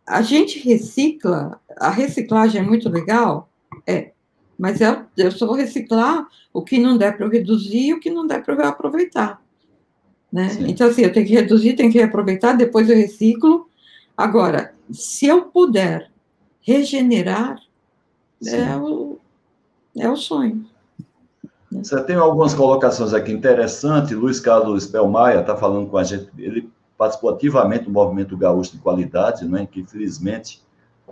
a 0.08 0.22
gente 0.22 0.58
recicla, 0.60 1.60
a 1.78 1.90
reciclagem 1.90 2.62
é 2.62 2.64
muito 2.64 2.88
legal, 2.88 3.50
é, 3.86 4.14
mas 4.58 4.80
eu, 4.80 5.06
eu 5.18 5.32
só 5.32 5.46
vou 5.46 5.56
reciclar 5.56 6.26
o 6.54 6.62
que 6.62 6.80
não 6.80 6.98
der 6.98 7.18
para 7.18 7.26
eu 7.26 7.30
reduzir 7.30 7.88
e 7.88 7.94
o 7.94 8.00
que 8.00 8.10
não 8.10 8.26
der 8.26 8.42
para 8.42 8.56
eu 8.56 8.66
aproveitar. 8.66 9.42
Né? 10.32 10.48
Então, 10.62 10.88
assim, 10.88 11.02
eu 11.02 11.12
tenho 11.12 11.26
que 11.26 11.34
reduzir, 11.34 11.74
tenho 11.74 11.92
que 11.92 11.98
reaproveitar, 11.98 12.54
depois 12.56 12.90
eu 12.90 12.96
reciclo. 12.96 13.68
Agora, 14.16 14.74
se 14.92 15.26
eu 15.26 15.44
puder 15.44 16.12
regenerar, 16.62 17.60
é 18.46 18.76
o, 18.78 19.18
é 19.98 20.10
o 20.10 20.16
sonho. 20.16 20.66
Você 21.72 22.02
tem 22.04 22.16
algumas 22.16 22.54
colocações 22.54 23.14
aqui 23.14 23.32
interessantes. 23.32 24.12
Luiz 24.12 24.40
Carlos 24.40 24.88
Pelmaia 24.88 25.40
está 25.40 25.56
falando 25.56 25.88
com 25.88 25.98
a 25.98 26.04
gente. 26.04 26.30
Ele 26.38 26.70
participou 26.98 27.30
ativamente 27.30 27.86
do 27.86 27.92
movimento 27.92 28.36
gaúcho 28.36 28.74
de 28.74 28.80
qualidade, 28.80 29.48
né, 29.48 29.68
que 29.72 29.80
infelizmente 29.80 30.62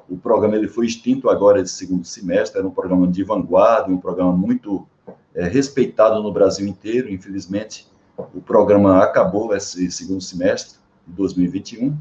o 0.10 0.18
programa 0.18 0.56
ele 0.56 0.68
foi 0.68 0.86
extinto 0.86 1.30
agora 1.30 1.62
de 1.62 1.70
segundo 1.70 2.06
semestre. 2.06 2.60
Era 2.60 2.68
um 2.68 2.72
programa 2.72 3.08
de 3.08 3.24
vanguarda, 3.24 3.92
um 3.92 3.98
programa 3.98 4.32
muito 4.32 4.88
é, 5.34 5.48
respeitado 5.48 6.22
no 6.22 6.32
Brasil 6.32 6.68
inteiro. 6.68 7.12
Infelizmente, 7.12 7.88
o 8.18 8.42
programa 8.42 9.04
acabou 9.04 9.56
esse 9.56 9.92
segundo 9.92 10.22
semestre 10.22 10.80
de 11.06 11.14
2021. 11.14 11.96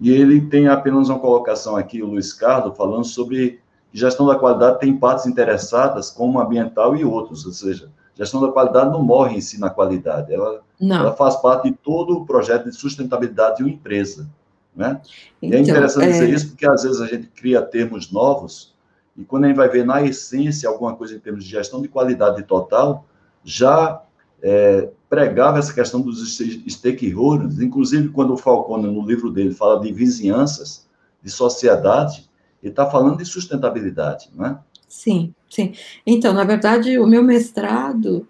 E 0.00 0.10
ele 0.10 0.40
tem 0.40 0.68
apenas 0.68 1.08
uma 1.08 1.18
colocação 1.18 1.76
aqui, 1.76 2.02
o 2.02 2.06
Luiz 2.06 2.32
Carlos, 2.32 2.76
falando 2.76 3.04
sobre 3.04 3.60
gestão 3.92 4.26
da 4.26 4.36
qualidade 4.36 4.80
tem 4.80 4.96
partes 4.96 5.26
interessadas, 5.26 6.10
como 6.10 6.38
ambiental 6.38 6.94
e 6.94 7.04
outros, 7.04 7.46
ou 7.46 7.52
seja, 7.52 7.90
gestão 8.14 8.42
da 8.42 8.52
qualidade 8.52 8.90
não 8.90 9.02
morre 9.02 9.36
em 9.36 9.40
si 9.40 9.58
na 9.58 9.70
qualidade, 9.70 10.34
ela, 10.34 10.62
ela 10.80 11.12
faz 11.14 11.36
parte 11.36 11.70
de 11.70 11.76
todo 11.76 12.18
o 12.18 12.26
projeto 12.26 12.64
de 12.64 12.72
sustentabilidade 12.72 13.56
de 13.56 13.62
uma 13.62 13.70
empresa. 13.70 14.28
Né? 14.74 15.00
Então, 15.40 15.58
e 15.58 15.60
é 15.60 15.62
então, 15.62 15.74
interessante 15.74 16.08
é... 16.08 16.10
dizer 16.10 16.28
isso, 16.28 16.48
porque 16.48 16.66
às 16.66 16.82
vezes 16.82 17.00
a 17.00 17.06
gente 17.06 17.28
cria 17.28 17.62
termos 17.62 18.12
novos, 18.12 18.74
e 19.16 19.24
quando 19.24 19.44
a 19.44 19.48
gente 19.48 19.56
vai 19.56 19.68
ver 19.68 19.86
na 19.86 20.02
essência 20.02 20.68
alguma 20.68 20.94
coisa 20.94 21.14
em 21.14 21.18
termos 21.18 21.42
de 21.42 21.50
gestão 21.50 21.80
de 21.80 21.88
qualidade 21.88 22.42
total, 22.42 23.06
já 23.42 24.02
é, 24.42 24.90
pregava 25.16 25.58
essa 25.58 25.72
questão 25.72 26.02
dos 26.02 26.38
stakeholders, 26.68 27.58
inclusive 27.58 28.10
quando 28.10 28.34
o 28.34 28.36
Falcone, 28.36 28.86
no 28.86 29.06
livro 29.06 29.30
dele, 29.30 29.54
fala 29.54 29.80
de 29.80 29.90
vizinhanças, 29.90 30.86
de 31.22 31.30
sociedade, 31.30 32.28
ele 32.62 32.70
está 32.70 32.84
falando 32.84 33.16
de 33.16 33.24
sustentabilidade, 33.24 34.28
não 34.34 34.44
é? 34.44 34.58
Sim, 34.86 35.34
sim. 35.48 35.72
Então, 36.06 36.34
na 36.34 36.44
verdade, 36.44 36.98
o 36.98 37.06
meu 37.06 37.22
mestrado 37.22 38.28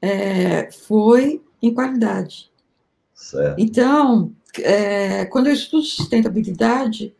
é, 0.00 0.70
foi 0.70 1.42
em 1.60 1.74
qualidade. 1.74 2.52
Certo. 3.12 3.58
Então, 3.58 4.32
é, 4.58 5.24
quando 5.24 5.48
eu 5.48 5.54
estudo 5.54 5.82
sustentabilidade, 5.82 7.16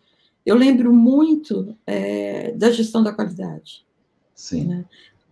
eu 0.46 0.54
lembro 0.54 0.92
muito 0.92 1.76
é, 1.84 2.52
da 2.52 2.70
gestão 2.70 3.02
da 3.02 3.12
qualidade. 3.12 3.84
Sim. 4.32 4.64
Né? 4.68 4.84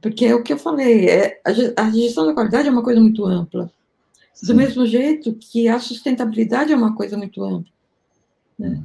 Porque 0.07 0.25
é 0.25 0.37
o 0.37 0.41
que 0.41 0.53
eu 0.53 0.57
falei, 0.57 1.09
é, 1.09 1.41
a, 1.45 1.91
gestão 1.91 2.27
da 2.27 2.33
qualidade 2.33 2.69
é 2.69 2.71
uma 2.71 2.85
coisa 2.85 3.01
muito 3.01 3.27
ampla. 3.27 3.69
Sim. 4.33 4.47
Do 4.47 4.55
mesmo 4.55 4.87
jeito 4.87 5.35
que 5.35 5.67
a 5.67 5.81
sustentabilidade 5.81 6.73
é 6.73 6.77
uma 6.77 6.95
coisa 6.95 7.17
muito 7.17 7.43
ampla. 7.43 7.73
Né? 8.57 8.85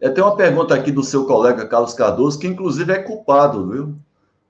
É, 0.00 0.08
tem 0.08 0.22
uma 0.22 0.36
pergunta 0.36 0.76
aqui 0.76 0.92
do 0.92 1.02
seu 1.02 1.26
colega 1.26 1.66
Carlos 1.66 1.92
Cardoso, 1.92 2.38
que 2.38 2.46
inclusive 2.46 2.92
é 2.92 3.02
culpado, 3.02 3.68
viu? 3.68 3.96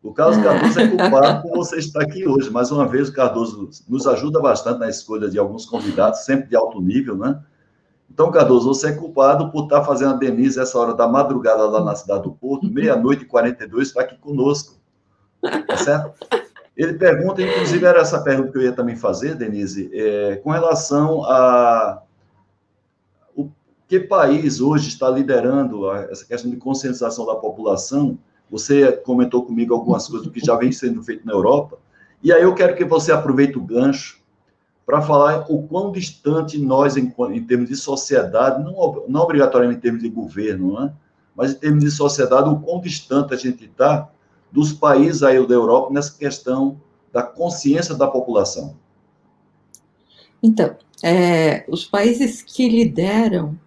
O 0.02 0.12
Carlos 0.12 0.36
Cardoso 0.44 0.78
é 0.78 0.86
culpado 0.86 1.40
por 1.48 1.56
você 1.56 1.78
estar 1.78 2.02
aqui 2.02 2.28
hoje. 2.28 2.50
Mais 2.50 2.70
uma 2.70 2.86
vez, 2.86 3.08
o 3.08 3.14
Cardoso 3.14 3.70
nos 3.88 4.06
ajuda 4.06 4.40
bastante 4.40 4.78
na 4.78 4.90
escolha 4.90 5.30
de 5.30 5.38
alguns 5.38 5.64
convidados, 5.64 6.26
sempre 6.26 6.50
de 6.50 6.56
alto 6.56 6.82
nível, 6.82 7.16
né? 7.16 7.42
Então, 8.10 8.30
Cardoso, 8.30 8.68
você 8.68 8.88
é 8.88 8.92
culpado 8.92 9.50
por 9.50 9.64
estar 9.64 9.82
fazendo 9.84 10.12
a 10.12 10.18
Denise 10.18 10.60
essa 10.60 10.78
hora 10.78 10.92
da 10.92 11.08
madrugada 11.08 11.64
lá 11.66 11.82
na 11.82 11.94
cidade 11.94 12.24
do 12.24 12.32
Porto, 12.32 12.70
meia-noite 12.70 13.22
e 13.22 13.26
42, 13.26 13.88
está 13.88 14.02
aqui 14.02 14.18
conosco. 14.18 14.81
Tá 15.66 15.76
certo? 15.76 16.12
Ele 16.76 16.94
pergunta, 16.94 17.42
inclusive 17.42 17.84
era 17.84 18.00
essa 18.00 18.22
pergunta 18.22 18.50
que 18.50 18.58
eu 18.58 18.62
ia 18.62 18.72
também 18.72 18.96
fazer, 18.96 19.34
Denise, 19.34 19.90
é, 19.92 20.36
com 20.36 20.50
relação 20.50 21.24
a 21.24 22.02
o 23.36 23.50
que 23.86 24.00
país 24.00 24.60
hoje 24.60 24.88
está 24.88 25.10
liderando 25.10 25.90
a, 25.90 26.02
essa 26.04 26.24
questão 26.24 26.50
de 26.50 26.56
conscientização 26.56 27.26
da 27.26 27.34
população. 27.34 28.18
Você 28.50 28.92
comentou 28.92 29.44
comigo 29.44 29.74
algumas 29.74 30.06
coisas 30.08 30.26
do 30.26 30.32
que 30.32 30.40
já 30.40 30.56
vem 30.56 30.72
sendo 30.72 31.02
feito 31.02 31.26
na 31.26 31.32
Europa, 31.32 31.78
e 32.22 32.32
aí 32.32 32.42
eu 32.42 32.54
quero 32.54 32.74
que 32.76 32.84
você 32.84 33.12
aproveite 33.12 33.58
o 33.58 33.62
gancho 33.62 34.22
para 34.86 35.02
falar 35.02 35.46
o 35.48 35.62
quão 35.66 35.92
distante 35.92 36.58
nós, 36.58 36.96
em, 36.96 37.12
em 37.30 37.44
termos 37.44 37.68
de 37.68 37.76
sociedade, 37.76 38.62
não, 38.62 39.04
não 39.08 39.20
obrigatoriamente 39.22 39.78
em 39.78 39.82
termos 39.82 40.02
de 40.02 40.08
governo, 40.08 40.80
né? 40.80 40.92
mas 41.36 41.52
em 41.52 41.54
termos 41.54 41.84
de 41.84 41.90
sociedade, 41.90 42.48
o 42.48 42.58
quão 42.58 42.80
distante 42.80 43.34
a 43.34 43.36
gente 43.36 43.64
está 43.64 44.08
dos 44.52 44.72
países 44.72 45.22
aí 45.22 45.44
da 45.46 45.54
Europa 45.54 45.92
nessa 45.92 46.16
questão 46.16 46.80
da 47.12 47.22
consciência 47.22 47.94
da 47.94 48.06
população? 48.06 48.76
Então, 50.42 50.76
é, 51.02 51.64
os 51.68 51.84
países 51.84 52.42
que 52.42 52.68
lideram 52.68 53.58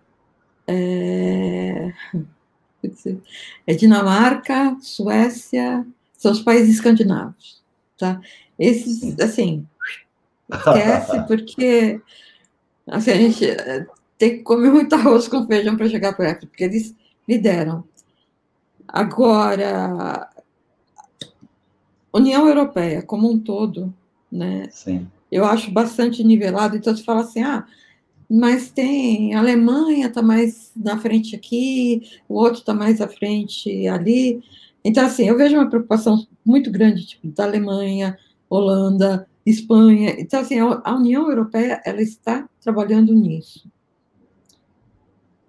é, 0.68 1.92
é, 3.66 3.74
Dinamarca, 3.74 4.78
Suécia, 4.82 5.86
são 6.18 6.32
os 6.32 6.42
países 6.42 6.76
escandinavos, 6.76 7.62
tá? 7.98 8.22
Esses, 8.58 9.20
assim, 9.20 9.68
esquece 10.52 11.22
porque 11.28 12.02
assim, 12.88 13.12
a 13.12 13.16
gente 13.16 13.46
é, 13.46 13.86
tem 14.18 14.38
que 14.38 14.44
comer 14.44 14.72
muito 14.72 14.94
arroz 14.94 15.28
com 15.28 15.46
feijão 15.46 15.76
para 15.76 15.90
chegar 15.90 16.14
perto, 16.14 16.48
porque 16.48 16.64
eles 16.64 16.96
lideram. 17.28 17.84
Agora, 18.88 20.30
União 22.18 22.47
Europeia 22.47 23.01
como 23.01 23.30
um 23.30 23.39
todo, 23.39 23.93
né? 24.32 24.68
Sim. 24.72 25.07
Eu 25.32 25.45
acho 25.45 25.72
bastante 25.72 26.24
nivelado. 26.24 26.78
Então, 26.78 26.95
você 26.95 27.03
fala 27.03 27.22
assim, 27.22 27.41
ah, 27.41 27.66
mas 28.30 28.72
tem 28.72 29.36
a 29.36 29.39
Alemanha 29.39 30.07
está 30.07 30.22
mais 30.22 30.72
na 30.76 30.97
frente 30.97 31.36
aqui, 31.36 32.09
o 32.28 32.36
outro 32.36 32.59
está 32.59 32.74
mais 32.74 33.01
à 33.01 33.07
frente 33.07 33.88
ali. 33.88 34.41
Então, 34.84 35.05
assim, 35.05 35.28
eu 35.28 35.38
vejo 35.38 35.55
uma 35.55 35.70
preocupação 35.70 36.26
muito 36.45 36.72
grande 36.72 37.05
tipo, 37.05 37.28
da 37.28 37.43
Alemanha, 37.43 38.18
Holanda, 38.49 39.28
Espanha. 39.45 40.16
Então, 40.20 40.39
assim, 40.39 40.57
a 40.59 40.95
União 40.95 41.30
Europeia 41.30 41.82
ela 41.86 42.01
está 42.01 42.47
trabalhando 42.61 43.13
nisso. 43.13 43.68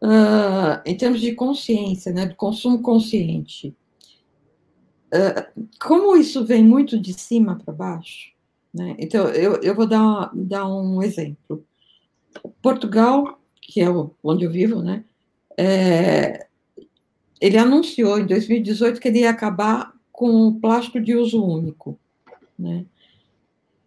Uh, 0.02 0.80
em 0.84 0.96
termos 0.96 1.20
de 1.20 1.32
consciência, 1.34 2.12
né, 2.12 2.26
do 2.26 2.34
consumo 2.34 2.80
consciente. 2.80 3.74
Ah, 5.16 5.48
como 5.80 6.16
isso 6.16 6.44
vem 6.44 6.62
muito 6.62 6.98
de 6.98 7.14
cima 7.14 7.56
para 7.56 7.72
baixo, 7.72 8.32
né? 8.72 8.94
Então, 8.98 9.28
eu, 9.28 9.56
eu 9.62 9.74
vou 9.74 9.86
dar, 9.86 10.30
dar 10.34 10.68
um 10.68 11.02
exemplo. 11.02 11.64
Portugal, 12.60 13.40
que 13.60 13.80
é 13.80 13.86
onde 14.22 14.44
eu 14.44 14.50
vivo, 14.50 14.82
né? 14.82 15.04
É, 15.56 16.46
ele 17.40 17.56
anunciou 17.56 18.18
em 18.18 18.26
2018 18.26 19.00
que 19.00 19.08
ele 19.08 19.20
ia 19.20 19.30
acabar 19.30 19.92
com 20.12 20.48
o 20.48 20.60
plástico 20.60 21.00
de 21.00 21.14
uso 21.14 21.42
único, 21.42 21.98
né? 22.58 22.84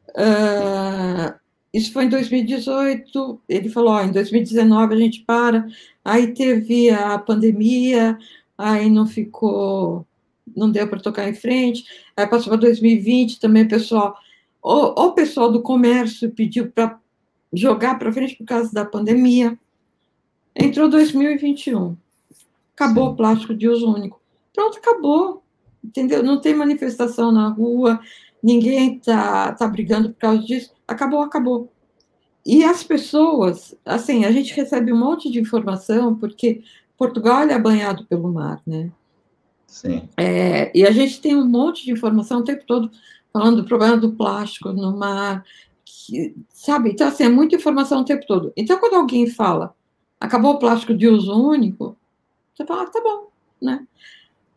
Uh, 0.10 1.40
isso 1.74 1.94
foi 1.94 2.06
em 2.06 2.10
2018. 2.10 3.42
Ele 3.48 3.70
falou: 3.70 3.94
ó, 3.94 4.02
em 4.02 4.12
2019 4.12 4.94
a 4.94 4.98
gente 4.98 5.22
para. 5.22 5.68
Aí 6.04 6.34
teve 6.34 6.90
a 6.90 7.18
pandemia, 7.20 8.18
aí 8.58 8.90
não 8.90 9.06
ficou 9.06 10.06
não 10.56 10.72
deu 10.72 10.88
para 10.88 11.00
tocar 11.00 11.28
em 11.30 11.34
frente. 11.34 11.86
Aí 12.16 12.28
passou 12.28 12.52
para 12.52 12.62
2020 12.62 13.40
também, 13.40 13.68
pessoal. 13.68 14.18
O, 14.62 15.06
o 15.06 15.12
pessoal 15.14 15.52
do 15.52 15.62
comércio 15.62 16.32
pediu 16.32 16.72
para 16.72 17.00
jogar 17.54 17.98
para 17.98 18.12
frente 18.12 18.36
por 18.36 18.46
causa 18.46 18.72
da 18.72 18.86
pandemia. 18.86 19.58
Entrou 20.56 20.90
2021. 20.90 21.96
Acabou 22.76 23.08
Sim. 23.08 23.14
o 23.14 23.16
plástico 23.16 23.54
de 23.54 23.68
uso 23.68 23.92
único. 23.92 24.22
Pronto, 24.54 24.78
acabou. 24.78 25.44
Entendeu? 25.84 26.22
Não 26.22 26.42
tem 26.42 26.54
manifestação 26.54 27.32
na 27.32 27.48
rua, 27.48 28.02
ninguém 28.44 28.98
está 28.98 29.54
tá 29.54 29.68
brigando 29.68 30.10
por 30.10 30.20
causa 30.20 30.44
disso. 30.44 30.74
Acabou, 30.88 31.22
acabou. 31.22 31.72
E 32.46 32.64
as 32.64 32.84
pessoas, 32.84 33.76
assim, 33.86 34.26
a 34.26 34.32
gente 34.32 34.54
recebe 34.54 34.92
um 34.92 34.98
monte 34.98 35.32
de 35.32 35.40
informação, 35.40 36.16
porque 36.16 36.64
Portugal 36.98 37.42
é 37.44 37.60
banhado 37.60 38.06
pelo 38.06 38.32
mar, 38.32 38.62
né? 38.66 38.92
Sim. 39.70 40.10
É, 40.18 40.76
e 40.78 40.86
a 40.86 40.92
gente 40.92 41.22
tem 41.22 41.36
um 41.36 41.46
monte 41.46 41.86
de 41.86 41.92
informação 41.92 42.40
o 42.40 42.44
tempo 42.44 42.66
todo 42.66 42.90
falando 43.32 43.62
do 43.62 43.68
problema 43.68 43.96
do 43.96 44.12
plástico 44.12 44.74
no 44.74 44.98
mar, 44.98 45.46
que, 45.86 46.36
sabe? 46.50 46.90
Então, 46.90 47.08
assim, 47.08 47.24
é 47.24 47.30
muita 47.30 47.56
informação 47.56 48.02
o 48.02 48.06
tempo 48.06 48.26
todo. 48.26 48.52
Então, 48.58 48.80
quando 48.80 48.96
alguém 48.96 49.30
fala, 49.30 49.76
acabou 50.20 50.54
o 50.54 50.60
plástico 50.60 50.94
de 50.94 51.08
uso 51.08 51.32
único, 51.32 51.96
você 52.54 52.66
fala, 52.66 52.84
ah, 52.84 52.88
tá 52.88 53.00
bom, 53.00 53.28
né? 53.62 53.88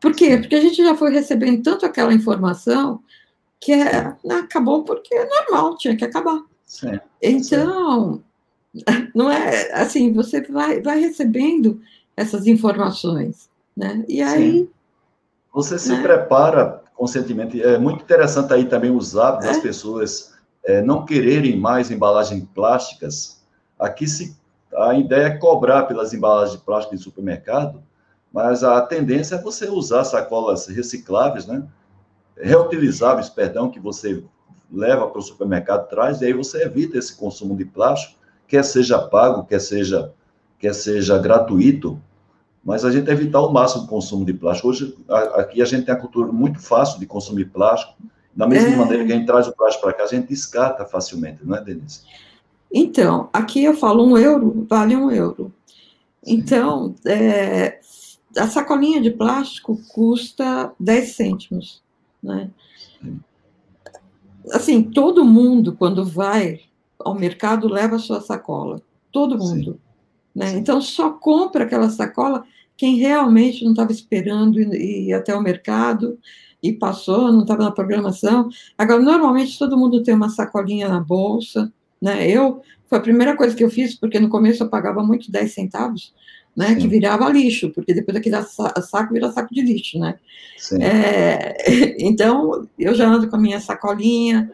Por 0.01 0.17
quê? 0.17 0.39
Porque 0.39 0.57
a 0.57 0.61
gente 0.61 0.77
já 0.77 0.97
foi 0.97 1.13
recebendo 1.13 1.63
tanto 1.63 1.85
aquela 1.85 2.13
informação 2.13 3.03
que 3.61 3.71
é, 3.71 4.17
né, 4.25 4.35
acabou 4.37 4.83
porque 4.83 5.15
é 5.15 5.29
normal, 5.29 5.77
tinha 5.77 5.95
que 5.95 6.05
acabar. 6.05 6.43
Sim, 6.65 6.99
então, 7.23 8.23
sim. 8.75 8.83
não 9.15 9.31
é 9.31 9.71
assim, 9.75 10.13
você 10.13 10.41
vai, 10.41 10.81
vai 10.81 10.99
recebendo 10.99 11.81
essas 12.17 12.47
informações, 12.47 13.51
né? 13.77 14.05
E 14.09 14.23
aí. 14.23 14.61
Sim. 14.61 14.71
Você 15.53 15.79
se 15.79 15.91
né? 15.91 16.03
prepara 16.03 16.83
conscientemente. 16.95 17.63
É 17.63 17.79
muito 17.79 18.03
interessante 18.03 18.53
aí 18.53 18.65
também 18.65 18.91
os 18.91 19.17
hábitos 19.17 19.47
é? 19.47 19.53
das 19.53 19.63
pessoas 19.63 20.35
é, 20.65 20.81
não 20.81 21.05
quererem 21.05 21.59
mais 21.59 21.91
embalagens 21.91 22.45
plásticas. 22.55 23.43
Aqui 23.79 24.07
se 24.07 24.37
a 24.75 24.95
ideia 24.95 25.27
é 25.27 25.37
cobrar 25.37 25.83
pelas 25.85 26.15
embalagens 26.15 26.59
de 26.59 26.65
plástico 26.65 26.97
de 26.97 27.03
supermercado, 27.03 27.83
mas 28.33 28.65
a 28.65 28.81
tendência 28.81 29.35
é 29.35 29.43
você 29.43 29.69
usar 29.69 30.05
sacolas 30.05 30.67
recicláveis, 30.67 31.47
né? 31.47 31.67
Reutilizáveis, 32.37 33.29
perdão, 33.29 33.71
que 33.71 33.79
você 33.79 34.25
leva 34.71 35.07
para 35.07 35.19
o 35.19 35.23
supermercado, 35.23 35.89
traz, 35.89 36.23
e 36.23 36.27
aí 36.27 36.33
você 36.33 36.63
evita 36.63 36.97
esse 36.97 37.15
consumo 37.15 37.55
de 37.55 37.65
plástico, 37.67 38.19
quer 38.49 38.65
seja 38.65 38.99
pago, 38.99 39.45
quer 39.45 39.61
seja, 39.61 40.13
quer 40.59 40.75
seja 40.75 41.19
gratuito, 41.19 42.01
mas 42.65 42.85
a 42.85 42.91
gente 42.91 43.11
evitar 43.11 43.41
o 43.41 43.53
máximo 43.53 43.85
o 43.85 43.89
consumo 43.89 44.25
de 44.25 44.33
plástico. 44.33 44.69
Hoje, 44.69 44.97
aqui 45.35 45.61
a 45.61 45.65
gente 45.65 45.87
tem 45.87 45.95
a 45.95 45.99
cultura 45.99 46.31
muito 46.31 46.61
fácil 46.61 47.01
de 47.01 47.07
consumir 47.07 47.47
plástico, 47.47 47.95
da 48.35 48.47
mesma 48.47 48.69
é... 48.69 48.77
maneira 48.77 49.05
que 49.05 49.13
a 49.13 49.17
gente 49.17 49.27
traz 49.27 49.49
o 49.49 49.53
plástico 49.53 49.85
para 49.85 49.95
cá, 49.95 50.05
a 50.05 50.07
gente 50.07 50.29
descarta 50.29 50.85
facilmente, 50.85 51.45
não 51.45 51.57
é, 51.57 51.61
Denise? 51.61 52.01
Então, 52.73 53.29
aqui 53.33 53.63
eu 53.63 53.75
falo 53.75 54.05
um 54.05 54.17
euro, 54.17 54.67
vale 54.69 54.97
um 54.97 55.11
euro. 55.11 55.53
Então, 56.25 56.95
é, 57.05 57.81
a 58.37 58.47
sacolinha 58.47 59.01
de 59.01 59.11
plástico 59.11 59.79
custa 59.89 60.73
10 60.79 61.17
cêntimos, 61.17 61.83
né? 62.23 62.49
Assim, 64.53 64.83
todo 64.83 65.25
mundo, 65.25 65.75
quando 65.77 66.05
vai 66.05 66.61
ao 66.99 67.15
mercado, 67.15 67.69
leva 67.69 67.97
a 67.97 67.99
sua 67.99 68.21
sacola. 68.21 68.81
Todo 69.11 69.39
mundo. 69.39 69.79
Né? 70.35 70.53
Então, 70.57 70.81
só 70.81 71.11
compra 71.11 71.65
aquela 71.65 71.91
sacola 71.91 72.45
quem 72.77 72.97
realmente 72.97 73.65
não 73.65 73.73
estava 73.73 73.93
esperando 73.93 74.61
ir, 74.61 75.13
até 75.13 75.35
o 75.37 75.41
mercado 75.41 76.19
e 76.63 76.73
passou, 76.73 77.31
não 77.33 77.43
estava 77.43 77.63
na 77.65 77.71
programação. 77.71 78.49
Agora, 78.77 79.01
normalmente, 79.01 79.59
todo 79.59 79.77
mundo 79.77 80.03
tem 80.03 80.15
uma 80.15 80.29
sacolinha 80.29 80.89
na 80.89 81.01
bolsa, 81.01 81.73
né? 82.01 82.29
Eu, 82.29 82.61
foi 82.87 82.99
a 82.99 83.03
primeira 83.03 83.37
coisa 83.37 83.55
que 83.55 83.63
eu 83.63 83.71
fiz, 83.71 83.95
porque 83.95 84.19
no 84.19 84.29
começo 84.29 84.63
eu 84.63 84.69
pagava 84.69 85.03
muito 85.03 85.31
10 85.31 85.53
centavos, 85.53 86.13
né, 86.57 86.75
que 86.75 86.87
virava 86.87 87.31
lixo, 87.31 87.71
porque 87.71 87.95
depois 87.95 88.15
daquele 88.15 88.37
saco 88.43 89.15
vira 89.15 89.33
saco 89.33 89.55
de 89.55 89.63
lixo, 89.63 89.99
né? 89.99 90.17
É, 90.81 91.57
então, 92.05 92.69
eu 92.79 92.95
já 92.95 93.09
ando 93.09 93.29
com 93.29 93.37
a 93.37 93.41
minha 93.41 93.61
sacolinha. 93.61 94.51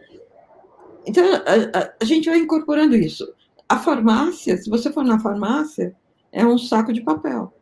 Então, 1.06 1.24
a, 1.24 1.78
a, 1.78 1.92
a, 2.00 2.04
gente 2.04 2.28
vai 2.28 2.38
incorporando 2.38 2.94
isso. 2.94 3.26
A 3.68 3.78
farmácia, 3.78 4.56
se 4.56 4.70
você 4.70 4.90
for 4.90 5.04
na 5.04 5.18
farmácia, 5.18 5.94
é 6.32 6.46
um 6.46 6.56
saco 6.58 6.92
de 6.92 7.02
papel. 7.02 7.52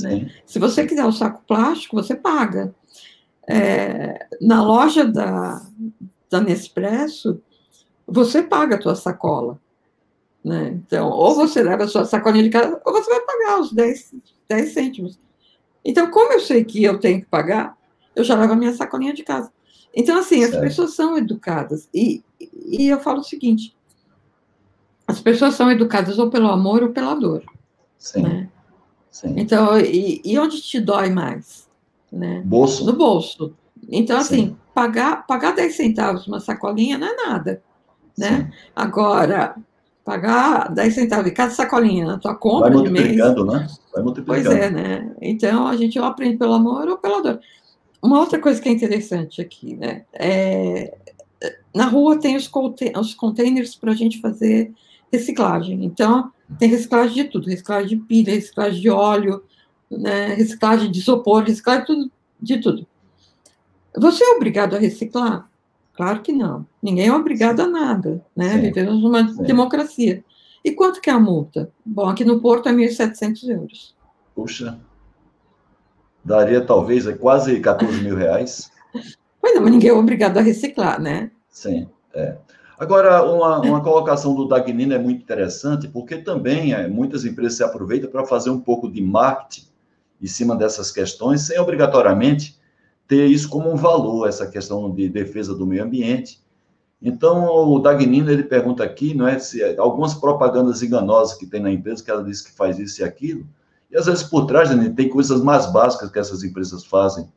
Né? 0.00 0.30
Se 0.44 0.58
você 0.58 0.86
quiser 0.86 1.04
o 1.04 1.08
um 1.08 1.12
saco 1.12 1.42
plástico, 1.46 1.96
você 1.96 2.14
paga. 2.14 2.74
É, 3.48 4.26
na 4.40 4.62
loja 4.62 5.04
da, 5.04 5.62
da 6.28 6.40
Nespresso, 6.40 7.40
você 8.06 8.42
paga 8.42 8.76
a 8.76 8.78
tua 8.78 8.94
sacola. 8.94 9.58
Né? 10.44 10.68
Então, 10.74 11.08
ou 11.08 11.34
você 11.34 11.62
leva 11.62 11.84
a 11.84 11.88
sua 11.88 12.04
sacolinha 12.04 12.44
de 12.44 12.50
casa, 12.50 12.80
ou 12.84 12.92
você 12.92 13.10
vai 13.10 13.20
pagar 13.20 13.60
os 13.60 13.72
10, 13.72 14.14
10 14.48 14.72
cêntimos. 14.72 15.18
Então, 15.84 16.10
como 16.10 16.32
eu 16.32 16.40
sei 16.40 16.64
que 16.64 16.82
eu 16.84 16.98
tenho 16.98 17.20
que 17.20 17.26
pagar, 17.26 17.76
eu 18.14 18.24
já 18.24 18.34
levo 18.34 18.52
a 18.52 18.56
minha 18.56 18.72
sacolinha 18.74 19.14
de 19.14 19.22
casa. 19.22 19.52
Então, 19.94 20.18
assim, 20.18 20.44
as 20.44 20.54
pessoas 20.54 20.94
são 20.94 21.16
educadas. 21.16 21.88
E, 21.94 22.22
e 22.40 22.88
eu 22.88 23.00
falo 23.00 23.20
o 23.20 23.24
seguinte: 23.24 23.74
as 25.06 25.20
pessoas 25.20 25.54
são 25.54 25.70
educadas 25.70 26.18
ou 26.18 26.30
pelo 26.30 26.48
amor 26.48 26.82
ou 26.82 26.88
pela 26.90 27.14
dor. 27.14 27.42
Sim. 27.98 28.22
Né? 28.22 28.48
Sim. 29.10 29.34
Então, 29.36 29.78
e, 29.78 30.20
e, 30.24 30.38
onde 30.38 30.60
te 30.60 30.80
dói 30.80 31.10
mais? 31.10 31.68
Né? 32.12 32.42
Bolso. 32.44 32.84
No 32.84 32.92
bolso. 32.92 33.54
Então, 33.88 34.18
assim, 34.18 34.48
Sim. 34.48 34.56
pagar, 34.74 35.26
pagar 35.26 35.54
10 35.54 35.74
centavos 35.74 36.26
uma 36.26 36.40
sacolinha 36.40 36.98
não 36.98 37.06
é 37.06 37.14
nada. 37.14 37.62
Né? 38.18 38.50
Agora, 38.74 39.56
pagar 40.04 40.72
10 40.72 40.94
centavos 40.94 41.24
de 41.24 41.30
cada 41.30 41.50
sacolinha 41.50 42.06
na 42.06 42.18
tua 42.18 42.34
compra 42.34 42.70
Vai 42.70 42.78
multiplicando, 42.78 43.46
mês. 43.46 43.60
né? 43.60 43.68
Vai 43.94 44.02
multiplicando. 44.02 44.44
Pois 44.48 44.56
é, 44.56 44.70
né? 44.70 45.14
Então, 45.20 45.66
a 45.66 45.76
gente 45.76 45.98
ou 45.98 46.04
aprende 46.04 46.36
pelo 46.36 46.54
amor 46.54 46.88
ou 46.88 46.98
pela 46.98 47.22
dor. 47.22 47.40
Uma 48.02 48.20
outra 48.20 48.38
coisa 48.38 48.60
que 48.60 48.68
é 48.68 48.72
interessante 48.72 49.40
aqui, 49.40 49.76
né? 49.76 50.04
É, 50.12 50.94
na 51.74 51.86
rua 51.86 52.18
tem 52.18 52.36
os, 52.36 52.50
os 52.98 53.14
containers 53.14 53.74
para 53.74 53.92
a 53.92 53.94
gente 53.94 54.20
fazer 54.20 54.72
reciclagem. 55.16 55.84
Então, 55.84 56.32
tem 56.58 56.68
reciclagem 56.68 57.14
de 57.14 57.24
tudo. 57.30 57.48
Reciclagem 57.48 57.88
de 57.88 57.96
pilha, 58.04 58.34
reciclagem 58.34 58.80
de 58.80 58.90
óleo, 58.90 59.42
né? 59.90 60.34
reciclagem 60.34 60.90
de 60.90 60.98
isopor, 60.98 61.42
reciclagem 61.42 61.82
de 61.82 61.86
tudo, 61.86 62.12
de 62.40 62.58
tudo. 62.58 62.86
Você 63.98 64.24
é 64.24 64.36
obrigado 64.36 64.76
a 64.76 64.78
reciclar? 64.78 65.48
Claro 65.94 66.20
que 66.20 66.32
não. 66.32 66.66
Ninguém 66.82 67.08
é 67.08 67.12
obrigado 67.12 67.60
a 67.60 67.66
nada, 67.66 68.22
né? 68.36 68.52
Sim. 68.52 68.60
Vivemos 68.60 69.02
numa 69.02 69.26
Sim. 69.26 69.42
democracia. 69.42 70.22
E 70.62 70.72
quanto 70.72 71.00
que 71.00 71.08
é 71.08 71.12
a 71.12 71.18
multa? 71.18 71.70
Bom, 71.84 72.08
aqui 72.08 72.24
no 72.24 72.40
Porto 72.40 72.68
é 72.68 72.72
1.700 72.72 73.48
euros. 73.48 73.96
Puxa, 74.34 74.78
daria 76.22 76.60
talvez 76.60 77.06
quase 77.18 77.58
14 77.60 78.02
mil 78.02 78.16
reais. 78.16 78.70
Pois 79.38 79.54
não, 79.54 79.62
mas 79.62 79.70
ninguém 79.70 79.90
é 79.90 79.92
obrigado 79.92 80.38
a 80.38 80.40
reciclar, 80.40 81.00
né? 81.00 81.30
Sim, 81.48 81.88
é. 82.12 82.36
Agora, 82.78 83.22
uma, 83.24 83.60
uma 83.60 83.82
colocação 83.82 84.34
do 84.34 84.46
Dagnino 84.46 84.92
é 84.92 84.98
muito 84.98 85.22
interessante, 85.22 85.88
porque 85.88 86.18
também 86.18 86.74
é, 86.74 86.86
muitas 86.86 87.24
empresas 87.24 87.56
se 87.56 87.64
aproveitam 87.64 88.10
para 88.10 88.26
fazer 88.26 88.50
um 88.50 88.60
pouco 88.60 88.90
de 88.90 89.00
marketing 89.00 89.66
em 90.20 90.26
cima 90.26 90.54
dessas 90.54 90.90
questões, 90.90 91.42
sem 91.42 91.58
obrigatoriamente 91.58 92.58
ter 93.08 93.26
isso 93.26 93.48
como 93.48 93.70
um 93.70 93.76
valor, 93.76 94.28
essa 94.28 94.46
questão 94.46 94.90
de 94.92 95.08
defesa 95.08 95.54
do 95.54 95.66
meio 95.66 95.84
ambiente. 95.84 96.44
Então, 97.00 97.46
o 97.46 97.78
Dagnino, 97.78 98.30
ele 98.30 98.42
pergunta 98.42 98.82
aqui, 98.82 99.14
não 99.14 99.28
é, 99.28 99.38
se 99.38 99.62
algumas 99.78 100.14
propagandas 100.14 100.82
enganosas 100.82 101.38
que 101.38 101.46
tem 101.46 101.60
na 101.60 101.70
empresa, 101.70 102.02
que 102.02 102.10
ela 102.10 102.24
diz 102.24 102.42
que 102.42 102.52
faz 102.52 102.78
isso 102.78 103.00
e 103.00 103.04
aquilo, 103.04 103.46
e 103.90 103.96
às 103.96 104.06
vezes 104.06 104.22
por 104.24 104.46
trás 104.46 104.74
né, 104.74 104.92
tem 104.94 105.08
coisas 105.08 105.40
mais 105.42 105.66
básicas 105.66 106.10
que 106.10 106.18
essas 106.18 106.42
empresas 106.42 106.84
fazem 106.84 107.28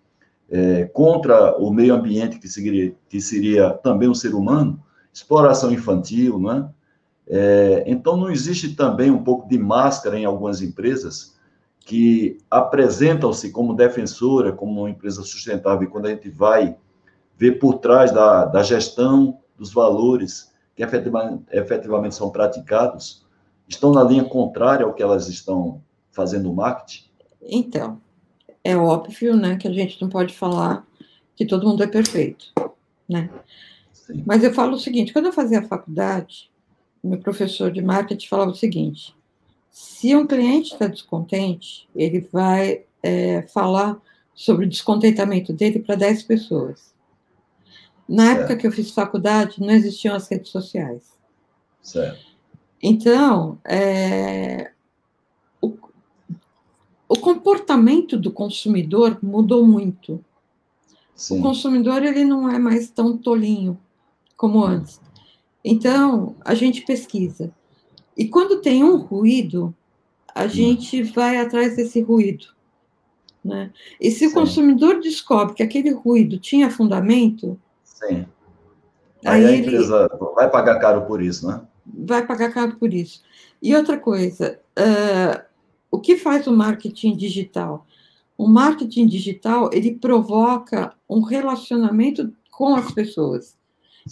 é, 0.50 0.86
contra 0.86 1.56
o 1.58 1.72
meio 1.72 1.94
ambiente, 1.94 2.40
que 2.40 2.48
seria, 2.48 2.94
que 3.08 3.22
seria 3.22 3.72
também 3.72 4.10
um 4.10 4.16
ser 4.16 4.34
humano, 4.34 4.82
exploração 5.14 5.72
infantil, 5.72 6.39
não 6.39 6.51
é? 6.51 7.84
Então, 7.86 8.18
não 8.18 8.32
existe 8.32 8.76
também 8.76 9.12
um 9.12 9.24
pouco 9.24 9.47
de 9.47 9.57
máscara 9.57 10.18
em 10.18 10.26
algumas 10.26 10.62
empresas, 10.62 11.38
que 11.80 12.38
apresentam-se 12.49 13.51
como 13.51 13.74
defensora, 13.74 14.51
como 14.51 14.82
uma 14.82 14.89
empresa 14.89 15.24
sustentável, 15.24 15.88
e 15.88 15.91
quando 15.91 16.05
a 16.05 16.10
gente 16.10 16.30
vai 16.30 16.76
ver 17.38 17.53
por 17.53 17.80
trás 17.80 18.12
da, 18.12 18.45
da 18.45 18.62
gestão 18.62 19.39
dos 19.57 19.72
valores 19.72 20.51
que 20.76 20.84
efetivamente, 20.84 21.43
efetivamente 21.51 22.16
são 22.16 22.30
praticados, 22.30 23.26
estão 23.68 23.91
na 23.91 24.03
linha 24.03 24.24
contrária 24.24 24.86
ao 24.86 24.93
que 24.93 25.03
elas 25.03 25.28
estão 25.28 25.82
fazendo 26.12 26.53
marketing? 26.53 27.05
Então, 27.41 27.99
é 28.64 28.76
óbvio, 28.76 29.36
né, 29.36 29.55
que 29.57 29.68
a 29.68 29.72
gente 29.72 30.01
não 30.01 30.10
pode 30.10 30.34
falar 30.34 30.86
que 31.36 31.45
todo 31.45 31.68
mundo 31.68 31.84
é 31.84 31.88
perfeito, 31.88 32.53
né? 33.07 33.30
Sim. 34.10 34.24
Mas 34.26 34.43
eu 34.43 34.51
falo 34.51 34.74
o 34.74 34.80
seguinte, 34.80 35.14
quando 35.14 35.28
eu 35.28 35.34
fazia 35.34 35.60
a 35.60 35.68
faculdade, 35.68 36.49
meu 37.03 37.20
professor 37.20 37.72
de 37.72 37.82
marketing 37.82 38.28
falava 38.28 38.49
o 38.49 38.55
seguinte, 38.55 39.16
se 39.70 40.16
um 40.16 40.26
cliente 40.26 40.74
está 40.74 40.88
descontente, 40.88 41.88
ele 41.95 42.28
vai 42.32 42.86
é, 43.03 43.43
falar 43.43 44.01
sobre 44.34 44.66
o 44.66 44.70
descontentamento 44.70 45.53
dele 45.53 45.80
para 45.80 45.93
10 45.93 46.24
pessoas. 46.24 46.93
Na 48.07 48.26
certo. 48.26 48.39
época 48.39 48.57
que 48.57 48.68
eu 48.68 48.72
fiz 48.72 48.89
faculdade, 48.89 49.62
não 49.62 49.70
existiam 49.70 50.16
as 50.16 50.28
redes 50.28 50.49
sociais. 50.49 51.03
Certo. 51.84 52.26
Então, 52.82 53.60
é, 53.64 54.72
o, 55.62 55.78
o 57.07 57.16
comportamento 57.20 58.18
do 58.18 58.32
consumidor 58.32 59.20
mudou 59.22 59.68
muito. 59.68 60.24
Sim. 61.14 61.39
O 61.39 61.43
consumidor 61.43 62.01
ele 62.01 62.26
não 62.26 62.49
é 62.49 62.57
mais 62.57 62.89
tão 62.89 63.16
tolinho 63.16 63.80
como 64.40 64.64
antes. 64.64 65.02
Então, 65.62 66.34
a 66.46 66.56
gente 66.56 66.86
pesquisa. 66.86 67.52
E 68.16 68.30
quando 68.30 68.62
tem 68.62 68.86
um 68.86 68.96
ruído, 68.96 69.76
a 70.34 70.46
hum. 70.46 70.50
gente 70.50 71.04
vai 71.04 71.38
atrás 71.38 71.76
desse 71.76 72.00
ruído. 72.00 72.48
Né? 73.44 73.70
E 74.00 74.10
se 74.10 74.20
Sim. 74.20 74.28
o 74.28 74.34
consumidor 74.34 75.02
descobre 75.02 75.56
que 75.56 75.64
aquele 75.64 75.92
ruído 75.92 76.40
tinha 76.40 76.72
fundamento, 76.72 77.60
Sim. 77.84 78.26
Aí, 79.26 79.46
Aí 79.46 79.46
a 79.46 79.58
empresa 79.58 80.10
ele... 80.10 80.34
vai 80.34 80.50
pagar 80.50 80.80
caro 80.80 81.02
por 81.02 81.22
isso, 81.22 81.46
né? 81.46 81.62
Vai 81.86 82.26
pagar 82.26 82.54
caro 82.54 82.78
por 82.78 82.94
isso. 82.94 83.22
E 83.62 83.76
outra 83.76 83.98
coisa, 83.98 84.58
uh, 84.80 85.44
o 85.92 86.00
que 86.00 86.16
faz 86.16 86.48
o 86.48 86.54
marketing 86.54 87.18
digital? 87.18 87.86
O 88.38 88.48
marketing 88.48 89.06
digital, 89.06 89.70
ele 89.74 89.96
provoca 89.96 90.94
um 91.10 91.20
relacionamento 91.20 92.34
com 92.50 92.74
as 92.76 92.90
pessoas. 92.94 93.59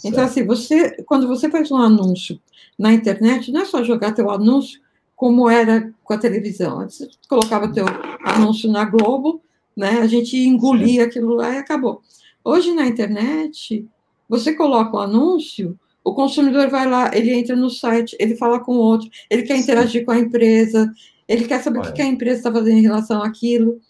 Então, 0.04 0.24
assim, 0.24 0.44
você, 0.44 1.02
quando 1.04 1.26
você 1.26 1.50
faz 1.50 1.70
um 1.70 1.76
anúncio 1.76 2.40
na 2.78 2.92
internet, 2.92 3.50
não 3.50 3.62
é 3.62 3.64
só 3.64 3.82
jogar 3.82 4.12
teu 4.12 4.30
anúncio 4.30 4.80
como 5.16 5.50
era 5.50 5.92
com 6.04 6.14
a 6.14 6.18
televisão. 6.18 6.80
Antes 6.80 6.98
você 6.98 7.10
colocava 7.28 7.72
teu 7.72 7.84
anúncio 8.24 8.70
na 8.70 8.84
Globo, 8.84 9.42
né? 9.76 9.98
A 10.00 10.06
gente 10.06 10.36
engolia 10.36 11.04
aquilo 11.04 11.34
lá 11.34 11.54
e 11.54 11.58
acabou. 11.58 12.02
Hoje 12.44 12.72
na 12.72 12.86
internet, 12.86 13.84
você 14.28 14.54
coloca 14.54 14.96
o 14.96 15.00
um 15.00 15.02
anúncio, 15.02 15.78
o 16.04 16.14
consumidor 16.14 16.68
vai 16.68 16.88
lá, 16.88 17.10
ele 17.14 17.32
entra 17.32 17.56
no 17.56 17.68
site, 17.68 18.16
ele 18.18 18.36
fala 18.36 18.60
com 18.60 18.76
o 18.76 18.78
outro, 18.78 19.10
ele 19.28 19.42
quer 19.42 19.56
interagir 19.56 20.00
Sim. 20.00 20.06
com 20.06 20.12
a 20.12 20.18
empresa, 20.18 20.92
ele 21.26 21.46
quer 21.46 21.62
saber 21.62 21.80
Olha. 21.80 21.90
o 21.90 21.92
que 21.92 22.02
a 22.02 22.06
empresa 22.06 22.38
está 22.38 22.52
fazendo 22.52 22.78
em 22.78 22.82
relação 22.82 23.22
àquilo. 23.22 23.80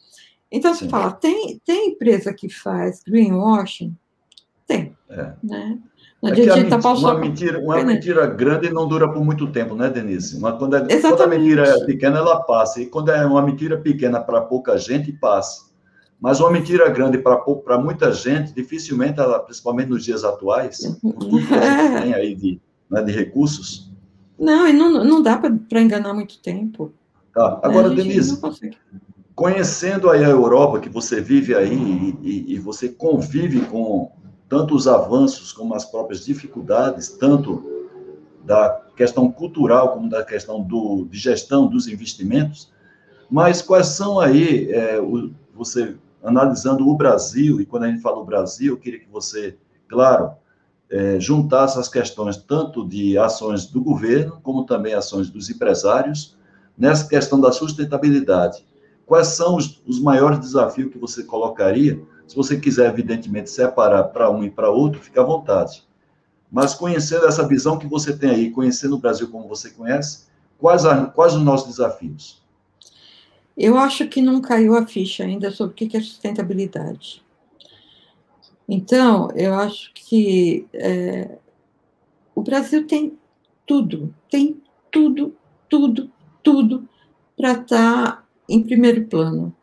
Então, 0.51 0.75
você 0.75 0.85
Sim. 0.85 0.91
fala, 0.91 1.13
tem, 1.13 1.61
tem 1.65 1.91
empresa 1.91 2.33
que 2.33 2.49
faz 2.49 3.03
greenwashing? 3.07 3.95
Tem. 4.67 4.97
É. 5.11 5.33
Né? 5.43 5.79
É 6.21 6.31
mentira, 6.31 6.79
uma, 6.79 7.15
mentira, 7.15 7.59
uma 7.61 7.85
mentira 7.85 8.27
grande 8.27 8.71
não 8.73 8.89
dura 8.89 9.09
por 9.09 9.25
muito 9.25 9.47
tempo, 9.53 9.77
né, 9.77 9.89
Denise? 9.89 10.37
Uma, 10.37 10.53
quando, 10.53 10.75
é, 10.75 11.01
quando, 11.01 11.23
a 11.23 11.27
mentira 11.29 11.63
é 11.63 11.85
pequena, 11.85 12.19
ela 12.19 12.41
passa. 12.41 12.81
E 12.81 12.87
quando 12.87 13.11
é 13.13 13.25
uma 13.25 13.41
mentira 13.41 13.77
pequena 13.77 14.21
para 14.21 14.41
pouca 14.41 14.77
gente, 14.77 15.13
passa. 15.13 15.69
Mas 16.21 16.41
uma 16.41 16.51
mentira 16.51 16.89
grande 16.91 17.19
para 17.19 17.79
muita 17.79 18.13
gente, 18.13 18.53
dificilmente, 18.53 19.21
ela, 19.21 19.39
principalmente 19.39 19.91
nos 19.91 20.05
dias 20.05 20.25
atuais, 20.25 20.99
com 21.01 21.13
tudo 21.13 21.47
que 21.47 21.55
a 21.55 21.61
gente 21.61 22.03
tem 22.03 22.15
aí 22.15 22.35
de, 22.35 22.61
né, 22.91 23.01
de 23.01 23.13
recursos. 23.13 23.93
Não, 24.37 24.67
e 24.67 24.73
não, 24.73 25.05
não 25.05 25.23
dá 25.23 25.39
para 25.39 25.81
enganar 25.81 26.13
muito 26.15 26.41
tempo. 26.41 26.93
Tá. 27.33 27.61
Agora, 27.63 27.91
Denise, 27.91 28.41
conhecendo 29.37 30.11
aí 30.11 30.25
a 30.25 30.29
Europa, 30.29 30.81
que 30.81 30.89
você 30.89 31.21
vive 31.21 31.55
aí 31.55 31.73
e, 31.73 32.19
e, 32.23 32.55
e 32.55 32.59
você 32.59 32.89
convive 32.89 33.61
com 33.67 34.11
tanto 34.49 34.75
os 34.75 34.89
avanços 34.89 35.53
como 35.53 35.75
as 35.75 35.85
próprias 35.85 36.25
dificuldades, 36.25 37.09
tanto 37.09 37.63
da 38.45 38.81
questão 38.97 39.31
cultural 39.31 39.93
como 39.93 40.09
da 40.09 40.25
questão 40.25 40.63
do, 40.63 41.07
de 41.11 41.19
gestão 41.19 41.67
dos 41.67 41.87
investimentos, 41.87 42.73
mas 43.31 43.61
quais 43.61 43.89
são 43.89 44.19
aí, 44.19 44.73
é, 44.73 44.99
o, 45.01 45.31
você 45.55 45.97
analisando 46.23 46.89
o 46.89 46.97
Brasil, 46.97 47.61
e 47.61 47.67
quando 47.67 47.85
a 47.85 47.89
gente 47.89 48.01
fala 48.01 48.19
o 48.19 48.25
Brasil, 48.25 48.73
eu 48.73 48.79
queria 48.79 48.99
que 48.99 49.09
você, 49.11 49.57
claro, 49.87 50.33
é, 50.91 51.21
juntasse 51.21 51.79
as 51.79 51.89
questões 51.89 52.37
tanto 52.37 52.87
de 52.87 53.19
ações 53.19 53.67
do 53.67 53.81
governo, 53.81 54.41
como 54.43 54.65
também 54.65 54.95
ações 54.95 55.31
dos 55.31 55.51
empresários, 55.51 56.37
nessa 56.77 57.07
questão 57.07 57.41
da 57.41 57.53
sustentabilidade. 57.53 58.65
Quais 59.05 59.29
são 59.29 59.57
os, 59.57 59.83
os 59.87 60.01
maiores 60.01 60.39
desafios 60.39 60.91
que 60.91 60.99
você 60.99 61.23
colocaria 61.23 62.03
se 62.29 62.37
você 62.37 62.61
quiser, 62.61 62.91
evidentemente, 62.91 63.49
separar 63.49 64.05
para 64.05 64.31
um 64.31 64.45
e 64.45 64.51
para 64.51 64.71
outro, 64.71 65.01
fica 65.01 65.23
à 65.23 65.25
vontade. 65.25 65.83
Mas 66.53 66.75
conhecendo 66.75 67.27
essa 67.27 67.49
visão 67.49 67.79
que 67.79 67.87
você 67.87 68.15
tem 68.17 68.31
aí, 68.31 68.51
conhecendo 68.51 68.97
o 68.97 68.99
Brasil 68.99 69.29
como 69.31 69.49
você 69.49 69.71
conhece, 69.71 70.27
quais, 70.59 70.85
a, 70.85 71.07
quais 71.07 71.35
os 71.35 71.43
nossos 71.43 71.69
desafios? 71.69 72.43
Eu 73.57 73.79
acho 73.79 74.07
que 74.09 74.21
não 74.21 74.43
caiu 74.43 74.77
a 74.77 74.87
ficha 74.87 75.25
ainda 75.25 75.51
sobre 75.51 75.73
o 75.73 75.89
que 75.89 75.97
é 75.97 76.01
sustentabilidade. 76.03 77.25
Então, 78.69 79.31
eu 79.35 79.55
acho 79.55 79.91
que 79.95 80.67
é, 80.75 81.39
o 82.35 82.43
Brasil 82.43 82.87
tem 82.87 83.19
tudo, 83.67 84.15
tem 84.31 84.63
tudo, 84.91 85.35
tudo, 85.67 86.13
tudo 86.43 86.87
para 87.35 87.53
estar 87.53 87.67
tá 88.13 88.25
em 88.47 88.63
primeiro 88.63 89.07
plano 89.07 89.55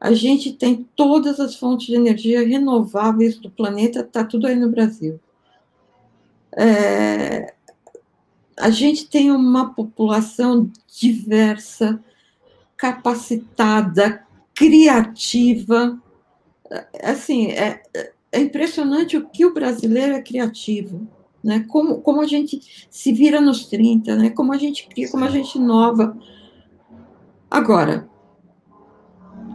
a 0.00 0.12
gente 0.12 0.52
tem 0.52 0.86
todas 0.94 1.40
as 1.40 1.56
fontes 1.56 1.86
de 1.86 1.94
energia 1.94 2.46
renováveis 2.46 3.38
do 3.38 3.50
planeta, 3.50 4.00
está 4.00 4.24
tudo 4.24 4.46
aí 4.46 4.54
no 4.54 4.70
Brasil. 4.70 5.18
É, 6.56 7.54
a 8.58 8.70
gente 8.70 9.08
tem 9.08 9.30
uma 9.30 9.74
população 9.74 10.70
diversa, 10.98 12.02
capacitada, 12.76 14.24
criativa. 14.54 16.00
Assim, 17.02 17.48
é, 17.48 17.82
é 18.32 18.40
impressionante 18.40 19.16
o 19.16 19.28
que 19.28 19.44
o 19.44 19.54
brasileiro 19.54 20.14
é 20.14 20.22
criativo. 20.22 21.06
Né? 21.42 21.64
Como, 21.68 22.00
como 22.00 22.20
a 22.20 22.26
gente 22.26 22.86
se 22.90 23.12
vira 23.12 23.40
nos 23.40 23.66
30, 23.66 24.16
né? 24.16 24.30
como 24.30 24.52
a 24.52 24.58
gente 24.58 24.88
cria, 24.88 25.10
como 25.10 25.24
a 25.24 25.30
gente 25.30 25.56
inova. 25.56 26.18
Agora, 27.50 28.08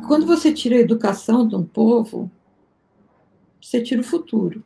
quando 0.08 0.26
você 0.26 0.54
tira 0.54 0.76
a 0.76 0.80
educação 0.80 1.47
de 1.47 1.56
um 1.56 1.64
povo, 1.64 2.30
você 3.62 3.82
tira 3.82 4.02
o 4.02 4.04
futuro, 4.04 4.64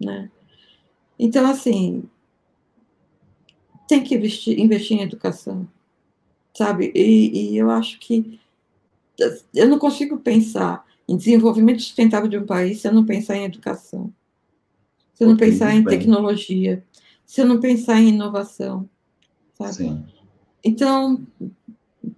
né? 0.00 0.30
Então, 1.18 1.46
assim, 1.46 2.04
tem 3.86 4.02
que 4.02 4.14
investir, 4.14 4.58
investir 4.58 4.96
em 4.96 5.02
educação, 5.02 5.68
sabe? 6.54 6.92
E, 6.94 7.52
e, 7.52 7.58
eu 7.58 7.70
acho 7.70 7.98
que 7.98 8.40
eu 9.54 9.68
não 9.68 9.78
consigo 9.78 10.18
pensar 10.18 10.86
em 11.08 11.16
desenvolvimento 11.16 11.82
sustentável 11.82 12.28
de 12.28 12.38
um 12.38 12.46
país 12.46 12.80
se 12.80 12.88
eu 12.88 12.92
não 12.92 13.04
pensar 13.04 13.36
em 13.36 13.44
educação, 13.44 14.12
se 15.12 15.24
eu 15.24 15.28
não 15.28 15.34
okay, 15.34 15.50
pensar 15.50 15.74
em 15.74 15.82
bem. 15.82 15.98
tecnologia, 15.98 16.84
se 17.26 17.40
eu 17.40 17.46
não 17.46 17.60
pensar 17.60 18.00
em 18.00 18.10
inovação, 18.10 18.88
sabe? 19.58 19.74
Sim. 19.74 20.04
Então, 20.64 21.26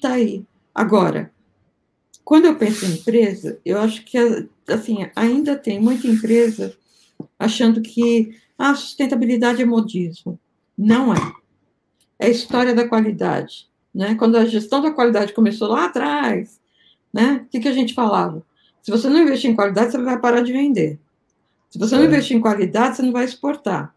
tá 0.00 0.12
aí. 0.12 0.44
Agora, 0.74 1.31
quando 2.24 2.46
eu 2.46 2.56
penso 2.56 2.84
em 2.84 2.92
empresa, 2.92 3.58
eu 3.64 3.78
acho 3.78 4.04
que 4.04 4.16
assim 4.68 5.08
ainda 5.14 5.56
tem 5.56 5.80
muita 5.80 6.06
empresa 6.06 6.76
achando 7.38 7.80
que 7.80 8.36
a 8.58 8.70
ah, 8.70 8.74
sustentabilidade 8.74 9.62
é 9.62 9.64
modismo. 9.64 10.38
Não 10.76 11.12
é. 11.12 11.18
É 12.18 12.26
a 12.26 12.30
história 12.30 12.74
da 12.74 12.88
qualidade. 12.88 13.68
Né? 13.94 14.14
Quando 14.14 14.36
a 14.36 14.46
gestão 14.46 14.80
da 14.80 14.90
qualidade 14.90 15.32
começou 15.32 15.68
lá 15.68 15.86
atrás, 15.86 16.60
né? 17.12 17.44
o 17.44 17.48
que, 17.50 17.60
que 17.60 17.68
a 17.68 17.72
gente 17.72 17.94
falava? 17.94 18.44
Se 18.80 18.90
você 18.90 19.08
não 19.08 19.20
investir 19.20 19.50
em 19.50 19.54
qualidade, 19.54 19.92
você 19.92 19.98
vai 19.98 20.18
parar 20.18 20.42
de 20.42 20.52
vender. 20.52 20.98
Se 21.70 21.78
você 21.78 21.96
não 21.96 22.04
investir 22.04 22.36
em 22.36 22.40
qualidade, 22.40 22.96
você 22.96 23.02
não 23.02 23.12
vai 23.12 23.24
exportar. 23.24 23.94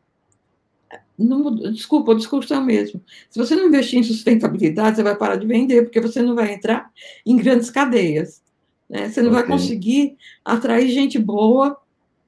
Não, 1.17 1.55
desculpa, 1.71 2.11
o 2.11 2.15
discurso 2.15 2.53
é 2.53 2.59
o 2.59 2.63
mesmo. 2.63 3.01
Se 3.29 3.39
você 3.39 3.55
não 3.55 3.67
investir 3.67 3.99
em 3.99 4.03
sustentabilidade, 4.03 4.97
você 4.97 5.03
vai 5.03 5.15
parar 5.15 5.37
de 5.37 5.47
vender, 5.47 5.83
porque 5.83 6.01
você 6.01 6.21
não 6.21 6.35
vai 6.35 6.53
entrar 6.53 6.91
em 7.25 7.37
grandes 7.37 7.69
cadeias. 7.69 8.41
Né? 8.89 9.09
Você 9.09 9.21
não 9.21 9.31
okay. 9.31 9.41
vai 9.41 9.49
conseguir 9.49 10.17
atrair 10.43 10.89
gente 10.89 11.17
boa, 11.17 11.77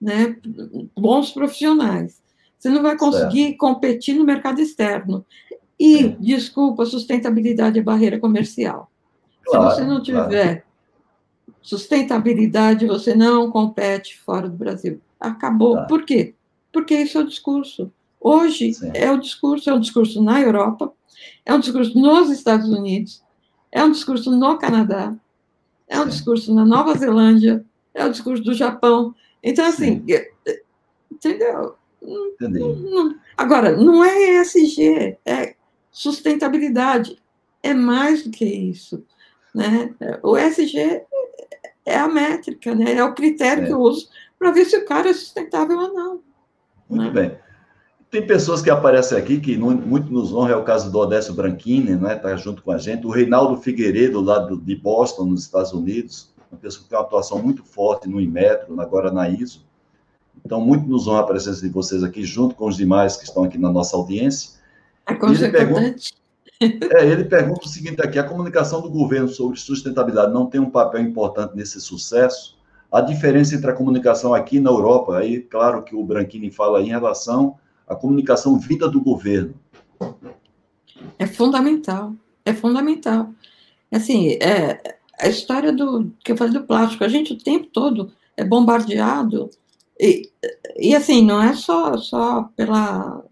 né? 0.01 0.37
bons 0.97 1.31
profissionais. 1.31 2.21
Você 2.57 2.69
não 2.69 2.81
vai 2.81 2.97
conseguir 2.97 3.43
certo. 3.43 3.57
competir 3.57 4.15
no 4.15 4.23
mercado 4.23 4.61
externo. 4.61 5.25
E, 5.79 5.97
Sim. 5.97 6.17
desculpa, 6.19 6.85
sustentabilidade 6.85 7.77
é 7.77 7.83
barreira 7.83 8.19
comercial. 8.19 8.89
Claro, 9.45 9.69
Se 9.69 9.81
você 9.81 9.85
não 9.85 10.01
tiver 10.01 10.27
claro. 10.27 10.63
sustentabilidade, 11.61 12.87
você 12.87 13.13
não 13.13 13.51
compete 13.51 14.17
fora 14.17 14.49
do 14.49 14.57
Brasil. 14.57 14.99
Acabou. 15.19 15.75
Tá. 15.75 15.83
Por 15.83 16.03
quê? 16.03 16.33
Porque 16.71 16.95
isso 16.95 17.17
é 17.17 17.21
o 17.21 17.27
discurso. 17.27 17.91
Hoje 18.19 18.73
Sim. 18.73 18.91
é 18.93 19.11
o 19.11 19.19
discurso, 19.19 19.69
é 19.69 19.73
um 19.73 19.79
discurso 19.79 20.21
na 20.21 20.41
Europa, 20.41 20.91
é 21.45 21.53
um 21.53 21.59
discurso 21.59 21.97
nos 21.97 22.29
Estados 22.29 22.69
Unidos, 22.69 23.23
é 23.71 23.83
um 23.83 23.91
discurso 23.91 24.31
no 24.31 24.57
Canadá, 24.57 25.15
é 25.87 25.99
um 25.99 26.03
Sim. 26.03 26.09
discurso 26.09 26.53
na 26.53 26.65
Nova 26.65 26.93
Zelândia, 26.95 27.63
é 27.93 28.05
o 28.05 28.11
discurso 28.11 28.43
do 28.43 28.53
Japão. 28.53 29.13
Então, 29.41 29.65
assim, 29.65 30.03
Sim. 30.05 30.13
É, 30.13 30.31
é, 30.47 30.61
entendeu? 31.11 31.75
Entendi. 32.01 32.59
agora, 33.35 33.75
não 33.75 34.03
é 34.03 34.41
ESG, 34.41 35.17
é 35.25 35.55
sustentabilidade. 35.91 37.17
É 37.63 37.73
mais 37.73 38.23
do 38.23 38.29
que 38.29 38.45
isso. 38.45 39.03
Né? 39.53 39.93
O 40.21 40.37
ESG 40.37 41.01
é 41.85 41.97
a 41.97 42.07
métrica, 42.07 42.75
né? 42.75 42.93
é 42.93 43.03
o 43.03 43.15
critério 43.15 43.63
é. 43.63 43.67
que 43.67 43.73
eu 43.73 43.79
uso 43.79 44.07
para 44.37 44.51
ver 44.51 44.65
se 44.65 44.77
o 44.77 44.85
cara 44.85 45.09
é 45.09 45.13
sustentável 45.13 45.77
ou 45.77 45.93
não. 45.93 46.21
Muito 46.87 47.13
né? 47.13 47.29
bem. 47.29 47.46
Tem 48.09 48.25
pessoas 48.25 48.61
que 48.61 48.69
aparecem 48.69 49.17
aqui 49.17 49.39
que 49.39 49.57
muito 49.57 50.11
nos 50.11 50.33
honra, 50.33 50.53
é 50.53 50.55
o 50.55 50.63
caso 50.63 50.89
do 50.89 50.97
Odécio 50.97 51.33
Branchini, 51.33 51.95
né? 51.95 52.15
Está 52.15 52.35
junto 52.37 52.63
com 52.63 52.71
a 52.71 52.77
gente. 52.77 53.05
O 53.05 53.09
Reinaldo 53.09 53.57
Figueiredo, 53.57 54.21
lá 54.21 54.39
do, 54.39 54.57
de 54.57 54.75
Boston, 54.75 55.25
nos 55.25 55.43
Estados 55.43 55.73
Unidos, 55.73 56.33
uma 56.49 56.57
pessoa 56.57 56.83
que 56.83 56.89
tem 56.89 56.97
uma 56.97 57.03
atuação 57.03 57.39
muito 57.39 57.63
forte 57.63 58.07
no 58.07 58.21
Inmetro, 58.21 58.79
agora 58.79 59.11
na 59.11 59.27
ISO. 59.27 59.65
Então, 60.45 60.61
muito 60.61 60.87
nos 60.87 61.07
honra 61.07 61.21
a 61.21 61.23
presença 61.23 61.61
de 61.61 61.69
vocês 61.69 62.01
aqui, 62.01 62.23
junto 62.23 62.55
com 62.55 62.67
os 62.67 62.77
demais 62.77 63.17
que 63.17 63.25
estão 63.25 63.43
aqui 63.43 63.57
na 63.57 63.69
nossa 63.69 63.97
audiência. 63.97 64.57
A 65.05 65.11
ele 65.11 65.49
pergunta, 65.49 65.95
é, 66.61 67.05
ele 67.05 67.25
pergunta 67.25 67.65
o 67.65 67.69
seguinte 67.69 68.01
aqui: 68.01 68.17
a 68.17 68.23
comunicação 68.23 68.81
do 68.81 68.89
governo 68.89 69.27
sobre 69.27 69.59
sustentabilidade 69.59 70.31
não 70.31 70.45
tem 70.45 70.61
um 70.61 70.69
papel 70.69 71.01
importante 71.01 71.55
nesse 71.55 71.81
sucesso? 71.81 72.57
a 72.91 73.01
diferença 73.01 73.55
entre 73.55 73.69
a 73.69 73.73
comunicação 73.73 74.33
aqui 74.33 74.59
na 74.59 74.69
Europa, 74.69 75.17
aí, 75.17 75.41
claro 75.41 75.83
que 75.83 75.95
o 75.95 76.03
Branchini 76.03 76.49
fala 76.49 76.81
em 76.81 76.87
relação 76.87 77.57
à 77.87 77.95
comunicação 77.95 78.59
vida 78.59 78.89
do 78.89 79.01
governo. 79.01 79.53
É 81.17 81.25
fundamental, 81.25 82.13
é 82.45 82.53
fundamental. 82.53 83.31
Assim, 83.91 84.37
é, 84.41 84.97
a 85.19 85.27
história 85.27 85.71
do 85.71 86.11
que 86.23 86.31
eu 86.31 86.37
falei 86.37 86.53
do 86.53 86.63
plástico, 86.63 87.03
a 87.03 87.07
gente 87.07 87.33
o 87.33 87.37
tempo 87.37 87.67
todo 87.67 88.11
é 88.35 88.43
bombardeado 88.43 89.49
e, 89.99 90.29
e 90.77 90.95
assim, 90.95 91.23
não 91.23 91.41
é 91.41 91.53
só, 91.55 91.97
só 91.97 92.49
pela, 92.55 93.23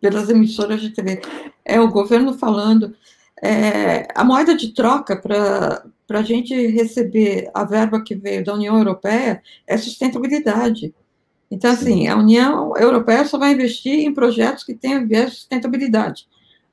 pelas 0.00 0.30
emissoras 0.30 0.80
de 0.80 0.90
TV, 0.90 1.20
é 1.64 1.80
o 1.80 1.90
governo 1.90 2.34
falando. 2.34 2.94
É, 3.42 4.06
a 4.14 4.22
moeda 4.22 4.54
de 4.56 4.72
troca 4.72 5.16
para 5.16 5.84
a 6.08 6.22
gente 6.22 6.54
receber 6.68 7.50
a 7.52 7.64
verba 7.64 8.02
que 8.02 8.14
veio 8.14 8.44
da 8.44 8.54
União 8.54 8.78
Europeia 8.78 9.42
é 9.66 9.76
sustentabilidade. 9.76 10.94
Então, 11.52 11.70
assim, 11.70 12.08
a 12.08 12.16
União 12.16 12.74
Europeia 12.78 13.26
só 13.26 13.36
vai 13.36 13.52
investir 13.52 13.98
em 13.98 14.14
projetos 14.14 14.64
que 14.64 14.74
tenham 14.74 15.06
viés 15.06 15.32
de 15.32 15.36
sustentabilidade. 15.36 16.26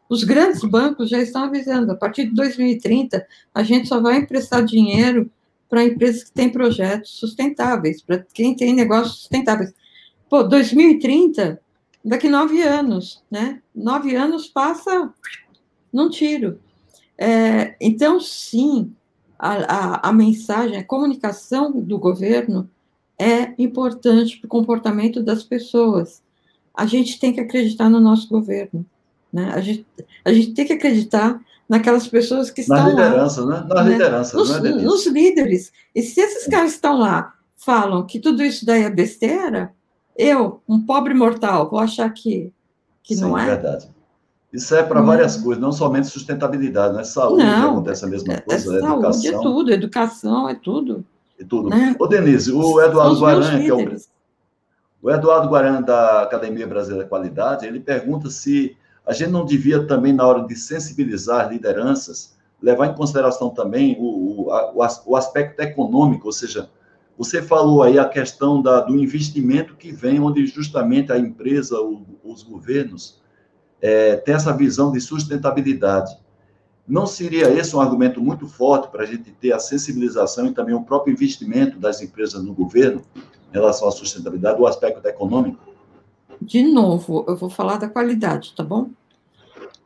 Os 0.07 0.23
grandes 0.23 0.63
bancos 0.63 1.09
já 1.09 1.19
estão 1.19 1.43
avisando, 1.43 1.91
a 1.91 1.95
partir 1.95 2.27
de 2.27 2.33
2030, 2.33 3.27
a 3.53 3.61
gente 3.61 3.89
só 3.89 3.99
vai 3.99 4.19
emprestar 4.19 4.63
dinheiro 4.63 5.29
para 5.69 5.83
empresas 5.83 6.23
que 6.23 6.31
têm 6.31 6.49
projetos 6.49 7.11
sustentáveis, 7.19 8.01
para 8.01 8.25
quem 8.33 8.55
tem 8.55 8.73
negócios 8.73 9.17
sustentáveis. 9.17 9.73
Pô, 10.29 10.43
2030, 10.43 11.59
daqui 12.03 12.29
nove 12.29 12.61
anos, 12.61 13.21
né? 13.29 13.61
Nove 13.75 14.15
anos 14.15 14.47
passa 14.47 15.13
num 15.91 16.09
tiro. 16.09 16.57
É, 17.17 17.75
então, 17.81 18.17
sim, 18.21 18.93
a, 19.37 19.51
a, 19.57 20.09
a, 20.09 20.13
mensagem, 20.13 20.77
a 20.77 20.85
comunicação 20.85 21.69
do 21.69 21.99
governo 21.99 22.69
é 23.19 23.53
importante 23.61 24.37
para 24.37 24.47
o 24.47 24.49
comportamento 24.49 25.21
das 25.21 25.43
pessoas. 25.43 26.21
A 26.73 26.85
gente 26.85 27.19
tem 27.19 27.33
que 27.33 27.41
acreditar 27.41 27.89
no 27.89 27.99
nosso 27.99 28.29
governo. 28.29 28.85
Né? 29.31 29.51
A, 29.53 29.59
gente, 29.59 29.85
a 30.23 30.31
gente 30.31 30.53
tem 30.53 30.65
que 30.65 30.73
acreditar 30.73 31.39
naquelas 31.67 32.07
pessoas 32.07 32.49
que 32.49 32.61
estão 32.61 32.77
Na 32.77 32.89
liderança, 32.89 33.43
lá, 33.43 33.61
né? 33.61 33.67
Na 33.67 33.83
né? 33.83 33.91
liderança, 33.91 34.37
nos, 34.37 34.49
é 34.49 34.59
nos 34.59 35.05
líderes. 35.05 35.71
E 35.93 36.01
se 36.01 36.21
esses 36.21 36.47
caras 36.47 36.71
estão 36.71 36.97
lá 36.97 37.33
falam 37.55 38.05
que 38.05 38.19
tudo 38.19 38.41
isso 38.41 38.65
daí 38.65 38.83
é 38.83 38.89
besteira, 38.89 39.73
eu, 40.15 40.61
um 40.67 40.83
pobre 40.85 41.13
mortal, 41.13 41.69
vou 41.69 41.79
achar 41.79 42.09
que, 42.09 42.51
que 43.03 43.15
Sim, 43.15 43.21
não 43.21 43.37
é? 43.37 43.45
verdade. 43.45 43.89
Isso 44.51 44.73
é 44.73 44.81
para 44.81 45.01
várias 45.01 45.37
coisas, 45.37 45.61
não 45.61 45.71
somente 45.71 46.07
sustentabilidade, 46.07 46.95
né? 46.95 47.03
Saúde 47.03 47.43
não, 47.43 47.73
acontece 47.73 48.03
a 48.03 48.07
mesma 48.07 48.33
é, 48.33 48.41
coisa, 48.41 48.77
é, 48.77 48.79
saúde, 48.79 48.87
educação. 48.87 49.29
é 49.29 49.43
tudo, 49.43 49.71
educação 49.71 50.49
é 50.49 50.55
tudo. 50.55 51.05
É 51.39 51.43
tudo. 51.43 51.69
Né? 51.69 51.95
Ô, 51.97 52.05
Denise, 52.05 52.51
o 52.51 52.81
Eduardo 52.81 53.19
Guaran, 53.19 53.61
que 53.61 53.69
é 53.69 53.73
o, 53.73 53.95
o 55.01 55.09
Eduardo 55.09 55.47
Guaran 55.47 55.81
da 55.81 56.23
Academia 56.23 56.67
Brasileira 56.67 57.03
da 57.03 57.09
Qualidade, 57.09 57.65
ele 57.65 57.79
pergunta 57.79 58.29
se 58.29 58.75
a 59.05 59.13
gente 59.13 59.31
não 59.31 59.45
devia 59.45 59.87
também, 59.87 60.13
na 60.13 60.27
hora 60.27 60.45
de 60.45 60.55
sensibilizar 60.55 61.49
lideranças, 61.49 62.37
levar 62.61 62.87
em 62.87 62.93
consideração 62.93 63.49
também 63.49 63.95
o, 63.99 64.47
o, 64.47 64.51
a, 64.51 65.01
o 65.05 65.15
aspecto 65.15 65.61
econômico, 65.61 66.27
ou 66.27 66.33
seja, 66.33 66.69
você 67.17 67.41
falou 67.41 67.83
aí 67.83 67.97
a 67.97 68.07
questão 68.07 68.61
da, 68.61 68.81
do 68.81 68.95
investimento 68.97 69.75
que 69.75 69.91
vem, 69.91 70.19
onde 70.19 70.45
justamente 70.45 71.11
a 71.11 71.17
empresa, 71.17 71.79
o, 71.79 72.05
os 72.23 72.43
governos, 72.43 73.19
é, 73.81 74.17
têm 74.17 74.35
essa 74.35 74.53
visão 74.53 74.91
de 74.91 74.99
sustentabilidade. 74.99 76.17
Não 76.89 77.05
seria 77.05 77.47
esse 77.51 77.75
um 77.75 77.79
argumento 77.79 78.19
muito 78.19 78.47
forte 78.47 78.89
para 78.89 79.03
a 79.03 79.05
gente 79.05 79.31
ter 79.33 79.53
a 79.53 79.59
sensibilização 79.59 80.47
e 80.47 80.53
também 80.53 80.73
o 80.73 80.81
próprio 80.81 81.13
investimento 81.13 81.77
das 81.77 82.01
empresas 82.01 82.43
no 82.43 82.51
governo 82.51 83.03
em 83.15 83.53
relação 83.53 83.87
à 83.87 83.91
sustentabilidade, 83.91 84.59
o 84.59 84.65
aspecto 84.65 85.05
econômico? 85.07 85.69
De 86.41 86.63
novo, 86.63 87.23
eu 87.27 87.35
vou 87.35 87.49
falar 87.49 87.77
da 87.77 87.87
qualidade, 87.87 88.55
tá 88.55 88.63
bom? 88.63 88.89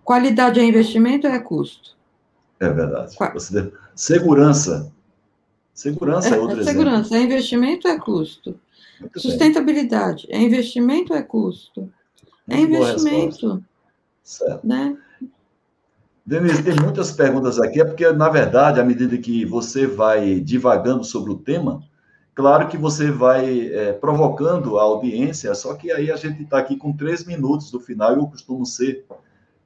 Qualidade 0.02 0.62
é 0.62 0.64
investimento 0.64 1.28
ou 1.28 1.34
é 1.34 1.40
custo? 1.40 1.98
É 2.60 2.70
verdade. 2.70 3.18
Você... 3.34 3.74
Segurança. 3.94 4.92
Segurança 5.74 6.30
é, 6.30 6.38
é 6.38 6.40
outro 6.40 6.62
é 6.62 6.64
segurança, 6.64 7.00
exemplo. 7.00 7.18
é 7.18 7.22
investimento 7.22 7.88
ou 7.88 7.94
é 7.94 8.00
custo? 8.00 8.60
Muito 9.00 9.20
Sustentabilidade, 9.20 10.28
bem. 10.28 10.38
é 10.38 10.42
investimento 10.42 11.12
ou 11.12 11.20
é 11.20 11.22
custo? 11.22 11.92
É 12.48 12.58
Muito 12.58 12.76
investimento. 12.76 13.64
Certo. 14.24 14.66
Né? 14.66 14.98
Denise, 16.26 16.64
tem 16.64 16.76
muitas 16.76 17.12
perguntas 17.12 17.60
aqui, 17.60 17.82
é 17.82 17.86
porque, 17.86 18.10
na 18.12 18.30
verdade, 18.30 18.80
à 18.80 18.84
medida 18.84 19.18
que 19.18 19.46
você 19.46 19.86
vai 19.86 20.40
divagando 20.40 21.04
sobre 21.04 21.32
o 21.32 21.38
tema, 21.38 21.84
Claro 22.36 22.68
que 22.68 22.78
você 22.78 23.12
vai 23.12 23.68
é, 23.68 23.94
provocando 23.94 24.80
a 24.80 24.82
audiência, 24.82 25.54
só 25.54 25.76
que 25.76 25.92
aí 25.92 26.12
a 26.12 26.16
gente 26.16 26.42
está 26.42 26.58
aqui 26.58 26.76
com 26.76 26.92
três 26.92 27.24
minutos 27.26 27.70
do 27.70 27.80
final 27.80 28.14
e 28.14 28.18
eu 28.18 28.26
costumo 28.26 28.66
ser 28.66 29.06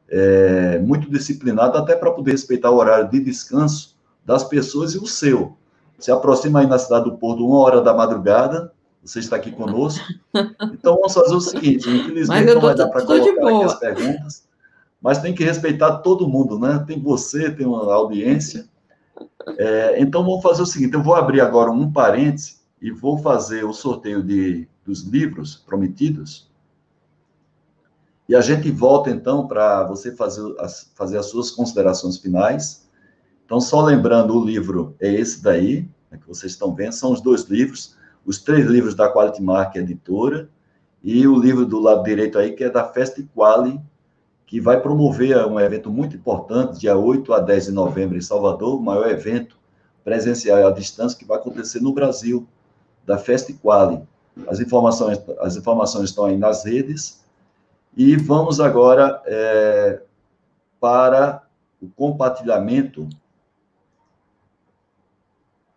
é, 0.10 0.78
muito 0.80 1.10
disciplinado 1.10 1.78
até 1.78 1.96
para 1.96 2.12
poder 2.12 2.32
respeitar 2.32 2.70
o 2.70 2.76
horário 2.76 3.10
de 3.10 3.22
descanso 3.22 3.96
das 4.26 4.44
pessoas 4.44 4.94
e 4.96 4.98
o 4.98 5.08
seu. 5.08 5.56
Se 5.98 6.12
aproxima 6.12 6.60
aí 6.60 6.68
na 6.68 6.78
cidade 6.78 7.06
do 7.06 7.18
Porto, 7.18 7.46
uma 7.46 7.60
hora 7.60 7.82
da 7.82 7.94
madrugada, 7.94 8.74
você 9.02 9.20
está 9.20 9.38
aqui 9.38 9.52
conosco. 9.52 10.06
Então 10.74 10.96
vamos 10.96 11.14
fazer 11.14 11.34
o 11.34 11.42
seguinte: 11.42 11.90
infelizmente 11.90 12.54
não 12.54 12.62
vai 12.62 12.76
dar 12.76 12.90
para 12.90 13.04
colocar 13.04 13.48
aqui 13.48 13.64
as 13.64 13.80
perguntas, 13.80 14.47
mas 15.02 15.20
tem 15.20 15.34
que 15.34 15.44
respeitar 15.44 15.98
todo 16.00 16.28
mundo, 16.28 16.60
né? 16.60 16.84
Tem 16.86 17.00
você, 17.00 17.52
tem 17.52 17.66
uma 17.66 17.94
audiência. 17.94 18.68
É, 19.58 20.00
então 20.00 20.24
vamos 20.24 20.42
fazer 20.42 20.62
o 20.62 20.66
seguinte: 20.66 20.94
eu 20.94 21.04
vou 21.04 21.16
abrir 21.16 21.42
agora 21.42 21.72
um 21.72 21.92
parêntese 21.92 22.58
e 22.82 22.92
vou 22.92 23.18
fazer 23.18 23.64
o 23.64 23.74
sorteio 23.74 24.24
de, 24.24 24.68
dos 24.86 25.04
livros 25.04 25.56
prometidos. 25.56 26.48
E 28.30 28.36
a 28.36 28.42
gente 28.42 28.70
volta, 28.70 29.10
então, 29.10 29.48
para 29.48 29.84
você 29.84 30.14
fazer 30.14 30.54
as, 30.60 30.92
fazer 30.96 31.18
as 31.18 31.28
suas 31.28 31.50
considerações 31.50 32.18
finais. 32.18 32.86
Então, 33.46 33.62
só 33.62 33.82
lembrando, 33.82 34.36
o 34.36 34.44
livro 34.44 34.96
é 35.00 35.14
esse 35.14 35.42
daí, 35.42 35.90
né, 36.12 36.18
que 36.18 36.28
vocês 36.28 36.52
estão 36.52 36.76
vendo, 36.76 36.92
são 36.92 37.14
os 37.14 37.22
dois 37.22 37.44
livros, 37.44 37.96
os 38.26 38.40
três 38.40 38.66
livros 38.66 38.94
da 38.94 39.10
Quality 39.10 39.42
Mark 39.42 39.78
Editora, 39.78 40.50
e 41.02 41.26
o 41.26 41.40
livro 41.40 41.66
do 41.66 41.80
lado 41.80 42.04
direito 42.04 42.38
aí, 42.38 42.52
que 42.52 42.66
é 42.66 42.70
da 42.70 42.84
Festa 42.84 43.24
Quali, 43.34 43.80
que 44.48 44.62
vai 44.62 44.80
promover 44.82 45.46
um 45.46 45.60
evento 45.60 45.92
muito 45.92 46.16
importante, 46.16 46.80
dia 46.80 46.98
8 46.98 47.34
a 47.34 47.40
10 47.42 47.66
de 47.66 47.72
novembro, 47.74 48.18
em 48.18 48.22
Salvador, 48.22 48.80
o 48.80 48.82
maior 48.82 49.10
evento 49.10 49.60
presencial 50.06 50.66
à 50.66 50.72
distância 50.72 51.20
que 51.20 51.26
vai 51.26 51.38
acontecer 51.38 51.82
no 51.82 51.94
Brasil, 51.94 52.48
da 53.06 53.18
Festa 53.18 53.54
Quali. 53.62 54.02
As 54.48 54.62
informações, 54.62 55.22
as 55.42 55.58
informações 55.58 56.10
estão 56.10 56.24
aí 56.24 56.38
nas 56.38 56.64
redes. 56.64 57.26
E 57.96 58.16
vamos 58.16 58.62
agora 58.62 59.22
é, 59.26 60.02
para 60.80 61.44
o 61.82 61.90
compartilhamento 61.90 63.10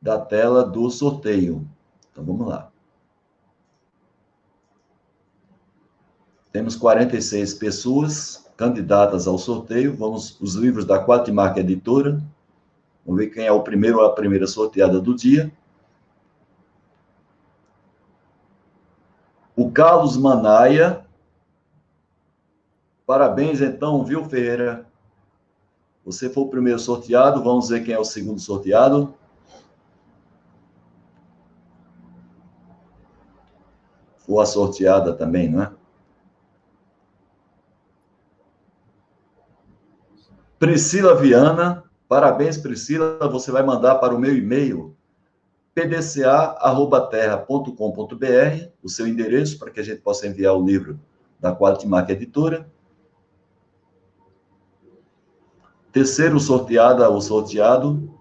da 0.00 0.16
tela 0.16 0.62
do 0.64 0.88
sorteio. 0.90 1.66
Então, 2.12 2.24
vamos 2.24 2.46
lá. 2.46 2.70
Temos 6.52 6.76
46 6.76 7.54
pessoas 7.54 8.49
candidatas 8.60 9.26
ao 9.26 9.38
sorteio. 9.38 9.96
Vamos 9.96 10.38
os 10.38 10.54
livros 10.54 10.84
da 10.84 11.02
Quatimarca 11.02 11.60
Editora. 11.60 12.22
Vamos 13.06 13.18
ver 13.18 13.30
quem 13.30 13.46
é 13.46 13.50
o 13.50 13.62
primeiro 13.62 14.00
ou 14.00 14.04
a 14.04 14.12
primeira 14.12 14.46
sorteada 14.46 15.00
do 15.00 15.16
dia. 15.16 15.50
O 19.56 19.70
Carlos 19.70 20.18
Manaia. 20.18 21.06
Parabéns, 23.06 23.62
então, 23.62 24.04
viu, 24.04 24.26
Ferreira? 24.26 24.86
Você 26.04 26.28
foi 26.28 26.42
o 26.42 26.48
primeiro 26.48 26.78
sorteado. 26.78 27.42
Vamos 27.42 27.70
ver 27.70 27.82
quem 27.82 27.94
é 27.94 27.98
o 27.98 28.04
segundo 28.04 28.40
sorteado. 28.40 29.14
Foi 34.18 34.42
a 34.42 34.44
sorteada 34.44 35.14
também, 35.14 35.48
não 35.48 35.62
é? 35.62 35.79
Priscila 40.60 41.14
Viana. 41.14 41.84
Parabéns, 42.06 42.58
Priscila. 42.58 43.16
Você 43.30 43.50
vai 43.50 43.62
mandar 43.62 43.94
para 43.94 44.14
o 44.14 44.18
meu 44.18 44.36
e-mail 44.36 44.94
pdca.terra.com.br, 45.74 48.68
o 48.82 48.88
seu 48.90 49.06
endereço, 49.06 49.58
para 49.58 49.70
que 49.70 49.80
a 49.80 49.82
gente 49.82 50.02
possa 50.02 50.26
enviar 50.26 50.54
o 50.54 50.62
livro 50.62 51.00
da 51.40 51.56
Quality 51.56 51.88
Mark 51.88 52.10
Editora. 52.10 52.70
Terceiro 55.90 56.38
sorteada 56.38 57.08
ou 57.08 57.22
sorteado. 57.22 58.20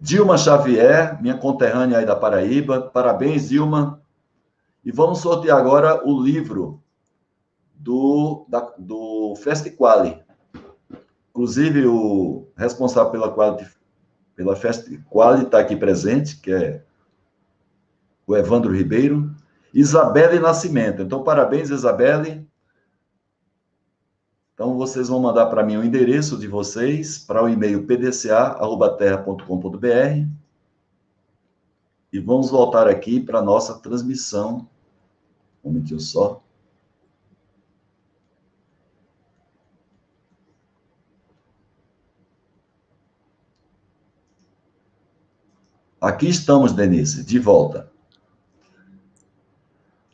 Dilma 0.00 0.36
Xavier, 0.36 1.22
minha 1.22 1.38
conterrânea 1.38 1.98
aí 1.98 2.06
da 2.06 2.16
Paraíba. 2.16 2.80
Parabéns, 2.80 3.48
Dilma. 3.48 4.02
E 4.84 4.90
vamos 4.90 5.20
sortear 5.20 5.56
agora 5.56 6.04
o 6.04 6.20
livro 6.20 6.82
do, 7.80 8.46
da, 8.48 8.60
do 8.78 9.34
Festiquali, 9.36 10.22
Inclusive, 11.30 11.86
o 11.86 12.48
responsável 12.56 13.10
pela 13.10 13.32
Quality 13.32 13.68
pela 14.34 14.56
Festa 14.56 14.90
Quali, 15.10 15.44
está 15.44 15.58
aqui 15.58 15.76
presente, 15.76 16.40
que 16.40 16.50
é 16.50 16.82
o 18.26 18.34
Evandro 18.34 18.74
Ribeiro. 18.74 19.30
Isabelle 19.72 20.40
Nascimento. 20.40 21.02
Então, 21.02 21.22
parabéns, 21.22 21.70
Isabelle. 21.70 22.44
Então, 24.54 24.76
vocês 24.76 25.06
vão 25.08 25.20
mandar 25.20 25.46
para 25.46 25.62
mim 25.62 25.76
o 25.76 25.84
endereço 25.84 26.36
de 26.38 26.48
vocês 26.48 27.18
para 27.18 27.44
o 27.44 27.48
e-mail 27.48 27.86
pdca.terra.com.br 27.86 30.26
e 32.12 32.18
vamos 32.18 32.50
voltar 32.50 32.88
aqui 32.88 33.20
para 33.20 33.38
a 33.38 33.42
nossa 33.42 33.78
transmissão. 33.78 34.68
Um 35.62 35.68
momentinho 35.68 36.00
só. 36.00 36.42
Aqui 46.00 46.28
estamos, 46.28 46.72
Denise, 46.72 47.22
de 47.22 47.38
volta. 47.38 47.90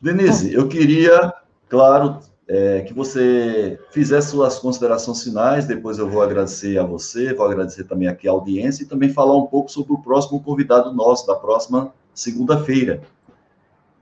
Denise, 0.01 0.53
eu 0.53 0.67
queria, 0.67 1.33
claro, 1.69 2.19
é, 2.47 2.81
que 2.81 2.93
você 2.93 3.79
fizesse 3.91 4.31
suas 4.31 4.59
considerações 4.59 5.23
finais, 5.23 5.65
depois 5.65 5.97
eu 5.97 6.09
vou 6.09 6.21
agradecer 6.21 6.77
a 6.77 6.83
você, 6.83 7.33
vou 7.33 7.45
agradecer 7.45 7.85
também 7.85 8.07
aqui 8.07 8.27
a 8.27 8.31
audiência 8.31 8.83
e 8.83 8.87
também 8.87 9.13
falar 9.13 9.37
um 9.37 9.47
pouco 9.47 9.71
sobre 9.71 9.93
o 9.93 9.97
próximo 9.97 10.43
convidado 10.43 10.93
nosso, 10.93 11.25
da 11.25 11.35
próxima 11.35 11.93
segunda-feira. 12.13 13.01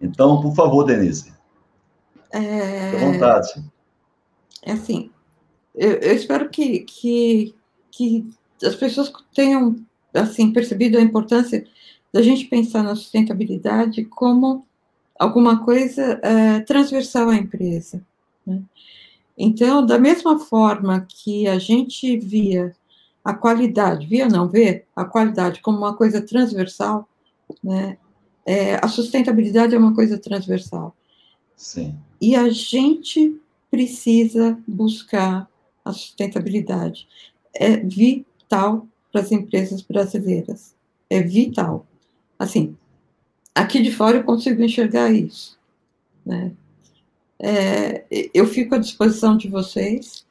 Então, 0.02 0.42
por 0.42 0.56
favor, 0.56 0.84
Denise. 0.86 1.34
É... 2.32 2.92
Fique 2.92 3.04
à 3.04 3.12
vontade. 3.12 3.66
É 4.64 4.72
assim, 4.72 5.12
eu, 5.76 5.94
eu 5.94 6.16
espero 6.16 6.50
que, 6.50 6.80
que, 6.80 7.56
que 7.92 8.28
as 8.64 8.76
pessoas 8.76 9.12
tenham 9.34 9.76
assim 10.14 10.52
percebido 10.52 10.98
a 10.98 11.02
importância 11.02 11.66
da 12.16 12.22
gente 12.22 12.46
pensar 12.46 12.82
na 12.82 12.96
sustentabilidade 12.96 14.06
como 14.06 14.66
alguma 15.20 15.66
coisa 15.66 16.18
é, 16.24 16.62
transversal 16.62 17.28
à 17.28 17.36
empresa. 17.36 18.02
Né? 18.48 18.64
Então, 19.38 19.86
da 19.86 20.00
mesma 20.00 20.40
forma 20.40 21.06
que 21.10 21.46
a 21.46 21.60
gente 21.60 22.18
via 22.18 22.74
a 23.22 23.34
qualidade, 23.34 24.08
via 24.08 24.30
não 24.30 24.48
ver 24.48 24.86
a 24.96 25.04
qualidade 25.04 25.60
como 25.60 25.78
uma 25.78 25.94
coisa 25.94 26.22
transversal, 26.22 27.06
né? 27.62 27.98
É, 28.46 28.76
a 28.76 28.88
sustentabilidade 28.88 29.76
é 29.76 29.78
uma 29.78 29.94
coisa 29.94 30.18
transversal. 30.18 30.96
Sim. 31.54 32.00
E 32.22 32.34
a 32.34 32.48
gente 32.48 33.38
precisa 33.70 34.58
buscar 34.66 35.50
a 35.84 35.92
sustentabilidade. 35.92 37.10
É 37.54 37.76
vital 37.76 38.88
para 39.12 39.20
as 39.20 39.34
empresas 39.34 39.82
brasileiras. 39.82 40.74
É 41.10 41.22
vital. 41.22 41.86
Assim, 42.38 42.76
aqui 43.54 43.82
de 43.82 43.92
fora 43.92 44.18
eu 44.18 44.24
consigo 44.24 44.62
enxergar 44.62 45.12
isso. 45.12 45.58
Né? 46.26 46.52
É, 47.40 48.06
eu 48.34 48.46
fico 48.48 48.76
à 48.76 48.78
disposição 48.78 49.38
de 49.38 49.48
vocês, 49.48 50.26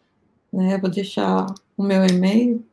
né? 0.52 0.78
vou 0.78 0.90
deixar 0.90 1.46
o 1.76 1.82
meu 1.82 2.04
e-mail. 2.06 2.64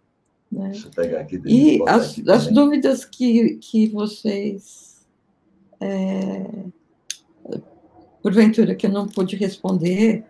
Né? 0.52 0.70
Deixa 0.70 0.88
eu 0.88 0.92
pegar 0.92 1.22
aqui. 1.22 1.42
E 1.46 1.82
as, 1.88 2.12
aqui 2.12 2.30
as 2.30 2.48
dúvidas 2.48 3.06
que, 3.06 3.56
que 3.56 3.88
vocês, 3.88 5.06
é, 5.80 6.46
porventura, 8.22 8.76
que 8.76 8.86
eu 8.86 8.92
não 8.92 9.08
pude 9.08 9.36
responder, 9.36 10.26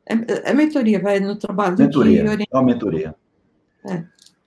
É, 0.07 0.51
é 0.51 0.55
mentoria, 0.55 1.01
vai, 1.01 1.19
no 1.21 1.37
trabalho. 1.37 1.79
Mentoria, 1.79 2.37
de... 2.37 2.43
é 2.43 2.57
uma 2.57 2.63
mentoria. 2.63 3.15
É, 3.87 4.05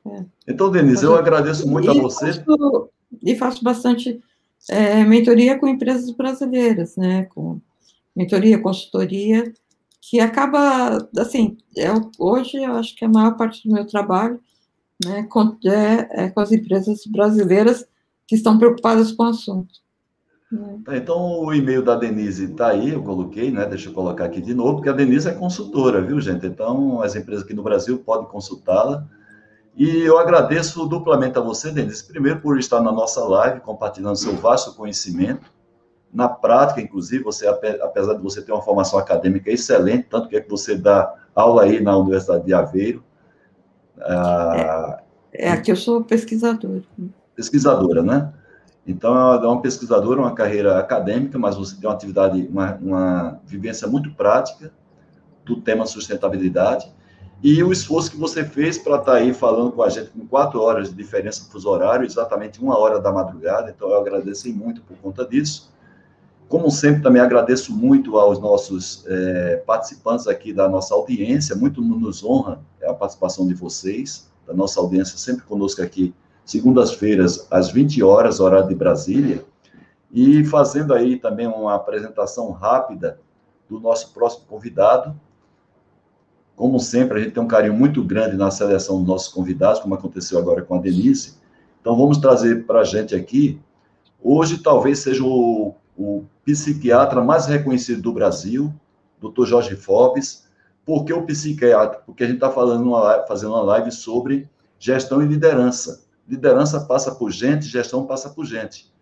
é. 0.08 0.26
Então, 0.48 0.72
Denise, 0.72 1.04
eu 1.04 1.16
agradeço 1.16 1.68
muito 1.68 1.88
e 1.88 1.98
a 1.98 2.02
você. 2.02 2.34
Faço, 2.34 2.90
e 3.24 3.36
faço 3.36 3.64
bastante 3.64 4.22
é, 4.70 5.04
mentoria 5.04 5.58
com 5.58 5.68
empresas 5.68 6.12
brasileiras, 6.12 6.96
né? 6.96 7.26
Com 7.26 7.60
mentoria, 8.18 8.60
consultoria, 8.60 9.54
que 10.02 10.20
acaba, 10.20 10.98
assim, 11.18 11.58
é, 11.78 11.88
hoje 12.18 12.58
eu 12.58 12.74
acho 12.74 12.96
que 12.96 13.06
a 13.06 13.10
maior 13.10 13.38
parte 13.38 13.68
do 13.68 13.74
meu 13.74 13.86
trabalho 13.86 14.40
né, 15.06 15.24
com, 15.30 15.56
é, 15.66 16.26
é 16.26 16.30
com 16.30 16.40
as 16.40 16.52
empresas 16.52 17.06
brasileiras 17.06 17.86
que 18.26 18.36
estão 18.36 18.58
preocupadas 18.58 19.12
com 19.12 19.24
o 19.24 19.28
assunto. 19.28 19.74
Tá, 20.84 20.96
então, 20.96 21.44
o 21.44 21.54
e-mail 21.54 21.84
da 21.84 21.96
Denise 21.96 22.46
está 22.46 22.70
aí, 22.70 22.92
eu 22.94 23.04
coloquei, 23.04 23.52
né? 23.52 23.66
Deixa 23.66 23.90
eu 23.90 23.94
colocar 23.94 24.26
aqui 24.26 24.42
de 24.42 24.54
novo, 24.54 24.76
porque 24.76 24.90
a 24.90 24.94
Denise 24.94 25.28
é 25.28 25.34
consultora, 25.34 26.02
viu, 26.02 26.22
gente? 26.22 26.48
Então, 26.48 27.02
as 27.02 27.16
empresas 27.16 27.44
aqui 27.44 27.54
no 27.54 27.64
Brasil 27.64 28.00
podem 28.00 28.30
consultá-la. 28.30 29.06
E 29.76 30.00
eu 30.00 30.18
agradeço 30.18 30.86
duplamente 30.88 31.38
a 31.38 31.42
você, 31.42 31.70
Denise, 31.70 32.08
primeiro 32.08 32.40
por 32.40 32.58
estar 32.58 32.82
na 32.82 32.94
nossa 32.94 33.24
live, 33.26 33.60
compartilhando 33.60 34.16
seu 34.16 34.38
vasto 34.38 34.74
conhecimento, 34.74 35.52
na 36.14 36.28
prática, 36.28 36.82
inclusive, 36.82 37.24
você, 37.24 37.48
apesar 37.48 38.14
de 38.14 38.22
você 38.22 38.42
ter 38.42 38.52
uma 38.52 38.62
formação 38.62 38.98
acadêmica 38.98 39.52
excelente, 39.52 40.08
tanto 40.10 40.30
que 40.30 40.36
é 40.36 40.42
que 40.42 40.50
você 40.50 40.76
dá 40.76 41.14
aula 41.36 41.64
aí 41.64 41.82
na 41.82 41.98
Universidade 41.98 42.46
de 42.46 42.54
Aveiro. 42.54 43.04
Ah, 44.00 45.00
é, 45.32 45.48
é 45.48 45.52
aqui 45.52 45.72
eu 45.72 45.76
sou 45.76 46.04
pesquisadora. 46.04 46.84
Pesquisadora, 47.36 48.02
né? 48.02 48.34
Então, 48.86 49.16
é 49.16 49.46
uma 49.46 49.62
pesquisadora, 49.62 50.22
uma 50.22 50.34
carreira 50.34 50.80
acadêmica, 50.80 51.38
mas 51.38 51.58
você 51.58 51.76
tem 51.76 51.90
uma 51.90 51.96
atividade, 51.96 52.48
uma, 52.50 52.76
uma 52.76 53.40
vivência 53.46 53.86
muito 53.88 54.12
prática 54.14 54.72
do 55.44 55.60
tema 55.62 55.86
sustentabilidade 55.86 56.90
e 57.44 57.62
o 57.62 57.72
esforço 57.72 58.12
que 58.12 58.18
você 58.18 58.44
fez 58.44 58.78
para 58.78 58.98
estar 58.98 59.12
tá 59.12 59.18
aí 59.18 59.34
falando 59.34 59.72
com 59.72 59.84
a 59.84 59.90
gente 59.90 60.10
com 60.10 60.26
quatro 60.26 60.60
horas 60.62 60.90
de 60.90 60.96
diferença 60.96 61.50
fuso 61.52 61.70
horário, 61.70 62.06
exatamente 62.06 62.60
uma 62.60 62.78
hora 62.78 63.00
da 63.00 63.12
madrugada. 63.12 63.70
Então, 63.70 63.90
eu 63.90 64.00
agradeço 64.00 64.52
muito 64.54 64.82
por 64.82 64.98
conta 64.98 65.26
disso. 65.26 65.72
Como 66.48 66.72
sempre, 66.72 67.02
também 67.02 67.22
agradeço 67.22 67.76
muito 67.76 68.18
aos 68.18 68.40
nossos 68.40 69.04
é, 69.08 69.58
participantes 69.66 70.28
aqui 70.28 70.54
da 70.54 70.70
nossa 70.70 70.94
audiência, 70.94 71.56
muito 71.56 71.82
nos 71.82 72.24
honra 72.24 72.62
a 72.82 72.94
participação 72.94 73.46
de 73.46 73.54
vocês, 73.54 74.32
da 74.46 74.54
nossa 74.54 74.80
audiência, 74.80 75.18
sempre 75.18 75.44
conosco 75.46 75.82
aqui, 75.82 76.14
segundas-feiras, 76.46 77.46
às 77.52 77.70
20 77.70 78.02
horas, 78.02 78.40
horário 78.40 78.70
de 78.70 78.76
Brasília, 78.76 79.44
e 80.10 80.46
fazendo 80.46 80.94
aí 80.94 81.18
também 81.18 81.48
uma 81.48 81.76
apresentação 81.76 82.52
rápida 82.52 83.20
do 83.70 83.78
nosso 83.82 84.14
próximo 84.14 84.46
convidado. 84.48 85.20
Como 86.56 86.80
sempre, 86.80 87.20
a 87.20 87.24
gente 87.24 87.34
tem 87.34 87.44
um 87.44 87.48
carinho 87.48 87.74
muito 87.74 88.02
grande 88.02 88.38
na 88.38 88.50
seleção 88.50 89.00
dos 89.00 89.08
nossos 89.08 89.28
convidados, 89.28 89.82
como 89.82 89.96
aconteceu 89.96 90.40
agora 90.40 90.62
com 90.62 90.76
a 90.76 90.80
Denise. 90.80 91.36
Então, 91.82 91.98
vamos 91.98 92.20
trazer 92.20 92.66
para 92.66 92.80
a 92.80 92.84
gente 92.86 93.14
aqui, 93.14 93.60
hoje 94.24 94.60
talvez 94.60 95.00
seja 95.00 95.26
o 95.26 95.76
o 95.98 96.26
psiquiatra 96.46 97.24
mais 97.24 97.48
reconhecido 97.48 98.02
do 98.02 98.14
Brasil, 98.14 98.72
Dr. 99.20 99.46
Jorge 99.46 99.76
Forbes. 99.76 100.48
Por 100.86 101.04
que 101.04 101.12
o 101.12 101.26
psiquiatra? 101.26 102.02
Porque 102.06 102.24
a 102.24 102.28
gente 102.28 102.36
está 102.36 102.52
fazendo 102.52 102.84
uma 102.86 103.62
live 103.62 103.92
sobre 103.92 104.50
gestão 104.80 105.22
e 105.22 105.26
liderança. 105.26 106.06
Liderança 106.28 106.82
passa 106.82 107.16
por 107.16 107.32
gente, 107.32 107.66
gestão 107.66 108.06
passa 108.06 108.30
por 108.30 108.46
gente. 108.46 108.94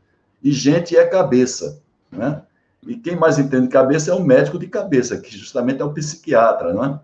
E 0.42 0.52
gente 0.52 0.96
é 0.96 1.06
cabeça, 1.06 1.82
né? 2.12 2.44
E 2.88 2.96
quem 2.96 3.16
mais 3.16 3.40
entende 3.40 3.68
cabeça 3.68 4.12
é 4.12 4.14
o 4.14 4.24
médico 4.24 4.60
de 4.60 4.68
cabeça, 4.68 5.18
que 5.18 5.36
justamente 5.36 5.82
é 5.82 5.86
o 5.86 5.92
psiquiatra, 5.92 6.74
né? 6.74 7.00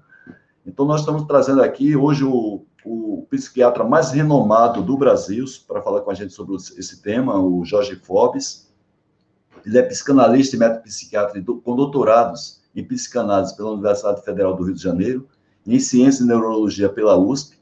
Então, 0.66 0.86
nós 0.86 1.00
estamos 1.00 1.26
trazendo 1.26 1.62
aqui 1.64 1.96
hoje 1.96 2.24
o, 2.24 2.64
o 2.86 3.26
psiquiatra 3.30 3.84
mais 3.84 4.12
renomado 4.12 4.84
do 4.84 4.96
Brasil 4.96 5.44
para 5.68 5.82
falar 5.82 6.02
com 6.02 6.12
a 6.12 6.14
gente 6.14 6.34
sobre 6.34 6.56
esse 6.56 7.02
tema, 7.02 7.40
o 7.40 7.66
Jorge 7.66 7.96
Forbes. 7.96 8.71
Ele 9.66 9.78
é 9.78 9.84
psicanalista 9.84 10.56
e 10.56 10.60
médico 10.60 10.84
psiquiatra 10.84 11.44
com 11.64 11.76
doutorados 11.76 12.62
em 12.76 12.84
psicanálise 12.84 13.56
pela 13.56 13.72
Universidade 13.72 14.24
Federal 14.24 14.56
do 14.56 14.64
Rio 14.64 14.74
de 14.74 14.82
Janeiro, 14.82 15.28
em 15.66 15.80
ciência 15.80 16.24
e 16.24 16.28
neurologia 16.28 16.90
pela 16.90 17.18
USP, 17.18 17.60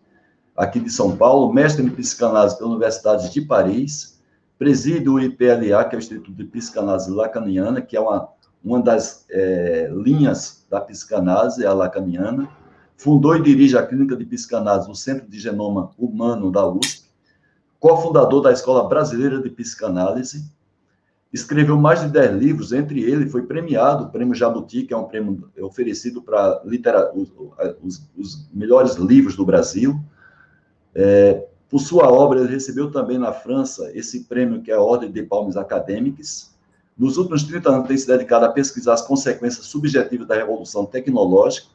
aqui 0.56 0.80
de 0.80 0.90
São 0.90 1.16
Paulo, 1.16 1.54
mestre 1.54 1.84
em 1.84 1.90
psicanálise 1.90 2.58
pela 2.58 2.70
Universidade 2.70 3.32
de 3.32 3.42
Paris, 3.42 4.20
preside 4.58 5.10
o 5.10 5.20
IPLA, 5.20 5.86
que 5.86 5.96
é 5.96 5.98
o 5.98 6.00
Instituto 6.00 6.34
de 6.34 6.44
Psicanálise 6.44 7.10
Lacaniana, 7.10 7.82
que 7.82 7.96
é 7.96 8.00
uma, 8.00 8.30
uma 8.64 8.82
das 8.82 9.26
é, 9.30 9.90
linhas 9.94 10.66
da 10.70 10.82
psicanálise, 10.82 11.64
é 11.64 11.68
a 11.68 11.74
lacaniana, 11.74 12.50
fundou 12.98 13.36
e 13.38 13.42
dirige 13.42 13.78
a 13.78 13.88
Clínica 13.88 14.18
de 14.18 14.26
Psicanálise 14.26 14.88
no 14.88 14.96
Centro 14.96 15.28
de 15.28 15.40
Genoma 15.40 15.92
Humano 15.98 16.52
da 16.52 16.68
USP, 16.68 17.10
cofundador 17.80 18.42
da 18.42 18.52
Escola 18.52 18.88
Brasileira 18.90 19.42
de 19.42 19.50
Psicanálise, 19.50 20.52
escreveu 21.32 21.78
mais 21.78 22.02
de 22.02 22.10
10 22.10 22.38
livros, 22.38 22.74
entre 22.74 23.02
eles 23.02 23.32
foi 23.32 23.44
premiado, 23.44 24.06
o 24.06 24.10
Prêmio 24.10 24.34
Jabuti, 24.34 24.84
que 24.84 24.94
é 24.94 24.98
um 24.98 25.06
prêmio 25.06 25.50
oferecido 25.62 26.22
para 26.22 26.62
os, 27.84 28.02
os, 28.18 28.50
melhores 28.52 28.96
livros 28.96 29.36
do 29.36 29.46
Brasil. 29.46 30.00
É, 30.96 31.46
por 31.70 31.80
sua 31.80 32.12
obra, 32.12 32.40
ele 32.40 32.50
recebeu 32.50 32.90
também 32.90 33.20
na 33.20 33.32
França 33.32 33.92
esse 33.94 34.24
prêmio, 34.24 34.62
que 34.62 34.72
é 34.72 34.76
a 34.76 34.82
Ordem 34.82 35.12
de 35.12 35.22
Palmes 35.22 35.56
Acadêmicas. 35.56 36.52
Nos 36.98 37.18
últimos 37.18 37.44
30 37.44 37.70
anos, 37.70 37.88
tem 37.88 37.98
se 37.98 38.08
dedicado 38.08 38.46
a 38.46 38.52
pesquisar 38.52 38.94
as 38.94 39.04
consequências 39.04 39.68
subjetivas 39.68 40.28
da 40.28 40.36
revolução 40.36 40.86
tecnológica. 40.86 41.68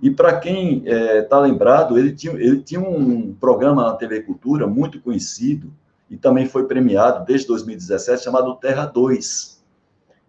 E 0.00 0.10
para 0.10 0.38
quem 0.38 0.78
está 0.78 0.90
é, 0.90 1.22
tá 1.22 1.38
lembrado, 1.40 1.98
ele 1.98 2.12
tinha, 2.12 2.32
ele 2.32 2.62
tinha 2.62 2.80
um 2.80 3.34
programa 3.34 3.82
na 3.82 3.92
TV 3.94 4.22
Cultura 4.22 4.66
muito 4.66 5.00
conhecido, 5.00 5.70
e 6.10 6.16
também 6.16 6.46
foi 6.46 6.66
premiado 6.66 7.24
desde 7.24 7.46
2017, 7.48 8.24
chamado 8.24 8.54
Terra 8.56 8.86
2. 8.86 9.58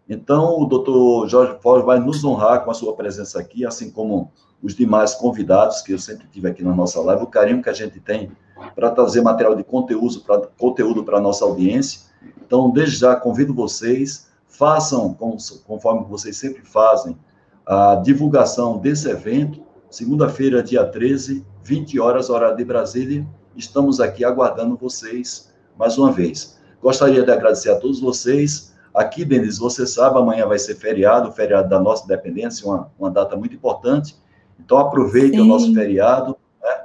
Então, 0.07 0.59
o 0.59 0.65
doutor 0.65 1.27
Jorge 1.27 1.57
Ford 1.61 1.85
vai 1.85 1.99
nos 1.99 2.23
honrar 2.23 2.63
com 2.63 2.71
a 2.71 2.73
sua 2.73 2.95
presença 2.95 3.39
aqui, 3.39 3.65
assim 3.65 3.91
como 3.91 4.31
os 4.61 4.75
demais 4.75 5.13
convidados 5.13 5.81
que 5.81 5.93
eu 5.93 5.99
sempre 5.99 6.27
tive 6.27 6.49
aqui 6.49 6.63
na 6.63 6.75
nossa 6.75 6.99
live, 6.99 7.23
o 7.23 7.27
carinho 7.27 7.61
que 7.61 7.69
a 7.69 7.73
gente 7.73 7.99
tem 7.99 8.31
para 8.75 8.91
trazer 8.91 9.21
material 9.21 9.55
de 9.55 9.63
conteúdo 9.63 10.21
para 10.21 10.47
conteúdo 10.57 11.05
a 11.15 11.21
nossa 11.21 11.45
audiência. 11.45 12.01
Então, 12.45 12.69
desde 12.71 12.97
já, 12.97 13.15
convido 13.15 13.53
vocês, 13.53 14.27
façam, 14.47 15.15
conforme 15.65 16.05
vocês 16.09 16.35
sempre 16.35 16.63
fazem, 16.65 17.17
a 17.65 17.95
divulgação 17.95 18.79
desse 18.79 19.07
evento, 19.07 19.61
segunda-feira, 19.89 20.61
dia 20.63 20.83
13, 20.83 21.45
20 21.63 21.99
horas, 21.99 22.29
hora 22.29 22.53
de 22.53 22.65
Brasília. 22.65 23.25
Estamos 23.55 23.99
aqui 23.99 24.25
aguardando 24.25 24.75
vocês 24.75 25.48
mais 25.79 25.97
uma 25.97 26.11
vez. 26.11 26.59
Gostaria 26.81 27.23
de 27.23 27.31
agradecer 27.31 27.71
a 27.71 27.79
todos 27.79 28.01
vocês. 28.01 28.75
Aqui, 28.93 29.23
Denise, 29.23 29.57
você 29.57 29.87
sabe, 29.87 30.19
amanhã 30.19 30.45
vai 30.45 30.59
ser 30.59 30.75
feriado, 30.75 31.31
feriado 31.31 31.69
da 31.69 31.79
nossa 31.79 32.03
independência, 32.03 32.67
uma, 32.67 32.91
uma 32.99 33.09
data 33.09 33.37
muito 33.37 33.55
importante. 33.55 34.17
Então, 34.59 34.77
aproveite 34.77 35.37
Sim. 35.37 35.41
o 35.41 35.45
nosso 35.45 35.73
feriado, 35.73 36.35
né? 36.61 36.81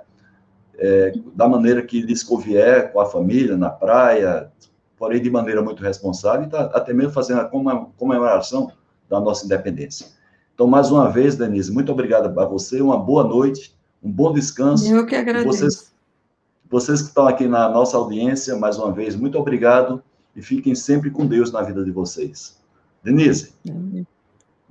é, 0.79 1.13
da 1.35 1.49
maneira 1.49 1.83
que 1.83 2.01
lhes 2.01 2.23
convier, 2.23 2.93
com 2.93 3.01
a 3.01 3.07
família, 3.07 3.57
na 3.57 3.69
praia, 3.69 4.53
porém 4.97 5.21
de 5.21 5.29
maneira 5.29 5.61
muito 5.61 5.83
responsável, 5.83 6.47
e 6.47 6.51
tá, 6.51 6.71
até 6.73 6.93
mesmo 6.93 7.13
fazendo 7.13 7.41
a 7.41 7.51
comemoração 7.97 8.71
da 9.09 9.19
nossa 9.19 9.45
independência. 9.45 10.07
Então, 10.55 10.69
mais 10.69 10.93
uma 10.93 11.11
vez, 11.11 11.35
Denise, 11.35 11.73
muito 11.73 11.91
obrigado 11.91 12.39
a 12.39 12.45
você, 12.45 12.81
uma 12.81 12.97
boa 12.97 13.25
noite, 13.25 13.77
um 14.01 14.11
bom 14.11 14.33
descanso. 14.33 14.87
Eu 14.87 15.05
que 15.05 15.17
agradeço. 15.17 15.59
Vocês, 15.59 15.94
vocês 16.71 17.03
que 17.03 17.09
estão 17.09 17.27
aqui 17.27 17.47
na 17.47 17.69
nossa 17.69 17.97
audiência, 17.97 18.57
mais 18.57 18.79
uma 18.79 18.93
vez, 18.93 19.15
muito 19.15 19.39
obrigado 19.39 20.03
e 20.35 20.43
fiquem 20.43 20.75
sempre 20.75 21.11
com 21.11 21.27
Deus 21.27 21.53
na 21.53 21.62
vida 21.62 21.85
de 21.85 21.91
vocês. 21.91 22.59
Denise, 23.03 23.55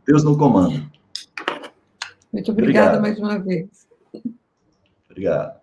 Deus 0.06 0.24
no 0.24 0.38
comando. 0.38 0.90
Muito 2.32 2.52
obrigada 2.52 2.98
Obrigado. 2.98 3.02
mais 3.02 3.20
uma 3.20 3.38
vez. 3.38 3.88
Obrigado. 5.10 5.63